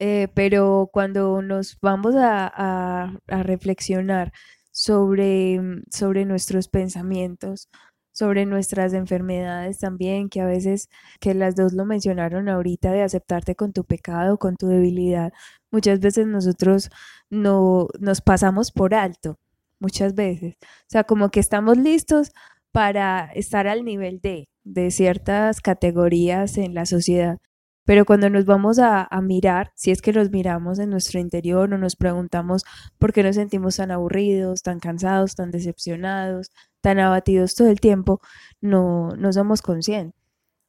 Eh, 0.00 0.28
pero 0.34 0.88
cuando 0.92 1.42
nos 1.42 1.78
vamos 1.80 2.14
a, 2.16 2.46
a- 2.54 3.18
a 3.28 3.42
reflexionar 3.42 4.32
sobre, 4.70 5.60
mm, 5.60 5.82
sobre 5.90 6.24
nuestros 6.24 6.68
pensamientos, 6.68 7.68
sobre 8.12 8.46
nuestras 8.46 8.92
enfermedades 8.94 9.78
también, 9.78 10.28
que 10.28 10.40
a 10.40 10.46
veces, 10.46 10.88
que 11.20 11.34
las 11.34 11.56
dos 11.56 11.72
lo 11.72 11.84
mencionaron 11.84 12.48
ahorita, 12.48 12.92
de 12.92 13.02
aceptarte 13.02 13.54
con 13.56 13.72
tu 13.72 13.84
pecado, 13.84 14.38
con 14.38 14.56
tu 14.56 14.66
debilidad, 14.68 15.32
muchas 15.70 16.00
veces 16.00 16.26
nosotros 16.26 16.90
no 17.30 17.88
nos 18.00 18.20
pasamos 18.20 18.72
por 18.72 18.94
alto, 18.94 19.36
muchas 19.80 20.14
veces. 20.14 20.54
O 20.62 20.86
sea, 20.88 21.04
como 21.04 21.30
que 21.30 21.40
estamos 21.40 21.76
listos 21.78 22.30
para 22.72 23.30
estar 23.34 23.66
al 23.68 23.84
nivel 23.84 24.20
de, 24.20 24.48
de 24.64 24.90
ciertas 24.90 25.60
categorías 25.60 26.56
en 26.58 26.74
la 26.74 26.86
sociedad. 26.86 27.38
Pero 27.88 28.04
cuando 28.04 28.28
nos 28.28 28.44
vamos 28.44 28.78
a, 28.78 29.08
a 29.10 29.22
mirar, 29.22 29.72
si 29.74 29.90
es 29.90 30.02
que 30.02 30.12
nos 30.12 30.30
miramos 30.30 30.78
en 30.78 30.90
nuestro 30.90 31.20
interior 31.20 31.72
o 31.72 31.78
nos 31.78 31.96
preguntamos 31.96 32.66
por 32.98 33.14
qué 33.14 33.22
nos 33.22 33.36
sentimos 33.36 33.76
tan 33.76 33.90
aburridos, 33.90 34.60
tan 34.62 34.78
cansados, 34.78 35.34
tan 35.34 35.50
decepcionados, 35.50 36.52
tan 36.82 36.98
abatidos 36.98 37.54
todo 37.54 37.68
el 37.68 37.80
tiempo, 37.80 38.20
no, 38.60 39.16
no 39.16 39.32
somos 39.32 39.62
conscientes. 39.62 40.20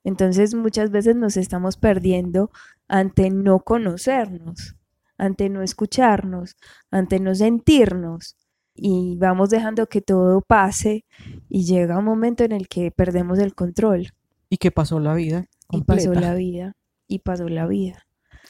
Entonces 0.06 0.56
muchas 0.56 0.92
veces 0.92 1.18
nos 1.18 1.36
estamos 1.36 1.76
perdiendo 1.76 2.52
ante 2.88 3.30
no 3.32 3.60
conocernos, 3.60 4.78
ante 5.18 5.50
no 5.50 5.62
escucharnos, 5.62 6.56
ante 6.90 7.20
no 7.20 7.36
sentirnos 7.36 8.38
y 8.74 9.18
vamos 9.18 9.50
dejando 9.50 9.88
que 9.88 10.00
todo 10.00 10.40
pase 10.40 11.04
y 11.50 11.66
llega 11.66 11.98
un 11.98 12.06
momento 12.06 12.46
en 12.46 12.54
el 12.54 12.70
que 12.70 12.92
perdemos 12.92 13.40
el 13.40 13.56
control 13.56 14.14
Y 14.50 14.56
que 14.56 14.72
pasó 14.72 15.02
la 15.02 15.16
vida 15.16 15.48
y 15.70 15.82
pasó 15.82 16.12
completa. 16.12 16.30
la 16.30 16.34
vida 16.36 16.79
y 17.10 17.20
pasó 17.20 17.50
la 17.50 17.68
vida. 17.68 18.06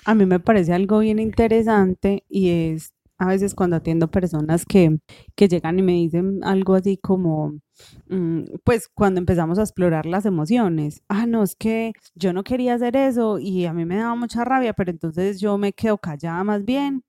A 0.06 0.14
mí 0.14 0.28
me 0.28 0.40
parece 0.40 0.74
algo 0.74 1.00
bien 1.00 1.18
interesante 1.18 2.24
y 2.30 2.50
es 2.50 2.94
a 3.18 3.28
veces 3.28 3.54
cuando 3.54 3.76
atiendo 3.76 4.10
personas 4.10 4.66
que, 4.66 4.98
que 5.36 5.48
llegan 5.50 5.78
y 5.78 5.82
me 5.82 5.92
dicen 5.94 6.40
algo 6.44 6.76
así 6.76 6.98
como, 6.98 7.60
mm, 8.08 8.44
pues 8.64 8.88
cuando 8.88 9.20
empezamos 9.20 9.60
a 9.60 9.64
explorar 9.64 10.06
las 10.06 10.26
emociones, 10.26 11.02
ah, 11.10 11.26
no, 11.26 11.44
es 11.44 11.56
que 11.56 11.92
yo 12.16 12.32
no 12.32 12.44
quería 12.44 12.76
hacer 12.76 12.96
eso 12.96 13.38
y 13.40 13.66
a 13.66 13.74
mí 13.74 13.86
me 13.86 13.98
daba 13.98 14.16
mucha 14.16 14.46
rabia, 14.46 14.74
pero 14.74 14.92
entonces 14.92 15.40
yo 15.42 15.58
me 15.58 15.74
quedo 15.74 15.98
callada 15.98 16.44
más 16.46 16.64
bien 16.64 17.04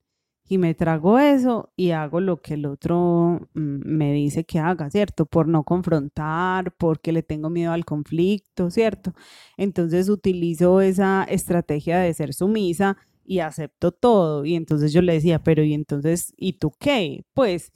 y 0.50 0.58
me 0.58 0.74
trago 0.74 1.20
eso 1.20 1.72
y 1.76 1.92
hago 1.92 2.20
lo 2.20 2.42
que 2.42 2.54
el 2.54 2.66
otro 2.66 3.48
mm, 3.54 3.82
me 3.84 4.12
dice 4.12 4.42
que 4.42 4.58
haga, 4.58 4.90
¿cierto? 4.90 5.24
Por 5.24 5.46
no 5.46 5.62
confrontar, 5.62 6.74
porque 6.76 7.12
le 7.12 7.22
tengo 7.22 7.50
miedo 7.50 7.70
al 7.70 7.84
conflicto, 7.84 8.68
¿cierto? 8.68 9.12
Entonces 9.56 10.08
utilizo 10.08 10.80
esa 10.80 11.22
estrategia 11.22 12.00
de 12.00 12.12
ser 12.14 12.34
sumisa 12.34 12.96
y 13.24 13.38
acepto 13.38 13.92
todo. 13.92 14.44
Y 14.44 14.56
entonces 14.56 14.92
yo 14.92 15.02
le 15.02 15.12
decía, 15.12 15.38
pero 15.38 15.62
¿y 15.62 15.72
entonces, 15.72 16.34
¿y 16.36 16.54
tú 16.54 16.72
qué? 16.80 17.24
Pues 17.32 17.70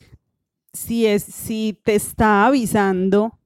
si 0.72 1.06
es, 1.06 1.22
si 1.22 1.78
te 1.84 1.94
está 1.94 2.44
avisando, 2.44 3.38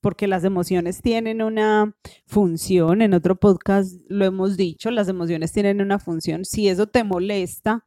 porque 0.00 0.28
las 0.28 0.44
emociones 0.44 1.02
tienen 1.02 1.42
una 1.42 1.96
función, 2.24 3.02
en 3.02 3.14
otro 3.14 3.34
podcast 3.34 3.96
lo 4.08 4.24
hemos 4.26 4.56
dicho, 4.56 4.92
las 4.92 5.08
emociones 5.08 5.50
tienen 5.50 5.80
una 5.80 5.98
función, 5.98 6.44
si 6.44 6.68
eso 6.68 6.86
te 6.86 7.02
molesta, 7.02 7.84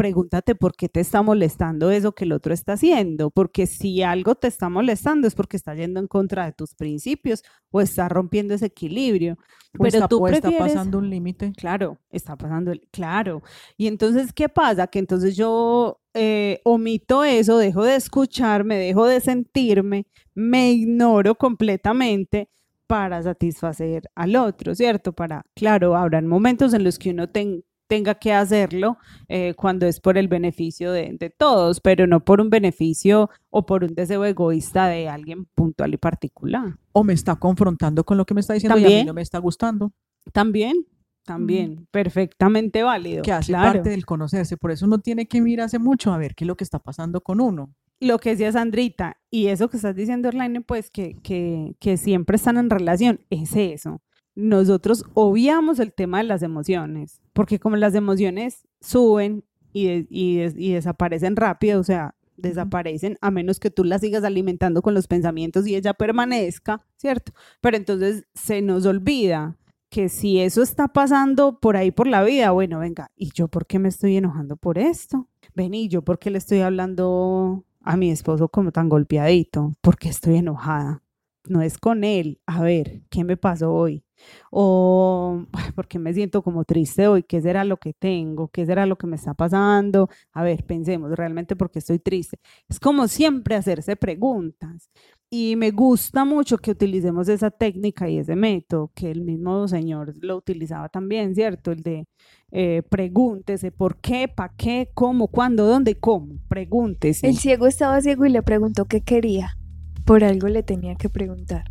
pregúntate 0.00 0.54
por 0.54 0.74
qué 0.74 0.88
te 0.88 1.00
está 1.00 1.22
molestando 1.22 1.90
eso 1.90 2.12
que 2.12 2.24
el 2.24 2.32
otro 2.32 2.54
está 2.54 2.72
haciendo, 2.72 3.30
porque 3.30 3.66
si 3.66 4.02
algo 4.02 4.34
te 4.34 4.48
está 4.48 4.68
molestando 4.68 5.26
es 5.28 5.34
porque 5.34 5.56
está 5.56 5.74
yendo 5.74 6.00
en 6.00 6.06
contra 6.06 6.46
de 6.46 6.52
tus 6.52 6.74
principios 6.74 7.42
o 7.70 7.80
está 7.80 8.08
rompiendo 8.08 8.54
ese 8.54 8.66
equilibrio. 8.66 9.34
O 9.78 9.82
Pero 9.84 9.86
está, 9.88 10.08
tú 10.08 10.24
o 10.24 10.28
está 10.28 10.48
prefieres- 10.48 10.72
pasando 10.74 10.98
un 10.98 11.10
límite. 11.10 11.52
Claro, 11.56 11.98
está 12.10 12.34
pasando, 12.36 12.72
el- 12.72 12.82
claro. 12.90 13.42
Y 13.76 13.86
entonces, 13.86 14.32
¿qué 14.32 14.48
pasa? 14.48 14.86
Que 14.88 14.98
entonces 14.98 15.36
yo 15.36 16.00
eh, 16.14 16.60
omito 16.64 17.22
eso, 17.22 17.56
dejo 17.58 17.84
de 17.84 17.94
escucharme, 17.94 18.76
dejo 18.78 19.06
de 19.06 19.20
sentirme, 19.20 20.06
me 20.34 20.72
ignoro 20.72 21.36
completamente 21.36 22.48
para 22.88 23.22
satisfacer 23.22 24.10
al 24.16 24.34
otro, 24.34 24.74
¿cierto? 24.74 25.12
Para, 25.12 25.44
claro, 25.54 25.94
habrán 25.94 26.26
momentos 26.26 26.74
en 26.74 26.82
los 26.82 26.98
que 26.98 27.10
uno 27.10 27.28
ten- 27.28 27.62
tenga 27.90 28.14
que 28.14 28.32
hacerlo 28.32 28.98
eh, 29.26 29.54
cuando 29.56 29.84
es 29.84 29.98
por 29.98 30.16
el 30.16 30.28
beneficio 30.28 30.92
de, 30.92 31.16
de 31.18 31.28
todos, 31.28 31.80
pero 31.80 32.06
no 32.06 32.24
por 32.24 32.40
un 32.40 32.48
beneficio 32.48 33.30
o 33.50 33.66
por 33.66 33.82
un 33.82 33.96
deseo 33.96 34.24
egoísta 34.24 34.86
de 34.86 35.08
alguien 35.08 35.46
puntual 35.56 35.92
y 35.92 35.96
particular. 35.96 36.76
O 36.92 37.02
me 37.02 37.14
está 37.14 37.34
confrontando 37.34 38.04
con 38.04 38.16
lo 38.16 38.24
que 38.24 38.32
me 38.32 38.42
está 38.42 38.54
diciendo 38.54 38.78
y 38.78 38.84
a 38.84 38.86
mí 38.86 38.90
También. 38.90 39.06
no 39.08 39.14
me 39.14 39.22
está 39.22 39.38
gustando. 39.38 39.92
También, 40.32 40.86
también, 41.24 41.88
perfectamente 41.90 42.84
válido. 42.84 43.22
que 43.24 43.32
hace 43.32 43.50
claro. 43.50 43.72
parte 43.72 43.90
del 43.90 44.06
conocerse. 44.06 44.56
Por 44.56 44.70
eso 44.70 44.86
uno 44.86 45.00
tiene 45.00 45.26
que 45.26 45.40
mirarse 45.40 45.80
mucho 45.80 46.12
a 46.12 46.18
ver 46.18 46.36
qué 46.36 46.44
es 46.44 46.46
lo 46.46 46.56
que 46.56 46.62
está 46.62 46.78
pasando 46.78 47.22
con 47.22 47.40
uno. 47.40 47.74
Lo 47.98 48.20
que 48.20 48.30
decía 48.30 48.52
Sandrita, 48.52 49.16
y 49.32 49.48
eso 49.48 49.68
que 49.68 49.78
estás 49.78 49.96
diciendo, 49.96 50.28
Orlaine, 50.28 50.60
pues 50.60 50.90
que, 50.90 51.16
que, 51.24 51.74
que 51.80 51.96
siempre 51.96 52.36
están 52.36 52.56
en 52.56 52.70
relación, 52.70 53.20
es 53.30 53.56
eso. 53.56 54.00
Nosotros 54.34 55.04
obviamos 55.14 55.78
el 55.80 55.92
tema 55.92 56.18
de 56.18 56.24
las 56.24 56.42
emociones, 56.42 57.20
porque 57.32 57.58
como 57.58 57.76
las 57.76 57.94
emociones 57.94 58.66
suben 58.80 59.44
y, 59.72 59.86
de- 59.86 60.06
y, 60.10 60.36
des- 60.36 60.54
y 60.56 60.72
desaparecen 60.72 61.36
rápido, 61.36 61.80
o 61.80 61.84
sea, 61.84 62.14
desaparecen 62.36 63.18
a 63.20 63.30
menos 63.30 63.60
que 63.60 63.70
tú 63.70 63.84
las 63.84 64.00
sigas 64.00 64.24
alimentando 64.24 64.80
con 64.82 64.94
los 64.94 65.06
pensamientos 65.08 65.66
y 65.66 65.76
ella 65.76 65.92
permanezca, 65.94 66.80
¿cierto? 66.96 67.32
Pero 67.60 67.76
entonces 67.76 68.24
se 68.34 68.62
nos 68.62 68.86
olvida 68.86 69.56
que 69.90 70.08
si 70.08 70.38
eso 70.40 70.62
está 70.62 70.88
pasando 70.88 71.58
por 71.58 71.76
ahí 71.76 71.90
por 71.90 72.06
la 72.06 72.22
vida, 72.22 72.52
bueno, 72.52 72.78
venga, 72.78 73.10
¿y 73.16 73.30
yo 73.34 73.48
por 73.48 73.66
qué 73.66 73.78
me 73.78 73.88
estoy 73.88 74.16
enojando 74.16 74.56
por 74.56 74.78
esto? 74.78 75.28
Ven, 75.54 75.74
¿y 75.74 75.88
yo 75.88 76.02
por 76.02 76.18
qué 76.18 76.30
le 76.30 76.38
estoy 76.38 76.60
hablando 76.60 77.64
a 77.82 77.96
mi 77.96 78.10
esposo 78.10 78.48
como 78.48 78.70
tan 78.72 78.88
golpeadito? 78.88 79.74
¿Por 79.80 79.98
qué 79.98 80.08
estoy 80.08 80.36
enojada? 80.36 81.02
No 81.48 81.60
es 81.60 81.76
con 81.78 82.04
él. 82.04 82.40
A 82.46 82.62
ver, 82.62 83.02
¿qué 83.10 83.24
me 83.24 83.36
pasó 83.36 83.74
hoy? 83.74 84.04
O 84.50 85.44
"Ay, 85.52 85.72
¿por 85.72 85.86
qué 85.88 85.98
me 85.98 86.12
siento 86.12 86.42
como 86.42 86.64
triste 86.64 87.08
hoy? 87.08 87.22
¿Qué 87.22 87.40
será 87.40 87.64
lo 87.64 87.76
que 87.76 87.92
tengo? 87.92 88.48
¿Qué 88.48 88.66
será 88.66 88.86
lo 88.86 88.96
que 88.96 89.06
me 89.06 89.16
está 89.16 89.34
pasando? 89.34 90.08
A 90.32 90.42
ver, 90.42 90.64
pensemos, 90.64 91.12
¿realmente 91.12 91.56
por 91.56 91.70
qué 91.70 91.78
estoy 91.80 91.98
triste? 91.98 92.38
Es 92.68 92.80
como 92.80 93.08
siempre 93.08 93.54
hacerse 93.56 93.96
preguntas. 93.96 94.90
Y 95.32 95.54
me 95.54 95.70
gusta 95.70 96.24
mucho 96.24 96.58
que 96.58 96.72
utilicemos 96.72 97.28
esa 97.28 97.52
técnica 97.52 98.08
y 98.08 98.18
ese 98.18 98.34
método, 98.34 98.90
que 98.94 99.12
el 99.12 99.20
mismo 99.20 99.68
señor 99.68 100.12
lo 100.20 100.36
utilizaba 100.36 100.88
también, 100.88 101.36
¿cierto? 101.36 101.70
El 101.70 101.82
de 101.82 102.06
eh, 102.50 102.82
pregúntese 102.88 103.70
por 103.70 104.00
qué, 104.00 104.26
para 104.26 104.52
qué, 104.56 104.90
cómo, 104.92 105.28
cuándo, 105.28 105.66
dónde, 105.66 106.00
cómo. 106.00 106.34
Pregúntese. 106.48 107.28
El 107.28 107.36
ciego 107.36 107.68
estaba 107.68 108.00
ciego 108.00 108.26
y 108.26 108.30
le 108.30 108.42
preguntó 108.42 108.86
qué 108.86 109.02
quería. 109.02 109.56
Por 110.04 110.24
algo 110.24 110.48
le 110.48 110.64
tenía 110.64 110.96
que 110.96 111.08
preguntar. 111.08 111.64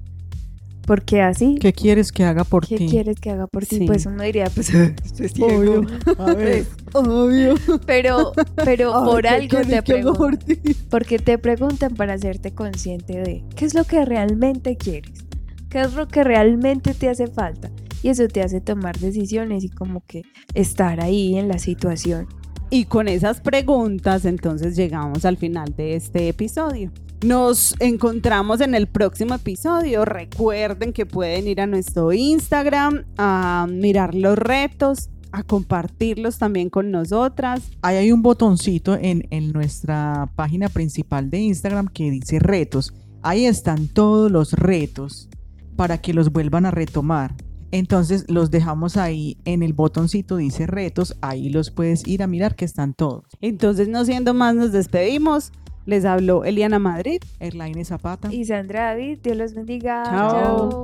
Porque 0.90 1.22
así, 1.22 1.54
¿qué, 1.62 1.72
¿Qué 1.72 1.74
quieres 1.74 2.12
que 2.12 2.24
haga 2.24 2.44
por 2.44 2.66
ti? 2.66 2.88
quieres 2.90 3.20
que 3.20 3.30
haga 3.30 3.46
por 3.46 3.64
ti? 3.64 3.78
Sí. 3.78 3.86
Pues 3.86 4.08
uno 4.08 4.24
diría, 4.24 4.46
pues 4.50 4.74
estoy 5.06 5.30
ciego. 5.30 5.82
Obvio. 5.82 5.88
A 6.18 6.34
ver, 6.34 6.66
Obvio. 6.94 7.54
Pero, 7.86 8.32
pero 8.66 8.98
Ay, 8.98 9.06
por 9.06 9.22
¿qué 9.22 9.28
algo 9.28 9.70
te 9.70 9.84
preguntan. 9.84 10.58
Porque 10.90 11.20
te 11.20 11.38
preguntan 11.38 11.94
para 11.94 12.16
hacerte 12.16 12.56
consciente 12.56 13.20
de 13.20 13.44
qué 13.56 13.66
es 13.66 13.76
lo 13.76 13.84
que 13.84 14.04
realmente 14.04 14.78
quieres, 14.78 15.26
qué 15.70 15.82
es 15.82 15.94
lo 15.94 16.08
que 16.08 16.24
realmente 16.24 16.96
te 16.96 17.08
hace 17.08 17.28
falta. 17.28 17.70
Y 18.02 18.10
eso 18.10 18.28
te 18.28 18.42
hace 18.42 18.60
tomar 18.60 18.98
decisiones 18.98 19.64
y 19.64 19.70
como 19.70 20.04
que 20.08 20.24
estar 20.56 21.04
ahí 21.04 21.38
en 21.38 21.50
la 21.50 21.60
situación. 21.60 22.26
Y 22.72 22.86
con 22.86 23.08
esas 23.08 23.42
preguntas, 23.42 24.26
entonces 24.26 24.76
llegamos 24.76 25.24
al 25.24 25.38
final 25.38 25.72
de 25.78 25.96
este 25.96 26.30
episodio. 26.30 26.92
Nos 27.24 27.76
encontramos 27.80 28.62
en 28.62 28.74
el 28.76 28.88
próximo 28.88 29.36
episodio. 29.36 30.06
Recuerden 30.06 30.94
que 30.94 31.06
pueden 31.06 31.50
ir 31.50 31.60
a 31.60 31.68
nuestro 31.68 32.14
Instagram 32.14 33.04
a 33.18 33.68
mirar 33.70 34.16
los 34.16 34.38
retos, 34.38 35.10
a 35.34 35.44
compartirlos 35.44 36.38
también 36.38 36.70
con 36.70 36.92
nosotras. 36.92 37.72
ahí 37.82 37.98
hay 37.98 38.12
un 38.14 38.22
botoncito 38.22 38.96
en, 38.96 39.28
en 39.32 39.52
nuestra 39.52 40.32
página 40.38 40.70
principal 40.70 41.30
de 41.30 41.40
Instagram 41.40 41.90
que 41.90 42.10
dice 42.10 42.40
retos. 42.40 42.94
Ahí 43.22 43.46
están 43.46 43.90
todos 43.90 44.32
los 44.32 44.54
retos 44.54 45.28
para 45.76 45.98
que 45.98 46.14
los 46.14 46.32
vuelvan 46.32 46.66
a 46.66 46.72
retomar. 46.72 47.36
Entonces 47.72 48.26
los 48.30 48.50
dejamos 48.50 48.96
ahí 48.96 49.38
en 49.44 49.62
el 49.62 49.74
botoncito, 49.74 50.38
dice 50.38 50.68
retos. 50.68 51.18
Ahí 51.22 51.50
los 51.50 51.70
puedes 51.70 52.08
ir 52.08 52.24
a 52.24 52.28
mirar 52.28 52.56
que 52.56 52.64
están 52.64 52.94
todos. 52.94 53.26
Entonces, 53.42 53.90
no 53.90 54.06
siendo 54.06 54.34
más, 54.34 54.56
nos 54.56 54.72
despedimos. 54.72 55.52
Les 55.90 56.06
habló 56.06 56.46
Eliana 56.46 56.78
Madrid. 56.78 57.20
Erlaine 57.40 57.84
Zapata. 57.84 58.32
Y 58.32 58.46
Sandra 58.46 58.90
David, 58.90 59.18
Dios 59.24 59.36
los 59.36 59.56
bendiga. 59.56 60.04
Chao. 60.04 60.30
Chao. 60.30 60.82